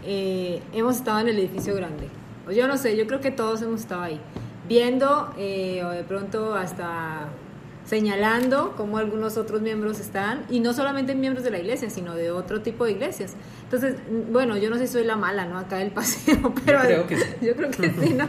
eh, 0.03 0.63
hemos 0.73 0.95
estado 0.95 1.19
en 1.19 1.27
el 1.27 1.37
edificio 1.37 1.75
grande. 1.75 2.07
O 2.47 2.51
yo 2.51 2.67
no 2.67 2.75
sé, 2.75 2.97
yo 2.97 3.05
creo 3.05 3.21
que 3.21 3.29
todos 3.29 3.61
hemos 3.61 3.81
estado 3.81 4.01
ahí, 4.01 4.19
viendo 4.67 5.31
eh, 5.37 5.83
o 5.85 5.91
de 5.91 6.03
pronto 6.03 6.55
hasta 6.55 7.27
señalando 7.85 8.73
cómo 8.75 8.97
algunos 8.97 9.37
otros 9.37 9.61
miembros 9.61 9.99
están, 9.99 10.41
y 10.49 10.59
no 10.59 10.73
solamente 10.73 11.13
miembros 11.13 11.43
de 11.43 11.51
la 11.51 11.59
iglesia, 11.59 11.89
sino 11.91 12.15
de 12.15 12.31
otro 12.31 12.61
tipo 12.61 12.83
de 12.83 12.93
iglesias. 12.93 13.35
Entonces, 13.63 13.95
mm, 14.09 14.33
bueno, 14.33 14.57
yo 14.57 14.69
no 14.71 14.77
sé 14.77 14.87
si 14.87 14.93
soy 14.93 15.03
la 15.03 15.15
mala, 15.15 15.45
¿no? 15.45 15.59
Acá 15.59 15.77
del 15.77 15.91
paseo, 16.01 16.51
pero 16.65 16.79
creo 16.81 17.07
que 17.07 17.17
sí. 17.17 17.25
yo 17.41 17.55
creo 17.55 17.69
que 17.69 17.91
sí, 17.91 18.13
¿no? 18.15 18.25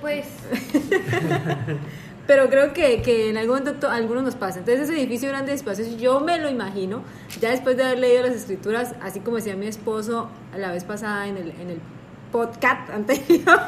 Pues, 0.00 0.26
Pero 2.28 2.50
creo 2.50 2.74
que, 2.74 3.00
que 3.00 3.30
en 3.30 3.38
algún 3.38 3.60
momento 3.60 3.88
algunos 3.88 4.22
nos 4.22 4.34
pasa. 4.34 4.58
Entonces 4.58 4.90
ese 4.90 5.00
edificio 5.00 5.30
grande 5.30 5.52
de 5.52 5.56
espacios, 5.56 5.96
yo 5.96 6.20
me 6.20 6.38
lo 6.38 6.50
imagino, 6.50 7.02
ya 7.40 7.50
después 7.50 7.78
de 7.78 7.84
haber 7.84 8.00
leído 8.00 8.22
las 8.24 8.34
escrituras, 8.34 8.94
así 9.00 9.20
como 9.20 9.36
decía 9.36 9.56
mi 9.56 9.66
esposo 9.66 10.28
la 10.54 10.70
vez 10.70 10.84
pasada 10.84 11.26
en 11.26 11.38
el, 11.38 11.52
en 11.52 11.70
el 11.70 11.80
podcast 12.30 12.90
anterior, 12.92 13.58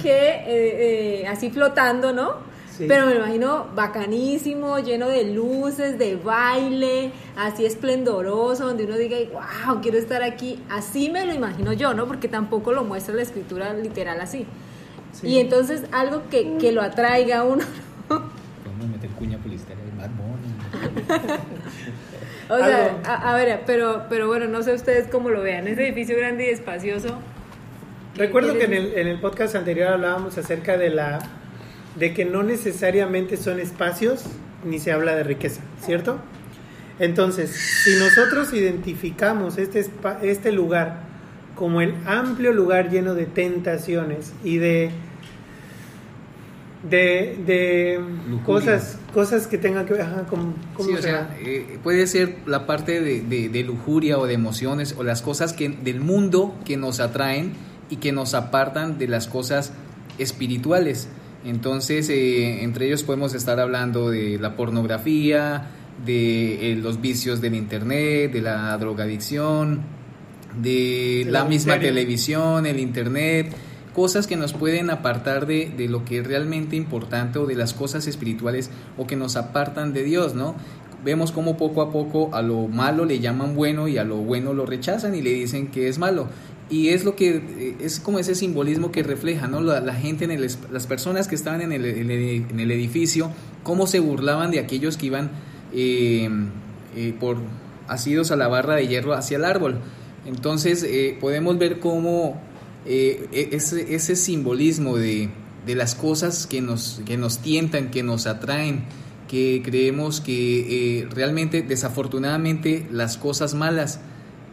que 0.00 0.28
eh, 0.28 1.22
eh, 1.22 1.26
así 1.26 1.50
flotando, 1.50 2.12
¿no? 2.12 2.52
Sí. 2.78 2.84
Pero 2.86 3.06
me 3.06 3.14
lo 3.14 3.24
imagino 3.24 3.66
bacanísimo, 3.74 4.78
lleno 4.78 5.08
de 5.08 5.24
luces, 5.24 5.98
de 5.98 6.14
baile, 6.14 7.10
así 7.36 7.66
esplendoroso, 7.66 8.68
donde 8.68 8.84
uno 8.84 8.96
diga, 8.96 9.16
wow, 9.32 9.80
quiero 9.82 9.98
estar 9.98 10.22
aquí. 10.22 10.62
Así 10.70 11.10
me 11.10 11.26
lo 11.26 11.34
imagino 11.34 11.72
yo, 11.72 11.92
¿no? 11.92 12.06
Porque 12.06 12.28
tampoco 12.28 12.72
lo 12.72 12.84
muestra 12.84 13.16
la 13.16 13.22
escritura 13.22 13.74
literal 13.74 14.20
así. 14.20 14.46
Sí. 15.12 15.28
Y 15.28 15.38
entonces 15.38 15.84
algo 15.92 16.22
que, 16.30 16.56
que 16.58 16.72
lo 16.72 16.82
atraiga 16.82 17.38
a 17.38 17.44
uno. 17.44 17.64
Podemos 18.08 18.88
meter 18.90 19.10
cuña 19.10 19.38
publicitaria 19.38 19.84
de 19.84 19.90
Bad 19.92 20.10
Bunny. 20.10 21.38
O 22.48 22.58
sea, 22.58 23.00
a, 23.04 23.32
a 23.32 23.36
ver, 23.36 23.62
pero, 23.66 24.06
pero 24.10 24.26
bueno, 24.26 24.46
no 24.46 24.62
sé 24.62 24.74
ustedes 24.74 25.08
cómo 25.08 25.30
lo 25.30 25.42
vean. 25.42 25.68
Ese 25.68 25.86
edificio 25.86 26.16
grande 26.16 26.46
y 26.46 26.48
espacioso. 26.50 27.18
Recuerdo 28.14 28.52
¿qué 28.52 28.58
que 28.58 28.64
en 28.66 28.74
el, 28.74 28.94
en 28.94 29.08
el 29.08 29.20
podcast 29.20 29.54
anterior 29.54 29.88
hablábamos 29.88 30.36
acerca 30.36 30.76
de 30.76 30.90
la 30.90 31.20
de 31.96 32.14
que 32.14 32.24
no 32.24 32.42
necesariamente 32.42 33.36
son 33.36 33.60
espacios 33.60 34.24
ni 34.64 34.78
se 34.78 34.92
habla 34.92 35.14
de 35.14 35.24
riqueza, 35.24 35.60
¿cierto? 35.80 36.18
Entonces, 36.98 37.50
si 37.50 37.96
nosotros 37.98 38.52
identificamos 38.52 39.58
este, 39.58 39.84
este 40.22 40.52
lugar 40.52 41.00
como 41.54 41.80
el 41.80 41.94
amplio 42.06 42.52
lugar 42.52 42.90
lleno 42.90 43.14
de 43.14 43.26
tentaciones 43.26 44.32
y 44.44 44.56
de 44.58 44.90
de, 46.88 47.38
de 47.46 48.00
cosas 48.44 48.98
cosas 49.14 49.46
que 49.46 49.56
tengan 49.56 49.86
que 49.86 49.94
ver 49.94 50.06
con 50.28 50.54
¿cómo 50.74 50.88
Sí, 50.88 50.94
o 50.94 50.96
se 50.96 51.02
sea, 51.02 51.36
eh, 51.40 51.78
puede 51.82 52.06
ser 52.08 52.38
la 52.46 52.66
parte 52.66 53.00
de, 53.00 53.20
de- 53.20 53.48
de 53.48 53.62
lujuria 53.62 54.18
o 54.18 54.26
de 54.26 54.34
emociones 54.34 54.96
o 54.98 55.04
las 55.04 55.22
cosas 55.22 55.52
que 55.52 55.68
del 55.68 56.00
mundo 56.00 56.54
que 56.64 56.76
nos 56.76 56.98
atraen 56.98 57.52
y 57.88 57.96
que 57.96 58.10
nos 58.10 58.34
apartan 58.34 58.98
de 58.98 59.06
las 59.06 59.28
cosas 59.28 59.72
espirituales. 60.18 61.08
Entonces, 61.44 62.08
eh, 62.08 62.62
entre 62.64 62.86
ellos 62.86 63.04
podemos 63.04 63.34
estar 63.34 63.60
hablando 63.60 64.10
de 64.10 64.38
la 64.40 64.56
pornografía, 64.56 65.66
de 66.04 66.72
eh, 66.72 66.76
los 66.76 67.00
vicios 67.00 67.40
del 67.40 67.54
internet, 67.54 68.32
de 68.32 68.40
la 68.40 68.76
drogadicción, 68.78 69.82
de 70.60 71.26
la 71.30 71.44
misma 71.44 71.74
televisión, 71.88 72.66
el 72.66 72.78
internet, 72.80 73.52
cosas 73.94 74.26
que 74.26 74.36
nos 74.36 74.52
pueden 74.52 74.90
apartar 74.90 75.46
de, 75.46 75.70
de 75.76 75.88
lo 75.88 76.04
que 76.04 76.18
es 76.18 76.26
realmente 76.26 76.76
importante 76.76 77.38
o 77.38 77.46
de 77.46 77.54
las 77.54 77.74
cosas 77.74 78.06
espirituales 78.06 78.70
o 78.98 79.06
que 79.06 79.16
nos 79.16 79.36
apartan 79.36 79.92
de 79.92 80.02
Dios, 80.04 80.34
¿no? 80.34 80.54
Vemos 81.04 81.32
como 81.32 81.56
poco 81.56 81.82
a 81.82 81.90
poco 81.90 82.34
a 82.34 82.42
lo 82.42 82.68
malo 82.68 83.04
le 83.04 83.18
llaman 83.18 83.54
bueno 83.56 83.88
y 83.88 83.98
a 83.98 84.04
lo 84.04 84.16
bueno 84.18 84.52
lo 84.54 84.66
rechazan 84.66 85.14
y 85.14 85.20
le 85.22 85.30
dicen 85.32 85.66
que 85.68 85.88
es 85.88 85.98
malo. 85.98 86.28
Y 86.70 86.88
es 86.90 87.04
lo 87.04 87.16
que 87.16 87.36
eh, 87.36 87.76
es 87.80 87.98
como 88.00 88.18
ese 88.20 88.34
simbolismo 88.34 88.92
que 88.92 89.02
refleja, 89.02 89.48
¿no? 89.48 89.60
La, 89.60 89.80
la 89.80 89.94
gente, 89.94 90.24
en 90.24 90.30
el, 90.30 90.48
las 90.70 90.86
personas 90.86 91.26
que 91.28 91.34
estaban 91.34 91.60
en 91.60 91.72
el, 91.72 91.84
en 91.84 92.10
el- 92.10 92.46
en 92.50 92.60
el 92.60 92.70
edificio, 92.70 93.30
cómo 93.62 93.86
se 93.86 93.98
burlaban 94.00 94.50
de 94.52 94.60
aquellos 94.60 94.96
que 94.96 95.06
iban 95.06 95.30
eh, 95.74 96.30
eh, 96.96 97.14
por 97.18 97.38
asidos 97.88 98.30
a 98.30 98.36
la 98.36 98.48
barra 98.48 98.76
de 98.76 98.86
hierro 98.86 99.12
hacia 99.12 99.36
el 99.38 99.44
árbol. 99.44 99.80
Entonces 100.24 100.82
eh, 100.82 101.16
podemos 101.20 101.58
ver 101.58 101.80
cómo 101.80 102.40
eh, 102.86 103.28
e- 103.32 103.48
ese, 103.52 104.16
simbolismo 104.16 104.96
de, 104.96 105.30
de 105.66 105.74
las 105.74 105.94
cosas 105.94 106.46
que 106.46 106.60
nos, 106.60 107.00
que 107.04 107.16
nos 107.16 107.38
tientan, 107.38 107.90
que 107.90 108.02
nos 108.02 108.26
atraen, 108.26 108.84
que 109.28 109.62
creemos 109.64 110.20
que 110.20 111.00
eh, 111.00 111.08
realmente, 111.10 111.62
desafortunadamente, 111.62 112.86
las 112.90 113.16
cosas 113.16 113.54
malas 113.54 114.00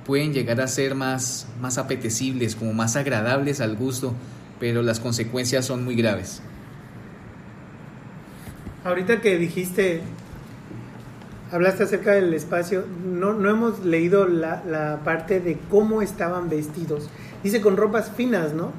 pueden 0.05 0.34
llegar 0.34 0.61
a 0.61 0.67
ser 0.67 0.95
más, 0.95 1.47
más 1.61 1.78
apetecibles, 1.78 2.55
como 2.55 2.74
más 2.74 2.95
agradables 2.95 3.61
al 3.61 3.76
gusto, 3.76 4.15
pero 4.59 4.82
las 4.82 4.99
consecuencias 4.99 5.65
son 5.65 5.84
muy 5.84 5.95
graves. 5.95 6.41
Ahorita 8.84 9.22
que 9.22 9.38
dijiste, 9.38 10.01
hablaste 11.52 11.84
acerca 11.84 12.14
del 12.14 12.34
espacio, 12.34 12.84
no, 13.06 13.34
no 13.34 13.50
hemos 13.50 13.84
leído 13.84 14.28
la, 14.28 15.00
parte 15.04 15.39
de 15.39 15.58
cómo 15.70 16.02
estaban 16.02 16.50
vestidos. 16.50 17.10
Dice 17.43 17.62
con 17.62 17.78
ropas 17.78 18.12
finas, 18.12 18.54
¿no? 18.54 18.72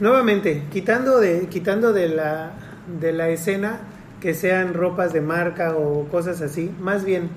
Nuevamente, 0.00 0.64
quitando 0.72 1.20
de, 1.20 1.46
quitando 1.48 1.92
de 1.92 2.08
la, 2.08 2.52
de 3.00 3.12
la 3.12 3.28
escena 3.28 3.80
que 4.20 4.34
sean 4.34 4.72
ropas 4.74 5.12
de 5.12 5.20
marca 5.20 5.76
o 5.76 6.08
cosas 6.08 6.40
así, 6.40 6.70
más 6.80 7.04
bien, 7.04 7.28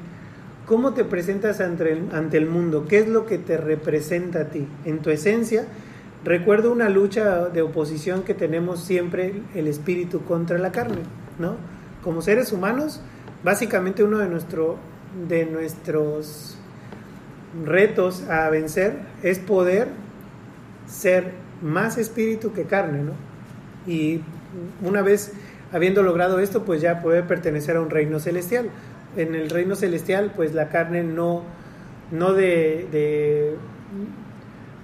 ¿cómo 0.65 0.93
te 0.93 1.03
presentas 1.03 1.59
ante 1.59 1.91
el, 1.91 2.09
ante 2.13 2.37
el 2.37 2.45
mundo? 2.45 2.85
¿Qué 2.87 2.99
es 2.99 3.09
lo 3.09 3.25
que 3.25 3.37
te 3.37 3.57
representa 3.57 4.41
a 4.41 4.45
ti? 4.45 4.65
En 4.85 4.99
tu 4.99 5.09
esencia, 5.09 5.65
recuerdo 6.23 6.71
una 6.71 6.87
lucha 6.87 7.49
de 7.49 7.61
oposición 7.61 8.23
que 8.23 8.33
tenemos 8.33 8.81
siempre 8.81 9.41
el 9.55 9.67
espíritu 9.67 10.21
contra 10.21 10.57
la 10.57 10.71
carne, 10.71 11.01
¿no? 11.39 11.57
Como 12.01 12.21
seres 12.21 12.53
humanos, 12.53 13.01
básicamente 13.43 14.03
uno 14.03 14.19
de, 14.19 14.27
nuestro, 14.27 14.77
de 15.27 15.45
nuestros 15.45 16.57
retos 17.65 18.23
a 18.29 18.49
vencer 18.49 18.97
es 19.21 19.39
poder 19.39 19.89
ser 20.87 21.33
más 21.61 21.97
espíritu 21.97 22.53
que 22.53 22.63
carne, 22.63 23.03
¿no? 23.03 23.13
Y 23.85 24.21
una 24.81 25.01
vez 25.01 25.33
habiendo 25.71 26.03
logrado 26.03 26.39
esto, 26.39 26.63
pues 26.63 26.81
ya 26.81 27.01
puede 27.01 27.23
pertenecer 27.23 27.77
a 27.77 27.81
un 27.81 27.89
reino 27.89 28.19
celestial. 28.19 28.69
En 29.17 29.35
el 29.35 29.49
reino 29.49 29.75
celestial, 29.75 30.31
pues 30.35 30.53
la 30.53 30.69
carne 30.69 31.03
no, 31.03 31.43
no 32.11 32.33
de, 32.33 32.87
de 32.91 33.55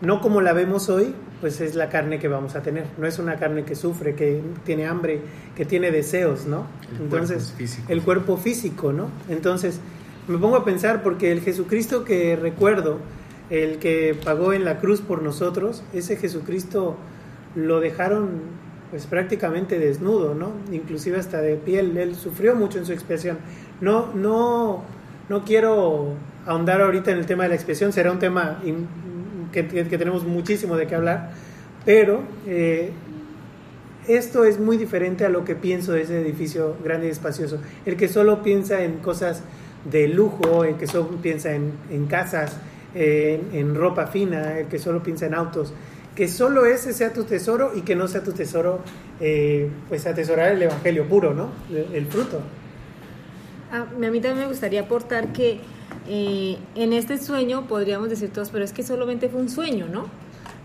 no 0.01 0.21
como 0.21 0.41
la 0.41 0.53
vemos 0.53 0.89
hoy, 0.89 1.13
pues 1.41 1.59
es 1.61 1.75
la 1.75 1.89
carne 1.89 2.19
que 2.19 2.27
vamos 2.27 2.55
a 2.55 2.61
tener. 2.61 2.85
No 2.97 3.05
es 3.07 3.19
una 3.19 3.35
carne 3.37 3.63
que 3.63 3.75
sufre, 3.75 4.15
que 4.15 4.41
tiene 4.65 4.85
hambre, 4.87 5.21
que 5.55 5.65
tiene 5.65 5.91
deseos, 5.91 6.45
¿no? 6.45 6.65
El 6.97 7.03
Entonces, 7.03 7.43
cuerpo 7.45 7.57
físico. 7.57 7.85
el 7.91 8.01
cuerpo 8.01 8.37
físico, 8.37 8.93
¿no? 8.93 9.09
Entonces, 9.29 9.79
me 10.27 10.37
pongo 10.37 10.55
a 10.57 10.65
pensar 10.65 11.01
porque 11.03 11.31
el 11.31 11.41
Jesucristo 11.41 12.03
que 12.05 12.35
recuerdo, 12.35 12.97
el 13.49 13.79
que 13.79 14.17
pagó 14.23 14.53
en 14.53 14.63
la 14.65 14.79
cruz 14.79 15.01
por 15.01 15.21
nosotros, 15.21 15.83
ese 15.93 16.15
Jesucristo 16.17 16.95
lo 17.55 17.79
dejaron 17.79 18.29
pues 18.91 19.05
prácticamente 19.05 19.77
desnudo, 19.79 20.33
¿no? 20.33 20.51
Inclusive 20.71 21.17
hasta 21.19 21.41
de 21.41 21.55
piel, 21.55 21.95
él 21.97 22.15
sufrió 22.15 22.55
mucho 22.55 22.79
en 22.79 22.85
su 22.85 22.91
expiación. 22.93 23.37
No, 23.81 24.13
no, 24.15 24.83
no 25.29 25.43
quiero 25.45 26.13
ahondar 26.47 26.81
ahorita 26.81 27.11
en 27.11 27.17
el 27.19 27.25
tema 27.27 27.43
de 27.43 27.49
la 27.49 27.55
expiación, 27.55 27.93
será 27.93 28.11
un 28.11 28.17
tema 28.19 28.59
in- 28.65 28.87
que, 29.51 29.63
tenemos 29.63 30.25
muchísimo 30.25 30.75
de 30.77 30.87
qué 30.87 30.95
hablar, 30.95 31.31
pero 31.85 32.21
eh, 32.47 32.91
esto 34.07 34.45
es 34.45 34.59
muy 34.59 34.77
diferente 34.77 35.25
a 35.25 35.29
lo 35.29 35.45
que 35.45 35.55
pienso 35.55 35.93
de 35.93 36.01
ese 36.01 36.19
edificio 36.19 36.77
grande 36.83 37.07
y 37.07 37.11
espacioso. 37.11 37.59
El 37.85 37.95
que 37.95 38.07
solo 38.07 38.41
piensa 38.43 38.83
en 38.83 38.97
cosas 38.97 39.43
de 39.89 40.07
lujo, 40.07 40.63
el 40.63 40.75
que 40.75 40.87
solo 40.87 41.09
piensa 41.21 41.53
en, 41.53 42.05
casas, 42.07 42.57
en, 42.95 43.49
en 43.53 43.75
ropa 43.75 44.07
fina, 44.07 44.59
el 44.59 44.67
que 44.67 44.79
solo 44.79 45.03
piensa 45.03 45.25
en 45.25 45.35
autos, 45.35 45.73
que 46.19 46.27
solo 46.27 46.65
ese 46.65 46.91
sea 46.91 47.13
tu 47.13 47.23
tesoro 47.23 47.71
y 47.73 47.81
que 47.83 47.95
no 47.95 48.05
sea 48.09 48.21
tu 48.21 48.33
tesoro, 48.33 48.81
eh, 49.21 49.69
pues 49.87 50.05
atesorar 50.05 50.51
el 50.51 50.63
evangelio 50.63 51.07
puro, 51.07 51.33
¿no? 51.33 51.49
El, 51.71 52.05
fruto. 52.07 52.41
A, 53.71 53.83
a 53.83 54.11
mí 54.11 54.19
también 54.19 54.39
me 54.39 54.47
gustaría 54.47 54.81
aportar 54.81 55.31
que 55.31 55.61
eh, 56.09 56.57
en 56.75 56.93
este 56.93 57.17
sueño 57.17 57.67
podríamos 57.67 58.09
decir 58.09 58.31
todos, 58.31 58.49
pero 58.49 58.65
es 58.65 58.73
que 58.73 58.83
solamente 58.83 59.29
fue 59.29 59.39
un 59.39 59.49
sueño, 59.49 59.87
¿no? 59.87 60.05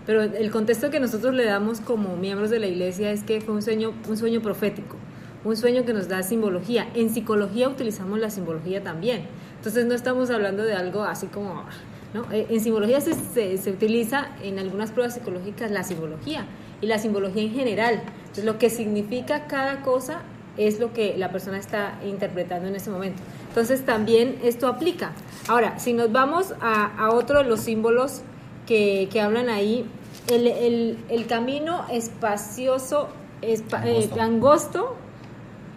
Pero 0.06 0.22
el 0.22 0.50
contexto 0.50 0.90
que 0.90 1.00
nosotros 1.00 1.34
le 1.34 1.44
damos 1.44 1.80
como 1.80 2.16
miembros 2.16 2.50
de 2.50 2.58
la 2.58 2.66
iglesia 2.66 3.10
es 3.10 3.22
que 3.22 3.40
fue 3.40 3.54
un 3.54 3.62
sueño, 3.62 3.92
un 4.08 4.16
sueño 4.16 4.42
profético, 4.42 4.96
un 5.44 5.56
sueño 5.56 5.84
que 5.84 5.92
nos 5.92 6.08
da 6.08 6.22
simbología. 6.22 6.88
En 6.94 7.10
psicología 7.10 7.68
utilizamos 7.68 8.18
la 8.18 8.30
simbología 8.30 8.82
también. 8.82 9.26
Entonces 9.56 9.86
no 9.86 9.94
estamos 9.94 10.30
hablando 10.30 10.62
de 10.64 10.74
algo 10.74 11.04
así 11.04 11.26
como, 11.26 11.64
¿no? 12.12 12.30
Eh, 12.32 12.46
En 12.50 12.60
simbología 12.60 13.00
se, 13.00 13.14
se, 13.56 13.70
utiliza 13.70 14.28
en 14.42 14.58
algunas 14.58 14.92
pruebas 14.92 15.14
psicológicas 15.14 15.70
la 15.70 15.84
simbología 15.84 16.46
y 16.80 16.86
la 16.86 16.98
simbología 16.98 17.42
en 17.42 17.52
general. 17.52 18.02
Entonces 18.20 18.44
lo 18.44 18.58
que 18.58 18.68
significa 18.68 19.46
cada 19.46 19.82
cosa 19.82 20.22
es 20.56 20.78
lo 20.78 20.92
que 20.92 21.16
la 21.16 21.30
persona 21.30 21.58
está 21.58 21.94
interpretando 22.04 22.68
en 22.68 22.76
ese 22.76 22.90
momento. 22.90 23.20
Entonces 23.48 23.84
también 23.84 24.38
esto 24.44 24.66
aplica. 24.68 25.12
Ahora, 25.48 25.78
si 25.78 25.92
nos 25.92 26.10
vamos 26.12 26.54
a, 26.60 26.84
a 26.96 27.10
otro 27.12 27.38
de 27.38 27.44
los 27.44 27.60
símbolos 27.60 28.22
que, 28.66 29.08
que 29.12 29.20
hablan 29.20 29.48
ahí, 29.48 29.84
el, 30.28 30.46
el, 30.46 30.98
el 31.08 31.26
camino 31.26 31.84
espacioso, 31.90 33.08
espa- 33.42 33.84
eh, 33.84 34.08
Angosto. 34.18 34.20
angosto, 34.20 34.96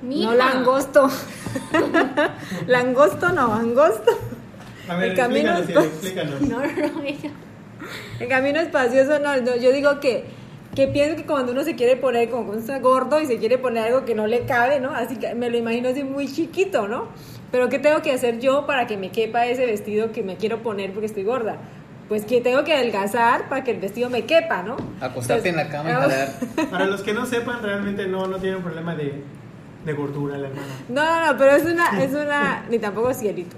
Mija. 0.03 0.30
no 0.30 0.36
langosto, 0.36 1.09
langosto 2.67 3.30
no, 3.32 3.53
angosto. 3.53 4.11
El 5.01 5.15
camino 5.15 5.57
explícanos. 5.57 6.41
No, 6.41 6.59
no, 6.59 6.65
no, 6.65 7.03
ella. 7.03 7.32
El 8.19 8.28
camino 8.28 8.59
espacioso, 8.59 9.19
no, 9.19 9.36
no, 9.41 9.55
yo 9.57 9.71
digo 9.71 9.99
que, 9.99 10.25
que 10.78 10.88
pienso 10.88 11.15
que 11.15 11.25
cuando 11.25 11.53
uno 11.53 11.63
se 11.63 11.75
quiere 11.75 11.95
poner 11.95 12.30
como 12.30 12.43
cuando 12.43 12.61
está 12.61 12.78
gordo 12.78 13.19
y 13.19 13.25
se 13.25 13.39
quiere 13.39 13.57
poner 13.57 13.86
algo 13.86 14.05
que 14.05 14.13
no 14.13 14.28
le 14.28 14.41
cabe, 14.41 14.80
¿no? 14.80 14.91
Así 14.91 15.15
que 15.15 15.34
me 15.34 15.49
lo 15.49 15.57
imagino 15.57 15.89
así 15.89 16.03
muy 16.03 16.32
chiquito, 16.32 16.88
¿no? 16.88 17.07
Pero 17.51 17.67
¿qué 17.67 17.80
tengo 17.80 18.03
que 18.03 18.11
hacer 18.11 18.39
yo 18.39 18.67
para 18.67 18.86
que 18.86 18.95
me 18.95 19.09
quepa 19.09 19.47
ese 19.47 19.65
vestido 19.65 20.11
que 20.11 20.21
me 20.21 20.36
quiero 20.36 20.61
poner 20.61 20.91
porque 20.91 21.07
estoy 21.07 21.23
gorda? 21.23 21.57
Pues 22.07 22.25
que 22.25 22.41
tengo 22.41 22.63
que 22.63 22.75
adelgazar 22.75 23.49
para 23.49 23.63
que 23.63 23.71
el 23.71 23.80
vestido 23.80 24.11
me 24.11 24.25
quepa, 24.25 24.61
¿no? 24.61 24.78
Acostarte 25.01 25.49
en 25.49 25.55
la 25.55 25.67
cama 25.67 25.89
y 25.89 25.93
jalar. 25.93 26.30
Para 26.69 26.86
los 26.86 27.01
que 27.01 27.11
no 27.11 27.25
sepan, 27.25 27.63
realmente 27.63 28.05
no, 28.05 28.28
no 28.28 28.38
tienen 28.38 28.61
problema 28.61 28.93
de, 28.93 29.23
de 29.84 29.93
gordura 29.93 30.38
la 30.38 30.49
hermana. 30.49 30.67
No, 30.89 31.03
no, 31.03 31.25
no, 31.25 31.38
pero 31.39 31.55
es 31.55 31.65
una, 31.65 32.03
es 32.03 32.11
una, 32.11 32.65
ni 32.69 32.78
tampoco 32.78 33.15
cielito. 33.15 33.55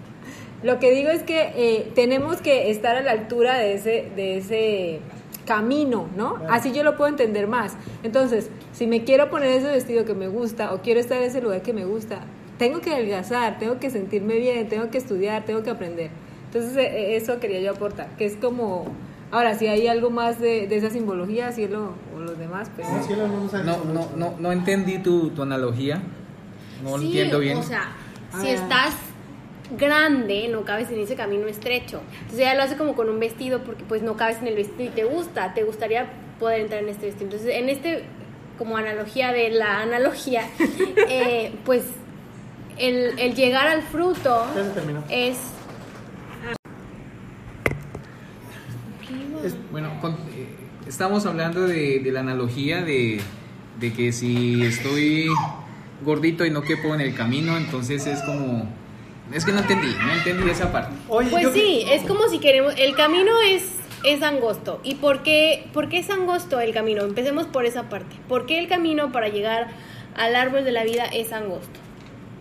Lo 0.64 0.80
que 0.80 0.92
digo 0.92 1.10
es 1.10 1.24
que 1.24 1.52
eh, 1.54 1.92
tenemos 1.96 2.38
que 2.38 2.72
estar 2.72 2.96
a 2.96 3.02
la 3.02 3.12
altura 3.12 3.58
de 3.58 3.74
ese, 3.74 4.10
de 4.16 4.38
ese 4.38 5.02
camino, 5.50 6.08
¿no? 6.16 6.36
Claro. 6.36 6.54
Así 6.54 6.72
yo 6.72 6.84
lo 6.84 6.96
puedo 6.96 7.10
entender 7.10 7.48
más. 7.48 7.76
Entonces, 8.04 8.50
si 8.72 8.86
me 8.88 9.04
quiero 9.04 9.30
poner 9.32 9.50
ese 9.50 9.68
vestido 9.70 10.06
que 10.06 10.14
me 10.14 10.28
gusta 10.28 10.74
o 10.74 10.82
quiero 10.82 11.00
estar 11.00 11.18
en 11.18 11.24
ese 11.24 11.42
lugar 11.42 11.64
que 11.64 11.74
me 11.74 11.86
gusta, 11.86 12.20
tengo 12.60 12.80
que 12.82 12.94
adelgazar, 12.94 13.58
tengo 13.58 13.80
que 13.80 13.90
sentirme 13.90 14.36
bien, 14.36 14.70
tengo 14.70 14.90
que 14.92 14.98
estudiar, 15.00 15.44
tengo 15.46 15.64
que 15.64 15.72
aprender. 15.72 16.12
Entonces, 16.46 16.78
eh, 16.78 16.82
eh, 16.84 17.16
eso 17.16 17.40
quería 17.40 17.60
yo 17.62 17.72
aportar, 17.72 18.10
que 18.18 18.26
es 18.26 18.36
como, 18.36 18.86
ahora, 19.32 19.56
si 19.56 19.66
hay 19.68 19.88
algo 19.88 20.12
más 20.12 20.40
de, 20.40 20.68
de 20.68 20.76
esa 20.78 20.90
simbología, 20.92 21.52
cielo 21.52 21.94
o 22.16 22.20
los 22.20 22.38
demás, 22.38 22.70
pues... 22.76 22.88
No, 22.88 23.02
cielo, 23.04 23.28
no 23.28 23.40
No, 23.40 23.64
no, 23.64 23.84
mucho. 23.86 24.10
no, 24.18 24.34
no 24.40 24.52
entendí 24.52 25.00
tu, 25.00 25.30
tu 25.32 25.42
analogía. 25.42 26.02
No 26.84 26.92
lo 26.92 27.00
Sí, 27.00 27.06
entiendo 27.08 27.40
bien. 27.40 27.58
O 27.58 27.64
sea, 27.64 27.92
si 28.40 28.48
Ah. 28.48 28.52
estás 28.54 28.94
grande, 29.78 30.48
no 30.50 30.64
cabes 30.66 30.90
en 30.90 31.00
ese 31.00 31.16
camino 31.16 31.48
estrecho. 31.48 32.02
Entonces 32.14 32.40
ella 32.40 32.56
lo 32.56 32.64
hace 32.64 32.78
como 32.78 32.96
con 32.96 33.10
un 33.10 33.20
vestido 33.20 33.64
porque 33.64 33.84
pues 33.88 34.02
no 34.02 34.16
cabes 34.18 34.38
en 34.42 34.48
el 34.48 34.56
vestido 34.56 34.90
y 34.92 34.94
te 34.94 35.04
gusta, 35.04 35.54
te 35.54 35.64
gustaría 35.64 36.08
poder 36.40 36.62
entrar 36.62 36.82
en 36.84 36.90
este 36.90 37.06
vestido. 37.08 37.26
Entonces 37.26 37.56
en 37.56 37.70
este, 37.70 38.04
como 38.58 38.78
analogía 38.78 39.32
de 39.32 39.50
la 39.52 39.82
analogía, 39.82 40.44
eh, 41.10 41.52
pues 41.66 41.84
el, 42.78 43.20
el 43.20 43.36
llegar 43.36 43.68
al 43.68 43.82
fruto 43.84 44.46
es... 45.10 45.38
Bueno, 49.72 49.90
con- 50.02 50.14
eh, 50.36 50.48
estamos 50.88 51.26
hablando 51.26 51.68
de, 51.68 52.00
de 52.00 52.12
la 52.12 52.20
analogía 52.22 52.82
de, 52.84 53.22
de 53.80 53.94
que 53.94 54.12
si 54.12 54.64
estoy 54.66 55.28
gordito 56.04 56.46
y 56.46 56.50
no 56.52 56.62
quepo 56.62 56.94
en 56.96 57.02
el 57.02 57.14
camino, 57.16 57.56
entonces 57.58 58.06
es 58.08 58.22
como... 58.24 58.68
Es 59.34 59.46
que 59.46 59.52
no 59.52 59.60
entendí, 59.60 59.88
no 60.06 60.12
entendí 60.14 60.50
esa 60.50 60.72
parte. 60.72 60.96
Oye, 61.08 61.30
Pues 61.30 61.44
yo- 61.44 61.54
sí, 61.54 61.84
es 61.90 62.04
como 62.04 62.28
si 62.30 62.40
queremos, 62.40 62.74
el 62.78 62.96
camino 62.96 63.32
es, 63.48 63.64
es 64.04 64.24
angosto. 64.24 64.80
¿Y 64.84 64.96
por 64.96 65.22
qué, 65.24 65.68
por 65.74 65.88
qué 65.90 66.00
es 66.00 66.10
angosto 66.10 66.60
el 66.60 66.74
camino? 66.74 67.04
Empecemos 67.04 67.46
por 67.46 67.66
esa 67.66 67.90
parte. 67.90 68.16
¿Por 68.28 68.46
qué 68.46 68.58
el 68.60 68.68
camino 68.68 69.12
para 69.12 69.28
llegar 69.30 69.68
al 70.16 70.36
árbol 70.36 70.64
de 70.66 70.72
la 70.72 70.84
vida 70.84 71.06
es 71.06 71.32
angosto? 71.32 71.80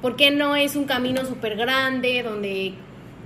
¿Por 0.01 0.17
qué 0.17 0.31
no 0.31 0.57
es 0.57 0.77
un 0.77 0.85
camino 0.85 1.25
súper 1.27 1.57
grande 1.57 2.23
donde, 2.23 2.73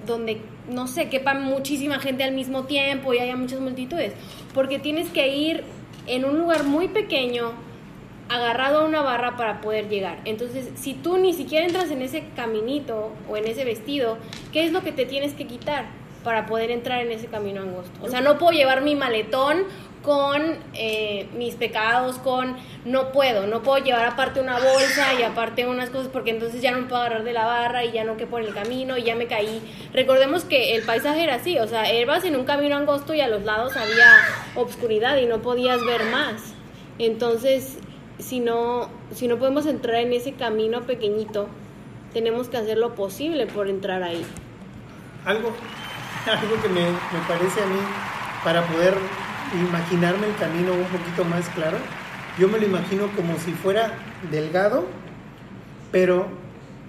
donde, 0.06 0.40
no 0.68 0.88
sé, 0.88 1.08
quepa 1.08 1.34
muchísima 1.34 1.98
gente 2.00 2.24
al 2.24 2.32
mismo 2.32 2.64
tiempo 2.64 3.14
y 3.14 3.18
haya 3.18 3.36
muchas 3.36 3.60
multitudes? 3.60 4.12
Porque 4.54 4.78
tienes 4.78 5.08
que 5.10 5.28
ir 5.36 5.62
en 6.06 6.24
un 6.24 6.36
lugar 6.38 6.64
muy 6.64 6.88
pequeño, 6.88 7.52
agarrado 8.34 8.80
a 8.80 8.84
una 8.84 9.02
barra 9.02 9.36
para 9.36 9.60
poder 9.60 9.88
llegar. 9.88 10.18
Entonces, 10.24 10.70
si 10.74 10.94
tú 10.94 11.18
ni 11.18 11.32
siquiera 11.32 11.66
entras 11.66 11.90
en 11.90 12.02
ese 12.02 12.24
caminito 12.34 13.10
o 13.28 13.36
en 13.36 13.46
ese 13.46 13.64
vestido, 13.64 14.18
¿qué 14.52 14.64
es 14.64 14.72
lo 14.72 14.82
que 14.82 14.92
te 14.92 15.06
tienes 15.06 15.34
que 15.34 15.46
quitar 15.46 15.86
para 16.24 16.46
poder 16.46 16.70
entrar 16.70 17.04
en 17.04 17.12
ese 17.12 17.26
camino 17.26 17.62
angosto? 17.62 17.92
O 18.02 18.08
sea, 18.08 18.20
no 18.20 18.38
puedo 18.38 18.52
llevar 18.52 18.82
mi 18.82 18.94
maletón 18.94 19.64
con 20.02 20.42
eh, 20.74 21.28
mis 21.36 21.54
pecados, 21.54 22.18
con 22.18 22.56
no 22.84 23.12
puedo, 23.12 23.46
no 23.46 23.62
puedo 23.62 23.82
llevar 23.84 24.04
aparte 24.04 24.40
una 24.40 24.58
bolsa 24.58 25.14
y 25.18 25.22
aparte 25.22 25.66
unas 25.66 25.90
cosas 25.90 26.08
porque 26.08 26.30
entonces 26.30 26.60
ya 26.60 26.72
no 26.72 26.88
puedo 26.88 27.00
agarrar 27.02 27.24
de 27.24 27.32
la 27.32 27.46
barra 27.46 27.84
y 27.84 27.92
ya 27.92 28.04
no 28.04 28.16
quepo 28.16 28.38
en 28.38 28.46
el 28.46 28.54
camino 28.54 28.98
y 28.98 29.04
ya 29.04 29.14
me 29.14 29.26
caí. 29.26 29.62
Recordemos 29.92 30.44
que 30.44 30.74
el 30.74 30.82
paisaje 30.82 31.22
era 31.22 31.36
así, 31.36 31.58
o 31.58 31.68
sea, 31.68 31.92
ibas 31.94 32.24
en 32.24 32.36
un 32.36 32.44
camino 32.44 32.76
angosto 32.76 33.14
y 33.14 33.20
a 33.20 33.28
los 33.28 33.44
lados 33.44 33.76
había 33.76 34.18
obscuridad 34.56 35.16
y 35.18 35.26
no 35.26 35.40
podías 35.40 35.84
ver 35.84 36.04
más. 36.04 36.54
Entonces, 36.98 37.78
si 38.18 38.40
no, 38.40 38.88
si 39.12 39.28
no 39.28 39.38
podemos 39.38 39.66
entrar 39.66 39.96
en 39.96 40.12
ese 40.12 40.34
camino 40.34 40.82
pequeñito, 40.86 41.48
tenemos 42.12 42.48
que 42.48 42.58
hacer 42.58 42.78
lo 42.78 42.94
posible 42.94 43.46
por 43.46 43.68
entrar 43.68 44.02
ahí. 44.02 44.36
algo, 45.24 45.52
algo 46.26 46.62
que 46.62 46.68
me, 46.68 46.90
me 47.12 47.20
parece 47.26 47.62
a 47.62 47.66
mí 47.66 47.78
para 48.42 48.66
poder 48.66 48.94
imaginarme 49.52 50.28
el 50.28 50.36
camino 50.36 50.74
un 50.74 50.86
poquito 50.86 51.24
más 51.24 51.48
claro. 51.50 51.78
Yo 52.36 52.48
me 52.48 52.58
lo 52.58 52.66
imagino 52.66 53.08
como 53.14 53.38
si 53.38 53.52
fuera 53.52 53.98
delgado, 54.30 54.86
pero 55.90 56.28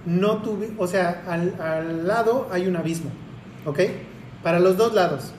no 0.04 0.42
tuve, 0.42 0.72
o 0.78 0.86
sea, 0.86 1.24
al, 1.26 1.60
al 1.60 2.06
lado 2.06 2.48
hay 2.50 2.66
un 2.66 2.76
abismo, 2.76 3.10
¿ok? 3.64 3.80
Para 4.42 4.60
los 4.60 4.76
dos 4.76 4.94
lados. 4.94 5.34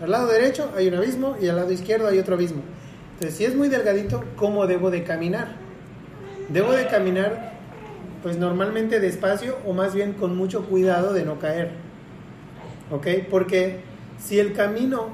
Al 0.00 0.10
lado 0.10 0.28
derecho 0.28 0.72
hay 0.76 0.88
un 0.88 0.94
abismo 0.94 1.36
y 1.40 1.48
al 1.48 1.56
lado 1.56 1.72
izquierdo 1.72 2.08
hay 2.08 2.18
otro 2.18 2.34
abismo. 2.34 2.62
Entonces, 3.20 3.36
si 3.36 3.44
es 3.44 3.54
muy 3.54 3.68
delgadito, 3.68 4.24
¿cómo 4.34 4.66
debo 4.66 4.90
de 4.90 5.04
caminar? 5.04 5.48
Debo 6.48 6.72
de 6.72 6.86
caminar, 6.86 7.52
pues 8.22 8.38
normalmente 8.38 8.98
despacio 8.98 9.58
o 9.66 9.74
más 9.74 9.94
bien 9.94 10.14
con 10.14 10.34
mucho 10.34 10.64
cuidado 10.64 11.12
de 11.12 11.26
no 11.26 11.38
caer. 11.38 11.72
¿Ok? 12.90 13.06
Porque 13.30 13.80
si 14.18 14.38
el 14.38 14.54
camino 14.54 15.08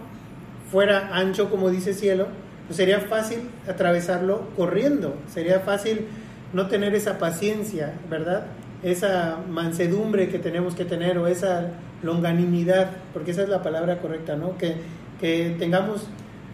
fuera 0.70 1.16
ancho, 1.16 1.50
como 1.50 1.68
dice 1.68 1.94
Cielo, 1.94 2.28
pues 2.68 2.76
sería 2.76 3.00
fácil 3.00 3.40
atravesarlo 3.68 4.50
corriendo. 4.54 5.16
Sería 5.26 5.58
fácil 5.58 6.06
no 6.52 6.68
tener 6.68 6.94
esa 6.94 7.18
paciencia, 7.18 7.94
¿verdad? 8.08 8.46
Esa 8.84 9.38
mansedumbre 9.50 10.28
que 10.28 10.38
tenemos 10.38 10.76
que 10.76 10.84
tener 10.84 11.18
o 11.18 11.26
esa 11.26 11.72
longanimidad, 12.04 12.88
porque 13.12 13.32
esa 13.32 13.42
es 13.42 13.48
la 13.48 13.64
palabra 13.64 13.98
correcta, 13.98 14.36
¿no? 14.36 14.56
Que, 14.58 14.76
que 15.20 15.56
tengamos 15.58 16.06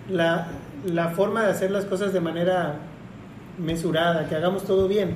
la, 0.09 0.48
la 0.85 1.11
forma 1.11 1.45
de 1.45 1.51
hacer 1.51 1.70
las 1.70 1.85
cosas 1.85 2.12
de 2.12 2.20
manera 2.20 2.80
mesurada, 3.59 4.28
que 4.28 4.35
hagamos 4.35 4.64
todo 4.64 4.89
bien. 4.89 5.14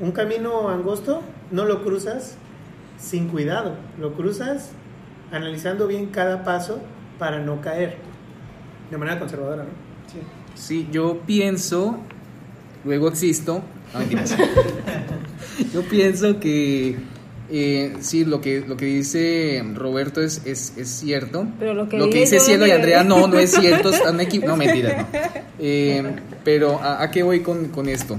Un 0.00 0.12
camino 0.12 0.68
angosto 0.68 1.22
no 1.50 1.64
lo 1.64 1.82
cruzas 1.84 2.36
sin 2.98 3.28
cuidado, 3.28 3.76
lo 4.00 4.14
cruzas 4.14 4.72
analizando 5.30 5.86
bien 5.86 6.06
cada 6.06 6.44
paso 6.44 6.80
para 7.18 7.38
no 7.38 7.60
caer. 7.60 7.96
De 8.90 8.98
manera 8.98 9.18
conservadora, 9.18 9.64
¿no? 9.64 9.70
Sí. 10.12 10.18
Sí, 10.54 10.88
yo 10.92 11.20
pienso, 11.26 11.98
luego 12.84 13.08
existo, 13.08 13.62
no 13.92 14.00
yo 15.72 15.82
pienso 15.82 16.38
que 16.38 16.96
eh, 17.50 17.94
sí, 18.00 18.24
lo 18.24 18.40
que, 18.40 18.60
lo 18.66 18.76
que 18.76 18.86
dice 18.86 19.62
Roberto 19.74 20.20
es, 20.22 20.42
es, 20.44 20.72
es 20.76 20.88
cierto. 20.88 21.46
Pero 21.58 21.74
lo 21.74 21.88
que 21.88 21.98
lo 21.98 22.04
que 22.06 22.20
dije 22.20 22.34
dice 22.36 22.40
Cielo 22.40 22.66
y 22.66 22.70
Andrea 22.70 23.04
no, 23.04 23.26
no 23.26 23.38
es 23.38 23.52
cierto, 23.52 23.90
están 23.90 24.16
No, 24.46 24.56
mentiras, 24.56 24.96
no. 25.12 25.18
Eh, 25.58 26.02
pero 26.44 26.80
¿a, 26.80 27.02
a 27.02 27.10
qué 27.10 27.22
voy 27.22 27.40
con, 27.40 27.68
con 27.68 27.88
esto? 27.88 28.18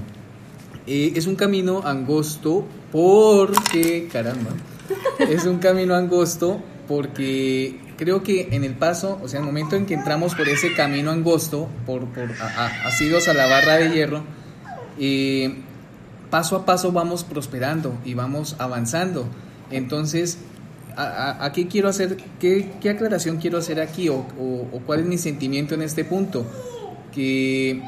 Eh, 0.87 1.13
es 1.15 1.27
un 1.27 1.35
camino 1.35 1.81
angosto 1.83 2.65
porque, 2.91 4.07
caramba, 4.11 4.51
es 5.19 5.45
un 5.45 5.57
camino 5.59 5.95
angosto 5.95 6.61
porque 6.87 7.79
creo 7.97 8.23
que 8.23 8.49
en 8.51 8.63
el 8.63 8.73
paso, 8.75 9.19
o 9.21 9.27
sea, 9.27 9.39
en 9.39 9.45
el 9.45 9.51
momento 9.51 9.75
en 9.75 9.85
que 9.85 9.95
entramos 9.95 10.33
por 10.35 10.47
ese 10.47 10.73
camino 10.73 11.11
angosto, 11.11 11.67
por, 11.85 12.05
por 12.05 12.31
a- 12.39 12.65
a- 12.65 12.87
asidos 12.87 13.27
a 13.27 13.33
la 13.33 13.47
barra 13.47 13.77
de 13.77 13.89
hierro, 13.89 14.23
eh, 14.99 15.55
paso 16.35 16.57
a 16.57 16.65
paso 16.65 16.91
vamos 16.91 17.23
prosperando 17.23 17.97
y 18.03 18.13
vamos 18.13 18.57
avanzando. 18.59 19.25
Entonces, 19.71 20.37
¿a, 20.97 21.49
qué 21.55 21.69
quiero 21.69 21.87
hacer? 21.87 22.17
Qué, 22.41 22.73
qué 22.81 22.89
aclaración 22.89 23.37
quiero 23.37 23.57
hacer 23.57 23.79
aquí? 23.79 24.09
O, 24.09 24.15
o- 24.37 24.67
o 24.73 24.79
cuál 24.85 24.99
es 24.99 25.05
mi 25.05 25.17
sentimiento 25.17 25.75
en 25.75 25.81
este 25.81 26.03
punto? 26.03 26.45
Que 27.13 27.81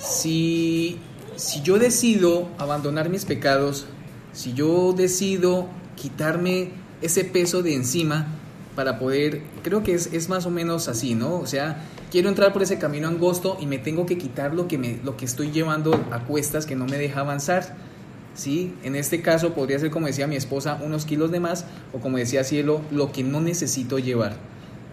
si, 0.00 0.98
si 1.34 1.60
yo 1.62 1.80
decido 1.80 2.48
abandonar 2.56 3.08
mis 3.08 3.24
pecados, 3.24 3.86
si 4.32 4.52
yo 4.52 4.92
decido 4.92 5.66
quitarme 5.96 6.70
ese 7.02 7.24
peso 7.24 7.64
de 7.64 7.74
encima 7.74 8.26
para 8.76 9.00
poder, 9.00 9.42
creo 9.64 9.82
que 9.82 9.94
es, 9.94 10.10
es 10.12 10.28
más 10.28 10.46
o 10.46 10.50
menos 10.50 10.86
así, 10.86 11.16
¿no? 11.16 11.34
O 11.40 11.46
sea, 11.48 11.82
quiero 12.10 12.28
entrar 12.28 12.52
por 12.52 12.62
ese 12.62 12.78
camino 12.78 13.08
angosto 13.08 13.56
y 13.60 13.66
me 13.66 13.78
tengo 13.78 14.06
que 14.06 14.18
quitar 14.18 14.54
lo 14.54 14.68
que, 14.68 14.78
me, 14.78 14.98
lo 15.04 15.16
que 15.16 15.24
estoy 15.24 15.50
llevando 15.50 15.94
a 16.10 16.24
cuestas 16.24 16.66
que 16.66 16.76
no 16.76 16.86
me 16.86 16.98
deja 16.98 17.20
avanzar. 17.20 17.76
¿sí? 18.34 18.74
En 18.82 18.94
este 18.96 19.20
caso 19.20 19.54
podría 19.54 19.78
ser, 19.78 19.90
como 19.90 20.06
decía 20.06 20.26
mi 20.26 20.36
esposa, 20.36 20.80
unos 20.82 21.04
kilos 21.04 21.30
de 21.30 21.40
más, 21.40 21.66
o 21.92 21.98
como 21.98 22.18
decía 22.18 22.44
Cielo, 22.44 22.80
lo 22.90 23.12
que 23.12 23.24
no 23.24 23.40
necesito 23.40 23.98
llevar. 23.98 24.36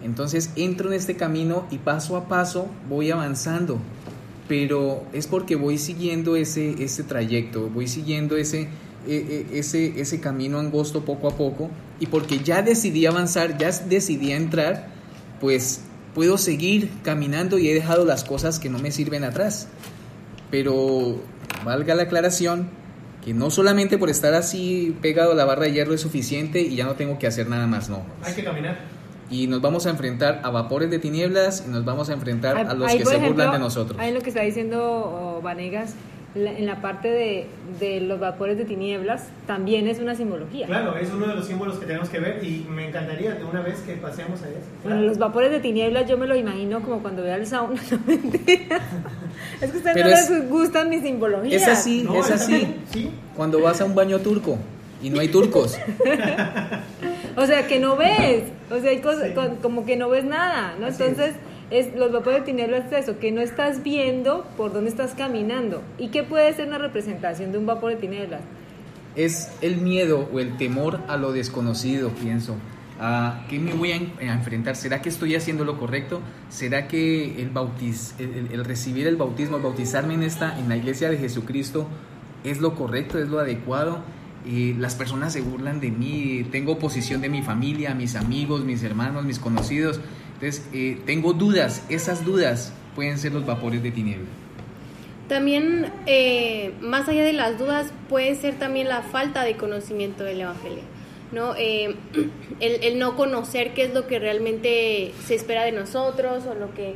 Entonces 0.02 0.50
entro 0.56 0.88
en 0.88 0.94
este 0.94 1.16
camino 1.16 1.66
y 1.70 1.78
paso 1.78 2.16
a 2.16 2.28
paso 2.28 2.68
voy 2.88 3.10
avanzando, 3.10 3.78
pero 4.46 5.04
es 5.12 5.26
porque 5.26 5.56
voy 5.56 5.78
siguiendo 5.78 6.36
ese, 6.36 6.82
ese 6.82 7.02
trayecto, 7.02 7.70
voy 7.70 7.88
siguiendo 7.88 8.36
ese, 8.36 8.62
eh, 8.62 8.68
eh, 9.08 9.46
ese, 9.54 10.00
ese 10.00 10.20
camino 10.20 10.58
angosto 10.58 11.04
poco 11.04 11.28
a 11.28 11.36
poco, 11.36 11.70
y 11.98 12.06
porque 12.06 12.40
ya 12.40 12.62
decidí 12.62 13.06
avanzar, 13.06 13.56
ya 13.58 13.70
decidí 13.70 14.32
entrar, 14.32 14.88
pues 15.40 15.80
puedo 16.16 16.38
seguir 16.38 16.88
caminando 17.02 17.58
y 17.58 17.68
he 17.68 17.74
dejado 17.74 18.06
las 18.06 18.24
cosas 18.24 18.58
que 18.58 18.70
no 18.70 18.78
me 18.78 18.90
sirven 18.90 19.22
atrás. 19.22 19.68
Pero 20.50 21.20
valga 21.62 21.94
la 21.94 22.04
aclaración 22.04 22.70
que 23.22 23.34
no 23.34 23.50
solamente 23.50 23.98
por 23.98 24.08
estar 24.08 24.32
así 24.32 24.96
pegado 25.02 25.32
a 25.32 25.34
la 25.34 25.44
barra 25.44 25.64
de 25.64 25.72
hierro 25.72 25.92
es 25.92 26.00
suficiente 26.00 26.62
y 26.62 26.74
ya 26.74 26.86
no 26.86 26.94
tengo 26.94 27.18
que 27.18 27.26
hacer 27.26 27.50
nada 27.50 27.66
más, 27.66 27.90
no. 27.90 28.02
Hay 28.22 28.32
que 28.32 28.42
caminar. 28.42 28.78
Y 29.28 29.46
nos 29.46 29.60
vamos 29.60 29.84
a 29.84 29.90
enfrentar 29.90 30.40
a 30.42 30.48
vapores 30.48 30.90
de 30.90 30.98
tinieblas 30.98 31.64
y 31.66 31.70
nos 31.70 31.84
vamos 31.84 32.08
a 32.08 32.14
enfrentar 32.14 32.56
a 32.56 32.72
los 32.72 32.88
Ahí, 32.88 32.96
que 32.96 33.04
se 33.04 33.16
ejemplo, 33.16 33.34
burlan 33.34 33.52
de 33.52 33.58
nosotros. 33.58 34.00
Ahí 34.00 34.14
lo 34.14 34.20
que 34.20 34.30
está 34.30 34.40
diciendo 34.40 34.80
oh, 34.80 35.42
Vanegas, 35.42 35.96
en 36.36 36.66
la 36.66 36.80
parte 36.82 37.08
de, 37.08 37.46
de 37.80 38.00
los 38.00 38.20
vapores 38.20 38.58
de 38.58 38.64
tinieblas, 38.64 39.24
también 39.46 39.88
es 39.88 39.98
una 39.98 40.14
simbología. 40.14 40.66
Claro, 40.66 40.96
es 40.96 41.10
uno 41.10 41.26
de 41.26 41.34
los 41.34 41.46
símbolos 41.46 41.78
que 41.78 41.86
tenemos 41.86 42.08
que 42.08 42.18
ver 42.20 42.44
y 42.44 42.66
me 42.70 42.86
encantaría 42.88 43.34
de 43.34 43.44
una 43.44 43.62
vez 43.62 43.80
que 43.80 43.94
pasemos 43.94 44.42
a 44.42 44.48
eso. 44.48 44.58
Bueno, 44.84 45.02
los 45.02 45.18
vapores 45.18 45.50
de 45.50 45.60
tinieblas 45.60 46.08
yo 46.08 46.18
me 46.18 46.26
lo 46.26 46.36
imagino 46.36 46.80
como 46.82 47.00
cuando 47.00 47.22
veo 47.22 47.34
el 47.34 47.46
sauna, 47.46 47.80
no 47.90 47.98
mentira. 48.06 48.80
Es 49.60 49.70
que 49.70 49.76
a 49.76 49.78
ustedes 49.78 49.94
Pero 49.94 50.08
no 50.10 50.14
es- 50.14 50.30
les 50.30 50.48
gustan 50.48 50.88
mis 50.90 51.02
simbologías. 51.02 51.62
Es 51.62 51.68
así, 51.68 52.02
No, 52.02 52.16
es 52.20 52.30
así. 52.30 52.74
Sí, 52.92 53.10
Cuando 53.34 53.60
vas 53.60 53.80
a 53.80 53.84
un 53.84 53.94
baño 53.94 54.18
turco 54.20 54.58
y 55.02 55.10
no 55.10 55.20
hay 55.20 55.28
turcos. 55.28 55.78
O 57.38 57.44
sea, 57.46 57.66
que 57.66 57.78
no 57.78 57.96
ves. 57.96 58.44
O 58.70 58.80
sea, 58.80 58.90
hay 58.90 59.00
cosas 59.00 59.28
Sí. 59.28 59.34
con- 59.34 59.56
como 59.56 59.84
que 59.84 59.96
no 59.96 60.08
ves 60.08 60.24
nada, 60.24 60.74
¿no? 60.80 60.86
Así 60.86 61.02
Entonces, 61.02 61.34
es. 61.34 61.40
Los 61.96 62.12
vapores 62.12 62.40
de 62.40 62.46
tinieblas 62.46 62.92
es 62.92 63.04
eso, 63.04 63.18
que 63.18 63.32
no 63.32 63.40
estás 63.40 63.82
viendo 63.82 64.46
por 64.56 64.72
dónde 64.72 64.90
estás 64.90 65.14
caminando. 65.14 65.82
¿Y 65.98 66.08
qué 66.08 66.22
puede 66.22 66.52
ser 66.54 66.68
una 66.68 66.78
representación 66.78 67.52
de 67.52 67.58
un 67.58 67.66
vapor 67.66 67.90
de 67.90 67.96
tinieblas? 67.96 68.40
es 69.16 69.50
el 69.62 69.78
miedo 69.78 70.28
o 70.30 70.40
el 70.40 70.58
temor 70.58 71.00
a 71.08 71.16
lo 71.16 71.32
desconocido, 71.32 72.10
pienso. 72.10 72.54
¿A 73.00 73.46
qué 73.48 73.58
me 73.58 73.72
voy 73.72 73.92
a, 73.92 73.96
en- 73.96 74.12
a 74.28 74.34
enfrentar? 74.34 74.76
¿Será 74.76 75.00
que 75.00 75.08
estoy 75.08 75.34
haciendo 75.34 75.64
lo 75.64 75.78
correcto? 75.78 76.20
¿Será 76.50 76.86
que 76.86 77.40
el, 77.40 77.48
bautiz, 77.48 78.14
el 78.18 78.62
recibir 78.62 79.06
el 79.06 79.16
bautismo, 79.16 79.56
el 79.56 79.62
bautizarme 79.62 80.12
en, 80.12 80.22
esta, 80.22 80.58
en 80.58 80.68
la 80.68 80.76
iglesia 80.76 81.08
de 81.08 81.16
Jesucristo 81.16 81.88
es 82.44 82.60
lo 82.60 82.74
correcto, 82.74 83.18
es 83.18 83.28
lo 83.30 83.38
adecuado? 83.38 84.00
Eh, 84.46 84.74
las 84.78 84.94
personas 84.94 85.32
se 85.32 85.40
burlan 85.40 85.80
de 85.80 85.90
mí, 85.90 86.46
tengo 86.52 86.72
oposición 86.72 87.22
de 87.22 87.30
mi 87.30 87.40
familia, 87.40 87.94
mis 87.94 88.16
amigos, 88.16 88.66
mis 88.66 88.82
hermanos, 88.82 89.24
mis 89.24 89.38
conocidos. 89.38 89.98
Entonces, 90.36 90.66
eh, 90.72 91.00
tengo 91.06 91.32
dudas, 91.32 91.82
esas 91.88 92.24
dudas 92.24 92.72
pueden 92.94 93.18
ser 93.18 93.32
los 93.32 93.46
vapores 93.46 93.82
de 93.82 93.90
tiniebla. 93.90 94.26
También, 95.28 95.90
eh, 96.06 96.72
más 96.80 97.08
allá 97.08 97.24
de 97.24 97.32
las 97.32 97.58
dudas, 97.58 97.92
puede 98.08 98.34
ser 98.36 98.58
también 98.58 98.88
la 98.88 99.02
falta 99.02 99.42
de 99.44 99.56
conocimiento 99.56 100.24
del 100.24 100.42
Evangelio. 100.42 100.82
¿no? 101.32 101.54
Eh, 101.56 101.96
el, 102.60 102.84
el 102.84 102.98
no 102.98 103.16
conocer 103.16 103.74
qué 103.74 103.84
es 103.84 103.94
lo 103.94 104.06
que 104.06 104.18
realmente 104.18 105.12
se 105.24 105.34
espera 105.34 105.64
de 105.64 105.72
nosotros 105.72 106.44
o 106.46 106.54
lo 106.54 106.72
que 106.74 106.94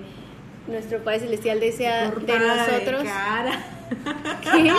nuestro 0.69 0.99
Padre 0.99 1.21
Celestial 1.21 1.61
desea 1.61 2.11
de 2.11 2.39
nosotros. 2.39 3.05
cara. 3.05 3.65
¿Qué? 4.43 4.73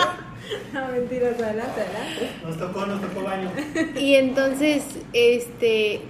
No, 0.72 0.88
mentiras, 0.88 1.40
adelante, 1.40 1.80
adelante. 1.80 2.30
Nos 2.44 2.58
tocó, 2.58 2.86
nos 2.86 3.00
tocó 3.00 3.22
baño. 3.22 3.50
Y 3.98 4.14
entonces, 4.16 4.84
este, 5.12 6.00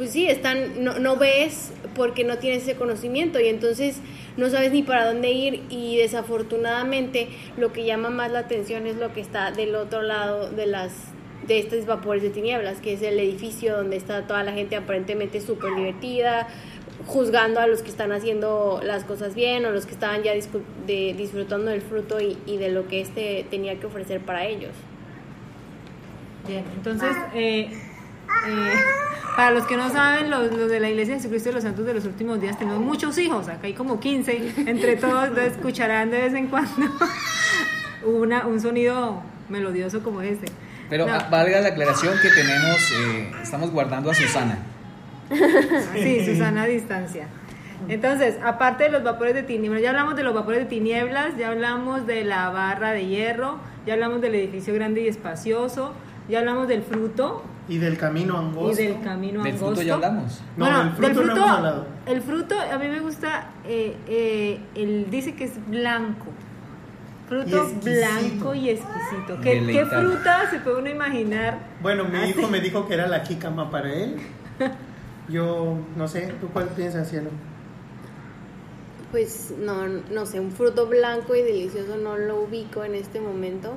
pues 0.00 0.12
sí, 0.12 0.26
están, 0.26 0.82
no, 0.82 0.98
no 0.98 1.16
ves 1.16 1.72
porque 1.94 2.24
no 2.24 2.38
tienes 2.38 2.62
ese 2.62 2.74
conocimiento 2.74 3.38
y 3.38 3.48
entonces 3.48 4.00
no 4.38 4.48
sabes 4.48 4.72
ni 4.72 4.82
para 4.82 5.04
dónde 5.04 5.30
ir 5.30 5.62
y 5.68 5.98
desafortunadamente 5.98 7.28
lo 7.58 7.70
que 7.74 7.84
llama 7.84 8.08
más 8.08 8.32
la 8.32 8.38
atención 8.38 8.86
es 8.86 8.96
lo 8.96 9.12
que 9.12 9.20
está 9.20 9.50
del 9.50 9.74
otro 9.74 10.00
lado 10.00 10.48
de 10.48 10.64
las 10.64 10.90
de 11.46 11.58
estos 11.58 11.84
vapores 11.84 12.22
de 12.22 12.30
tinieblas, 12.30 12.78
que 12.80 12.94
es 12.94 13.02
el 13.02 13.20
edificio 13.20 13.76
donde 13.76 13.96
está 13.98 14.26
toda 14.26 14.42
la 14.42 14.52
gente 14.52 14.74
aparentemente 14.74 15.42
súper 15.42 15.74
divertida, 15.74 16.48
juzgando 17.06 17.60
a 17.60 17.66
los 17.66 17.82
que 17.82 17.90
están 17.90 18.10
haciendo 18.12 18.80
las 18.82 19.04
cosas 19.04 19.34
bien 19.34 19.66
o 19.66 19.70
los 19.70 19.84
que 19.84 19.92
estaban 19.92 20.22
ya 20.22 20.32
de- 20.32 21.14
disfrutando 21.14 21.70
del 21.72 21.82
fruto 21.82 22.22
y, 22.22 22.38
y 22.46 22.56
de 22.56 22.70
lo 22.70 22.88
que 22.88 23.02
este 23.02 23.44
tenía 23.50 23.78
que 23.78 23.84
ofrecer 23.84 24.20
para 24.20 24.46
ellos. 24.46 24.72
Bien, 26.48 26.64
entonces, 26.74 27.10
eh, 27.34 27.70
eh, 28.46 28.72
para 29.36 29.50
los 29.52 29.66
que 29.66 29.76
no 29.76 29.90
saben, 29.90 30.30
los, 30.30 30.52
los 30.52 30.70
de 30.70 30.80
la 30.80 30.88
Iglesia 30.90 31.14
de 31.14 31.20
Jesucristo 31.20 31.50
de 31.50 31.54
los 31.56 31.64
Santos 31.64 31.86
de 31.86 31.94
los 31.94 32.04
Últimos 32.04 32.40
Días, 32.40 32.58
tenemos 32.58 32.80
muchos 32.80 33.16
hijos, 33.18 33.48
acá 33.48 33.66
hay 33.66 33.74
como 33.74 34.00
15, 34.00 34.54
entre 34.66 34.96
todos, 34.96 35.28
entonces 35.28 35.52
escucharán 35.54 36.10
de 36.10 36.18
vez 36.22 36.34
en 36.34 36.48
cuando 36.48 36.86
una, 38.04 38.46
un 38.46 38.60
sonido 38.60 39.22
melodioso 39.48 40.02
como 40.02 40.22
este. 40.22 40.46
Pero 40.88 41.06
No. 41.06 41.14
ah, 41.14 41.28
valga 41.30 41.60
la 41.60 41.68
aclaración 41.68 42.14
que 42.20 42.28
tenemos, 42.30 42.76
eh, 42.92 43.32
estamos 43.42 43.70
guardando 43.70 44.10
a 44.10 44.14
Susana. 44.14 44.58
Sí, 45.94 46.24
Susana 46.24 46.62
a 46.64 46.66
distancia. 46.66 47.28
Entonces, 47.88 48.36
aparte 48.44 48.84
de 48.84 48.90
los 48.90 49.02
vapores 49.02 49.34
de 49.34 49.42
tinieblas, 49.42 49.80
ya 49.82 49.90
hablamos 49.90 50.16
de 50.16 50.22
los 50.22 50.34
vapores 50.34 50.60
de 50.60 50.66
tinieblas, 50.66 51.36
ya 51.38 51.48
hablamos 51.50 52.06
de 52.06 52.24
la 52.24 52.50
barra 52.50 52.90
de 52.92 53.06
hierro, 53.06 53.58
ya 53.86 53.94
hablamos 53.94 54.20
del 54.20 54.34
edificio 54.34 54.74
grande 54.74 55.00
y 55.02 55.08
espacioso, 55.08 55.94
ya 56.28 56.40
hablamos 56.40 56.68
del 56.68 56.82
fruto 56.82 57.42
Y 57.70 57.78
del 57.78 57.96
camino 57.96 58.34
y 58.34 58.36
angosto. 58.36 58.82
del 58.82 59.00
camino 59.00 59.42
Del 59.42 59.54
angosto. 59.54 59.66
fruto 59.76 59.82
ya 59.82 59.94
hablamos. 59.94 60.42
No, 60.58 60.64
bueno, 60.66 60.82
del 60.84 60.92
fruto 61.14 61.22
no 61.24 61.32
hemos 61.36 61.50
hablado. 61.50 61.86
el 62.04 62.20
fruto 62.22 62.54
a 62.60 62.78
mí 62.78 62.88
me 62.88 63.00
gusta, 63.00 63.50
eh, 63.64 63.96
eh, 64.08 64.60
él 64.74 65.06
dice 65.10 65.34
que 65.34 65.44
es 65.44 65.66
blanco. 65.68 66.26
Fruto 67.28 67.70
Y 67.70 67.84
blanco 67.84 68.54
y 68.54 68.70
exquisito. 68.70 69.40
¿Qué, 69.40 69.64
¿Qué 69.64 69.86
fruta 69.86 70.50
se 70.50 70.58
puede 70.58 70.78
uno 70.80 70.90
imaginar? 70.90 71.58
Bueno, 71.80 72.04
mi 72.04 72.18
así? 72.18 72.30
hijo 72.30 72.48
me 72.48 72.60
dijo 72.60 72.86
que 72.88 72.94
era 72.94 73.06
la 73.06 73.20
jícama 73.24 73.70
para 73.70 73.92
él. 73.94 74.16
Yo 75.28 75.78
no 75.96 76.08
sé, 76.08 76.34
¿tú 76.40 76.48
cuál 76.48 76.66
piensas, 76.70 77.08
cielo? 77.08 77.30
Pues 79.12 79.54
no, 79.58 79.86
no 79.86 80.26
sé, 80.26 80.38
un 80.40 80.52
fruto 80.52 80.86
blanco 80.86 81.34
y 81.34 81.42
delicioso 81.42 81.96
no 81.96 82.16
lo 82.16 82.42
ubico 82.42 82.84
en 82.84 82.94
este 82.94 83.20
momento, 83.20 83.74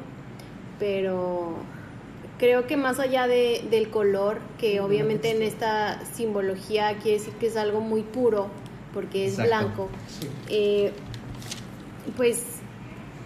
pero 0.79 1.55
creo 2.39 2.67
que 2.67 2.77
más 2.77 2.99
allá 2.99 3.27
de, 3.27 3.63
del 3.69 3.89
color, 3.89 4.39
que 4.57 4.79
obviamente 4.81 5.31
en 5.31 5.41
esta 5.41 6.03
simbología 6.13 6.97
quiere 7.01 7.19
decir 7.19 7.33
que 7.35 7.47
es 7.47 7.57
algo 7.57 7.79
muy 7.81 8.01
puro, 8.01 8.47
porque 8.93 9.25
es 9.25 9.39
Exacto. 9.39 9.47
blanco, 9.65 9.89
Sí. 10.19 10.27
eh, 10.49 10.91
pues 12.17 12.43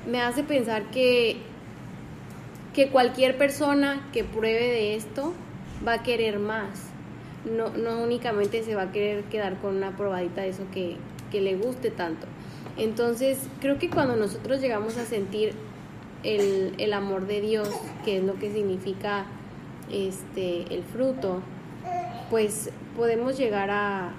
me 0.09 0.21
hace 0.21 0.43
pensar 0.43 0.83
que, 0.91 1.37
que 2.73 2.89
cualquier 2.89 3.37
persona 3.37 4.07
que 4.13 4.23
pruebe 4.23 4.67
de 4.67 4.95
esto 4.95 5.33
va 5.85 5.93
a 5.93 6.03
querer 6.03 6.39
más. 6.39 6.83
No, 7.45 7.69
no 7.69 8.01
únicamente 8.03 8.63
se 8.63 8.75
va 8.75 8.83
a 8.83 8.91
querer 8.91 9.23
quedar 9.25 9.57
con 9.57 9.75
una 9.77 9.95
probadita 9.95 10.41
de 10.41 10.49
eso 10.49 10.63
que, 10.73 10.97
que 11.31 11.41
le 11.41 11.55
guste 11.55 11.91
tanto. 11.91 12.27
Entonces, 12.77 13.39
creo 13.61 13.79
que 13.79 13.89
cuando 13.89 14.15
nosotros 14.15 14.61
llegamos 14.61 14.97
a 14.97 15.05
sentir 15.05 15.53
el, 16.23 16.73
el 16.77 16.93
amor 16.93 17.27
de 17.27 17.41
Dios, 17.41 17.69
que 18.05 18.17
es 18.17 18.23
lo 18.23 18.35
que 18.35 18.51
significa 18.51 19.25
este, 19.91 20.73
el 20.73 20.83
fruto, 20.83 21.41
pues 22.29 22.71
podemos 22.95 23.37
llegar 23.37 23.69
a, 23.69 24.11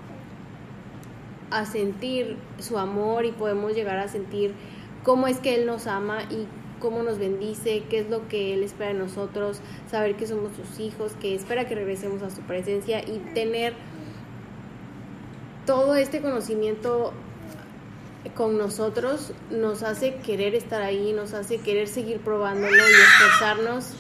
a 1.51 1.65
sentir 1.67 2.37
su 2.59 2.79
amor 2.79 3.25
y 3.25 3.33
podemos 3.33 3.75
llegar 3.75 3.99
a 3.99 4.09
sentir 4.09 4.55
cómo 5.03 5.27
es 5.27 5.39
que 5.39 5.55
Él 5.55 5.67
nos 5.67 5.87
ama 5.87 6.23
y 6.31 6.47
cómo 6.81 7.03
nos 7.03 7.19
bendice, 7.19 7.83
qué 7.91 8.01
es 8.01 8.09
lo 8.09 8.29
que 8.29 8.55
Él 8.55 8.63
espera 8.63 8.93
de 8.93 8.99
nosotros, 8.99 9.61
saber 9.91 10.17
que 10.17 10.27
somos 10.27 10.53
sus 10.55 10.81
hijos, 10.81 11.13
que 11.21 11.35
espera 11.35 11.67
que 11.67 11.75
regresemos 11.75 12.23
a 12.23 12.31
su 12.31 12.41
presencia 12.43 13.01
y 13.01 13.19
tener 13.35 13.75
todo 15.67 15.97
este 15.97 16.23
conocimiento 16.23 17.13
con 18.35 18.59
nosotros 18.59 19.33
nos 19.51 19.83
hace 19.83 20.17
querer 20.17 20.55
estar 20.55 20.83
ahí, 20.83 21.13
nos 21.13 21.35
hace 21.35 21.59
querer 21.59 21.89
seguir 21.89 22.21
probándolo 22.21 22.77
y 22.77 22.93
esforzarnos 23.03 23.93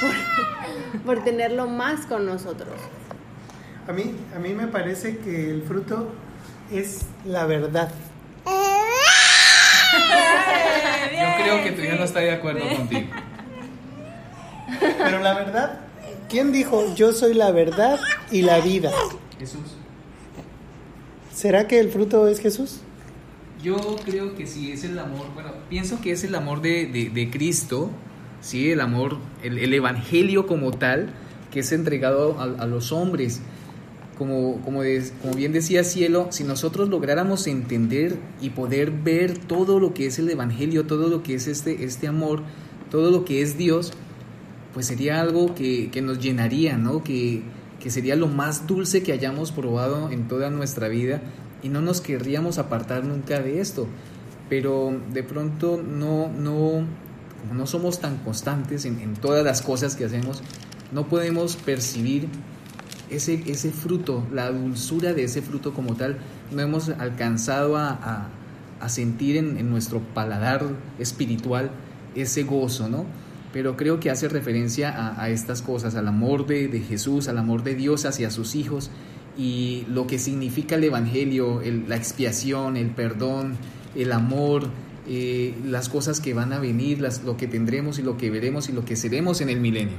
por, 0.00 1.00
por 1.16 1.24
tenerlo 1.24 1.66
más 1.68 2.06
con 2.06 2.26
nosotros. 2.26 2.74
A 3.88 3.92
mí, 3.92 4.14
a 4.34 4.38
mí 4.38 4.54
me 4.54 4.68
parece 4.68 5.18
que 5.18 5.50
el 5.50 5.62
fruto 5.62 6.08
es 6.70 7.06
la 7.24 7.46
verdad. 7.46 7.90
Yo 11.12 11.44
creo 11.44 11.62
que 11.64 11.72
tu 11.72 11.82
hija 11.82 11.96
no 11.96 12.04
está 12.04 12.20
de 12.20 12.30
acuerdo 12.32 12.60
contigo. 12.76 13.08
Pero 14.80 15.18
la 15.20 15.34
verdad, 15.34 15.80
¿quién 16.28 16.52
dijo 16.52 16.94
yo 16.94 17.12
soy 17.12 17.34
la 17.34 17.50
verdad 17.50 17.98
y 18.30 18.42
la 18.42 18.60
vida? 18.60 18.90
Jesús. 19.38 19.76
¿Será 21.34 21.66
que 21.66 21.78
el 21.78 21.90
fruto 21.90 22.28
es 22.28 22.40
Jesús? 22.40 22.80
Yo 23.62 23.76
creo 24.04 24.34
que 24.34 24.46
sí, 24.46 24.72
es 24.72 24.82
el 24.84 24.98
amor, 24.98 25.26
bueno, 25.34 25.50
pienso 25.70 26.00
que 26.00 26.10
es 26.12 26.24
el 26.24 26.34
amor 26.34 26.62
de, 26.62 26.86
de- 26.86 27.10
de 27.10 27.30
Cristo, 27.30 27.90
sí, 28.40 28.70
el 28.70 28.80
amor, 28.80 29.18
el, 29.42 29.58
el 29.58 29.72
evangelio 29.72 30.46
como 30.46 30.72
tal, 30.72 31.10
que 31.52 31.60
es 31.60 31.70
entregado 31.72 32.38
a, 32.40 32.44
a 32.62 32.66
los 32.66 32.90
hombres. 32.92 33.40
Como, 34.18 34.60
como, 34.62 34.82
des- 34.82 35.12
como 35.22 35.34
bien 35.34 35.52
decía 35.52 35.84
Cielo, 35.84 36.28
si 36.30 36.44
nosotros 36.44 36.88
lográramos 36.88 37.46
entender 37.46 38.16
y 38.40 38.50
poder 38.50 38.90
ver 38.90 39.38
todo 39.38 39.78
lo 39.80 39.94
que 39.94 40.06
es 40.06 40.18
el 40.18 40.28
evangelio, 40.30 40.86
todo 40.86 41.08
lo 41.08 41.22
que 41.22 41.34
es 41.34 41.46
este, 41.46 41.84
este 41.84 42.08
amor, 42.08 42.42
todo 42.90 43.10
lo 43.10 43.24
que 43.24 43.42
es 43.42 43.56
Dios, 43.56 43.92
pues 44.74 44.86
sería 44.86 45.20
algo 45.20 45.54
que, 45.54 45.90
que 45.90 46.02
nos 46.02 46.18
llenaría, 46.18 46.76
¿no? 46.78 47.02
Que, 47.04 47.42
que 47.80 47.90
sería 47.90 48.16
lo 48.16 48.26
más 48.28 48.66
dulce 48.66 49.02
que 49.02 49.12
hayamos 49.12 49.50
probado 49.52 50.10
en 50.10 50.28
toda 50.28 50.50
nuestra 50.50 50.88
vida 50.88 51.20
y 51.62 51.68
no 51.68 51.80
nos 51.80 52.00
querríamos 52.00 52.58
apartar 52.58 53.04
nunca 53.04 53.40
de 53.40 53.60
esto. 53.60 53.86
Pero 54.48 54.98
de 55.12 55.22
pronto 55.22 55.82
no, 55.82 56.28
no, 56.28 56.84
como 57.40 57.54
no 57.54 57.66
somos 57.66 58.00
tan 58.00 58.18
constantes 58.18 58.84
en, 58.84 59.00
en 59.00 59.14
todas 59.14 59.44
las 59.44 59.62
cosas 59.62 59.96
que 59.96 60.04
hacemos, 60.04 60.42
no 60.92 61.08
podemos 61.08 61.56
percibir 61.56 62.28
ese, 63.08 63.42
ese 63.46 63.70
fruto, 63.70 64.26
la 64.32 64.50
dulzura 64.50 65.14
de 65.14 65.24
ese 65.24 65.40
fruto 65.42 65.72
como 65.72 65.94
tal, 65.96 66.18
no 66.50 66.60
hemos 66.60 66.88
alcanzado 66.90 67.76
a, 67.76 67.88
a- 67.90 68.28
a 68.80 68.88
sentir 68.88 69.36
en, 69.36 69.58
en 69.58 69.70
nuestro 69.70 70.00
paladar 70.00 70.64
espiritual 70.98 71.70
ese 72.16 72.42
gozo, 72.42 72.88
¿no? 72.88 73.06
Pero 73.52 73.76
creo 73.76 74.00
que 74.00 74.10
hace 74.10 74.28
referencia 74.28 74.90
a, 74.90 75.22
a 75.22 75.28
estas 75.30 75.62
cosas, 75.62 75.94
al 75.94 76.08
amor 76.08 76.46
de, 76.46 76.66
de 76.66 76.80
Jesús, 76.80 77.28
al 77.28 77.38
amor 77.38 77.62
de 77.62 77.76
Dios 77.76 78.04
hacia 78.06 78.30
sus 78.32 78.56
hijos 78.56 78.90
y 79.36 79.84
lo 79.88 80.06
que 80.06 80.18
significa 80.18 80.74
el 80.74 80.84
Evangelio, 80.84 81.60
el- 81.62 81.88
la 81.88 81.96
expiación, 81.96 82.76
el 82.76 82.90
perdón, 82.90 83.56
el 83.96 84.12
amor, 84.12 84.68
eh, 85.08 85.54
las 85.64 85.88
cosas 85.88 86.20
que 86.20 86.34
van 86.34 86.52
a 86.52 86.58
venir, 86.58 87.00
las, 87.00 87.24
lo 87.24 87.36
que 87.36 87.46
tendremos 87.48 87.98
y 87.98 88.02
lo 88.02 88.16
que 88.16 88.30
veremos 88.30 88.68
y 88.68 88.72
lo 88.72 88.84
que 88.84 88.94
seremos 88.96 89.40
en 89.40 89.48
el 89.48 89.60
milenio. 89.60 89.96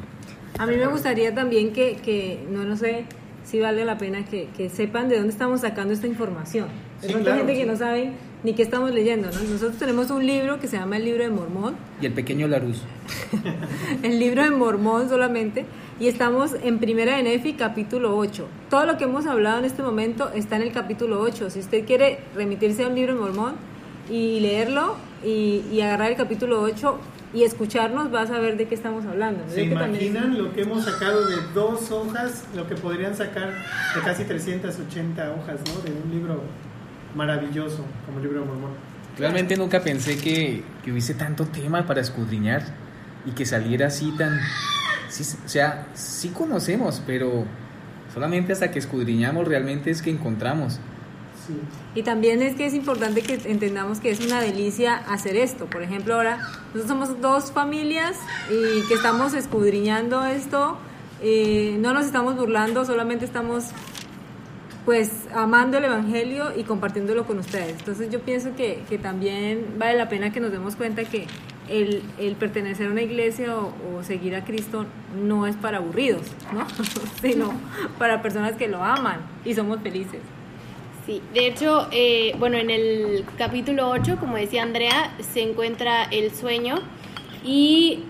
A 0.59 0.65
mí 0.67 0.75
me 0.77 0.87
gustaría 0.87 1.33
también 1.33 1.73
que, 1.73 1.95
que 1.95 2.45
no, 2.51 2.63
no 2.63 2.77
sé 2.77 3.05
si 3.43 3.59
vale 3.59 3.83
la 3.85 3.97
pena 3.97 4.23
que, 4.23 4.47
que 4.55 4.69
sepan 4.69 5.09
de 5.09 5.17
dónde 5.17 5.31
estamos 5.33 5.61
sacando 5.61 5.93
esta 5.93 6.07
información. 6.07 6.67
Sí, 7.01 7.07
claro, 7.13 7.37
gente 7.39 7.53
sí. 7.53 7.59
que 7.59 7.65
no 7.65 7.75
sabe 7.75 8.11
ni 8.43 8.53
qué 8.53 8.61
estamos 8.61 8.91
leyendo, 8.91 9.29
¿no? 9.31 9.39
Nosotros 9.39 9.77
tenemos 9.77 10.09
un 10.11 10.25
libro 10.25 10.59
que 10.59 10.67
se 10.67 10.77
llama 10.77 10.97
el 10.97 11.05
libro 11.05 11.23
de 11.23 11.29
Mormón, 11.29 11.75
Y 12.01 12.05
el 12.05 12.13
pequeño 12.13 12.47
Larus. 12.47 12.81
el 14.03 14.19
libro 14.19 14.43
de 14.43 14.51
Mormón 14.51 15.09
solamente, 15.09 15.65
y 15.99 16.07
estamos 16.07 16.51
en 16.61 16.79
Primera 16.79 17.17
de 17.17 17.23
Nefi, 17.23 17.53
capítulo 17.53 18.17
8. 18.17 18.47
Todo 18.69 18.85
lo 18.85 18.97
que 18.97 19.05
hemos 19.05 19.25
hablado 19.25 19.59
en 19.59 19.65
este 19.65 19.81
momento 19.81 20.31
está 20.33 20.57
en 20.57 20.63
el 20.63 20.71
capítulo 20.71 21.21
8. 21.21 21.49
Si 21.49 21.59
usted 21.59 21.85
quiere 21.85 22.19
remitirse 22.35 22.83
a 22.83 22.87
un 22.87 22.95
libro 22.95 23.13
de 23.13 23.19
Mormón 23.21 23.53
y 24.09 24.41
leerlo 24.41 24.97
y, 25.23 25.63
y 25.71 25.81
agarrar 25.81 26.11
el 26.11 26.17
capítulo 26.17 26.61
8, 26.61 26.99
y 27.33 27.43
escucharnos 27.43 28.11
vas 28.11 28.29
a 28.29 28.37
ver 28.39 28.57
de 28.57 28.67
qué 28.67 28.75
estamos 28.75 29.05
hablando. 29.05 29.43
¿Se 29.49 29.63
imaginan 29.63 30.37
lo 30.37 30.53
que 30.53 30.61
hemos 30.61 30.85
sacado 30.85 31.25
de 31.25 31.37
dos 31.53 31.91
hojas, 31.91 32.45
lo 32.55 32.67
que 32.67 32.75
podrían 32.75 33.15
sacar 33.15 33.53
de 33.95 34.01
casi 34.01 34.23
380 34.23 35.31
hojas, 35.31 35.59
¿no? 35.67 35.81
De 35.81 35.91
un 35.91 36.11
libro 36.11 36.41
maravilloso 37.15 37.83
como 38.05 38.17
el 38.19 38.23
libro 38.23 38.41
de 38.41 38.45
Mormón. 38.45 38.71
Realmente 39.17 39.55
nunca 39.55 39.81
pensé 39.81 40.17
que, 40.17 40.63
que 40.83 40.91
hubiese 40.91 41.13
tanto 41.13 41.45
tema 41.45 41.85
para 41.85 42.01
escudriñar 42.01 42.63
y 43.25 43.31
que 43.31 43.45
saliera 43.45 43.87
así 43.87 44.11
tan... 44.17 44.39
sí, 45.09 45.23
o 45.45 45.47
sea, 45.47 45.87
sí 45.93 46.29
conocemos, 46.29 47.01
pero 47.05 47.45
solamente 48.13 48.53
hasta 48.53 48.71
que 48.71 48.79
escudriñamos 48.79 49.47
realmente 49.47 49.91
es 49.91 50.01
que 50.01 50.09
encontramos. 50.09 50.79
Sí. 51.45 51.59
Y 51.93 52.03
también 52.03 52.41
es 52.41 52.55
que 52.55 52.65
es 52.65 52.73
importante 52.73 53.21
que 53.21 53.33
entendamos 53.45 53.99
que 53.99 54.09
es 54.09 54.19
una 54.25 54.41
delicia 54.41 54.95
hacer 54.95 55.35
esto. 55.35 55.65
Por 55.65 55.83
ejemplo, 55.83 56.15
ahora 56.15 56.37
nosotros 56.73 56.87
somos 56.87 57.21
dos 57.21 57.51
familias 57.51 58.17
y 58.49 58.87
que 58.87 58.93
estamos 58.95 59.33
escudriñando 59.33 60.25
esto. 60.25 60.77
eh, 61.21 61.77
no 61.79 61.93
nos 61.93 62.05
estamos 62.05 62.35
burlando, 62.35 62.83
solamente 62.83 63.23
estamos 63.25 63.65
pues 64.85 65.27
amando 65.33 65.77
el 65.77 65.85
Evangelio 65.85 66.51
y 66.55 66.63
compartiéndolo 66.63 67.25
con 67.25 67.39
ustedes. 67.39 67.79
Entonces 67.79 68.09
yo 68.09 68.19
pienso 68.19 68.55
que, 68.55 68.83
que 68.89 68.97
también 68.97 69.75
vale 69.77 69.97
la 69.97 70.09
pena 70.09 70.31
que 70.31 70.39
nos 70.39 70.51
demos 70.51 70.75
cuenta 70.75 71.03
que 71.05 71.25
el, 71.69 72.03
el 72.19 72.35
pertenecer 72.35 72.87
a 72.87 72.91
una 72.91 73.01
iglesia 73.01 73.55
o, 73.55 74.03
seguir 74.03 74.35
a 74.35 74.43
Cristo 74.43 74.85
no 75.23 75.47
es 75.47 75.55
para 75.55 75.77
aburridos, 75.77 76.23
¿no? 76.53 76.67
sino 77.21 77.53
para 77.97 78.21
personas 78.21 78.53
que 78.57 78.67
lo 78.67 78.83
aman 78.83 79.21
y 79.45 79.53
somos 79.53 79.79
felices. 79.81 80.19
Sí, 81.05 81.21
de 81.33 81.47
hecho, 81.47 81.87
eh, 81.91 82.35
bueno, 82.39 82.57
en 82.57 82.69
el 82.69 83.25
capítulo 83.37 83.89
8, 83.89 84.17
como 84.19 84.37
decía 84.37 84.63
Andrea, 84.63 85.13
se 85.33 85.41
encuentra 85.41 86.03
el 86.03 86.33
sueño 86.33 86.79
y 87.43 88.03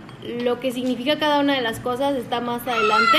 lo 0.43 0.59
que 0.59 0.71
significa 0.71 1.17
cada 1.19 1.39
una 1.39 1.55
de 1.55 1.61
las 1.61 1.79
cosas 1.79 2.15
está 2.15 2.39
más 2.39 2.67
adelante. 2.67 3.17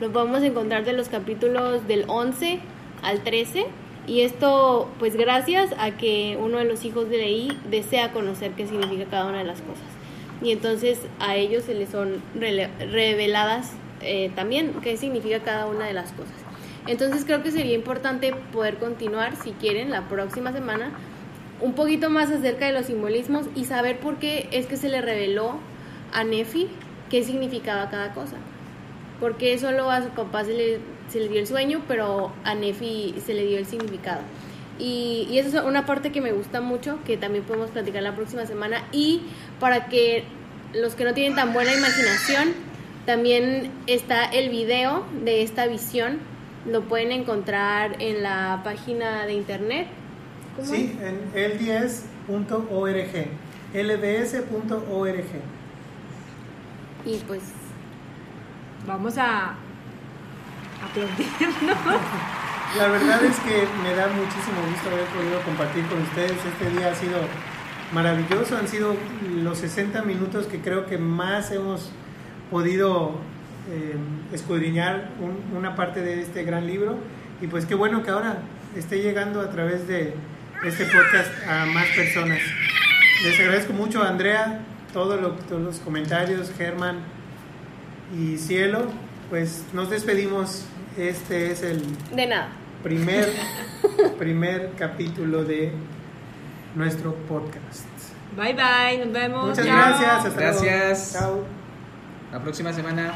Lo 0.00 0.12
podemos 0.12 0.42
encontrar 0.42 0.84
de 0.84 0.92
los 0.92 1.08
capítulos 1.08 1.86
del 1.88 2.04
11 2.06 2.60
al 3.02 3.22
13 3.22 3.66
y 4.06 4.22
esto 4.22 4.90
pues 4.98 5.16
gracias 5.16 5.70
a 5.78 5.92
que 5.92 6.38
uno 6.40 6.58
de 6.58 6.64
los 6.64 6.84
hijos 6.84 7.10
de 7.10 7.18
Leí 7.18 7.58
desea 7.70 8.12
conocer 8.12 8.52
qué 8.52 8.66
significa 8.66 9.04
cada 9.10 9.26
una 9.26 9.38
de 9.38 9.44
las 9.44 9.60
cosas. 9.60 9.84
Y 10.42 10.52
entonces 10.52 11.00
a 11.20 11.36
ellos 11.36 11.64
se 11.64 11.74
les 11.74 11.90
son 11.90 12.22
reveladas 12.34 13.72
eh, 14.00 14.30
también 14.34 14.72
qué 14.82 14.96
significa 14.96 15.40
cada 15.40 15.66
una 15.66 15.86
de 15.86 15.92
las 15.92 16.12
cosas. 16.12 16.34
Entonces 16.86 17.24
creo 17.24 17.42
que 17.42 17.50
sería 17.50 17.74
importante 17.74 18.32
poder 18.52 18.78
continuar, 18.78 19.36
si 19.36 19.50
quieren, 19.52 19.90
la 19.90 20.08
próxima 20.08 20.52
semana, 20.52 20.90
un 21.60 21.74
poquito 21.74 22.08
más 22.08 22.30
acerca 22.30 22.66
de 22.66 22.72
los 22.72 22.86
simbolismos 22.86 23.46
y 23.54 23.64
saber 23.64 23.98
por 23.98 24.16
qué 24.16 24.48
es 24.52 24.66
que 24.66 24.76
se 24.76 24.88
le 24.88 25.02
reveló 25.02 25.56
a 26.12 26.24
Nefi 26.24 26.68
qué 27.10 27.24
significaba 27.24 27.90
cada 27.90 28.14
cosa. 28.14 28.36
Porque 29.20 29.58
solo 29.58 29.90
a 29.90 30.02
su 30.02 30.08
papá 30.10 30.44
se 30.44 30.54
le, 30.54 30.80
se 31.08 31.20
le 31.20 31.28
dio 31.28 31.40
el 31.40 31.46
sueño, 31.46 31.82
pero 31.88 32.32
a 32.44 32.54
Nefi 32.54 33.14
se 33.24 33.34
le 33.34 33.46
dio 33.46 33.58
el 33.58 33.66
significado. 33.66 34.20
Y, 34.78 35.26
y 35.30 35.38
eso 35.38 35.58
es 35.58 35.64
una 35.64 35.86
parte 35.86 36.12
que 36.12 36.20
me 36.20 36.32
gusta 36.32 36.60
mucho, 36.60 36.98
que 37.04 37.16
también 37.16 37.44
podemos 37.44 37.70
platicar 37.70 38.02
la 38.02 38.14
próxima 38.14 38.46
semana. 38.46 38.84
Y 38.92 39.22
para 39.58 39.86
que 39.86 40.24
los 40.72 40.94
que 40.94 41.04
no 41.04 41.14
tienen 41.14 41.34
tan 41.34 41.52
buena 41.52 41.74
imaginación, 41.74 42.52
también 43.06 43.70
está 43.86 44.24
el 44.24 44.50
video 44.50 45.04
de 45.24 45.42
esta 45.42 45.66
visión. 45.66 46.18
Lo 46.66 46.82
pueden 46.82 47.12
encontrar 47.12 47.96
en 48.00 48.22
la 48.22 48.60
página 48.62 49.26
de 49.26 49.32
internet. 49.32 49.88
¿Cómo 50.56 50.68
Sí, 50.68 50.96
en 51.02 51.18
lds.org. 51.34 53.28
lds.org. 53.74 55.24
Y 57.06 57.16
pues 57.26 57.42
Vamos 58.88 59.18
a 59.18 59.54
aplaudirnos. 60.82 62.00
La 62.76 62.88
verdad 62.88 63.24
es 63.24 63.36
que 63.40 63.66
me 63.82 63.94
da 63.94 64.08
muchísimo 64.08 64.60
gusto 64.70 64.90
haber 64.90 65.06
podido 65.06 65.40
compartir 65.42 65.84
con 65.86 66.02
ustedes. 66.02 66.32
Este 66.32 66.70
día 66.78 66.90
ha 66.90 66.94
sido 66.94 67.18
maravilloso. 67.92 68.56
Han 68.56 68.68
sido 68.68 68.94
los 69.42 69.58
60 69.58 70.02
minutos 70.02 70.46
que 70.46 70.60
creo 70.60 70.86
que 70.86 70.98
más 70.98 71.50
hemos 71.50 71.90
podido 72.50 73.20
eh, 73.70 73.96
escudriñar 74.32 75.10
un- 75.20 75.56
una 75.56 75.74
parte 75.76 76.00
de 76.02 76.20
este 76.22 76.42
gran 76.44 76.66
libro. 76.66 76.98
Y 77.40 77.46
pues 77.46 77.64
qué 77.66 77.74
bueno 77.74 78.02
que 78.02 78.10
ahora 78.10 78.38
esté 78.76 79.00
llegando 79.02 79.40
a 79.40 79.50
través 79.50 79.86
de 79.88 80.14
este 80.64 80.84
podcast 80.84 81.30
a 81.48 81.66
más 81.66 81.86
personas. 81.96 82.38
Les 83.24 83.38
agradezco 83.40 83.72
mucho 83.72 84.02
a 84.02 84.08
Andrea 84.08 84.60
todo 84.92 85.16
lo- 85.20 85.30
todos 85.32 85.62
los 85.62 85.78
comentarios, 85.78 86.50
Germán 86.56 86.96
y 88.16 88.36
Cielo. 88.38 88.86
Pues 89.30 89.64
nos 89.72 89.90
despedimos. 89.90 90.64
Este 90.96 91.52
es 91.52 91.62
el 91.62 91.82
de 92.14 92.26
nada. 92.26 92.48
primer, 92.82 93.30
primer 94.18 94.72
capítulo 94.78 95.44
de 95.44 95.72
nuestro 96.74 97.14
podcast. 97.14 97.86
Bye 98.36 98.54
bye, 98.54 99.04
nos 99.04 99.12
vemos. 99.12 99.48
Muchas 99.48 99.66
Chao. 99.66 99.76
gracias. 99.76 100.24
Hasta 100.24 100.28
luego. 100.40 100.60
Gracias. 100.60 101.12
Chao. 101.12 101.44
La 102.32 102.42
próxima 102.42 102.72
semana 102.72 103.14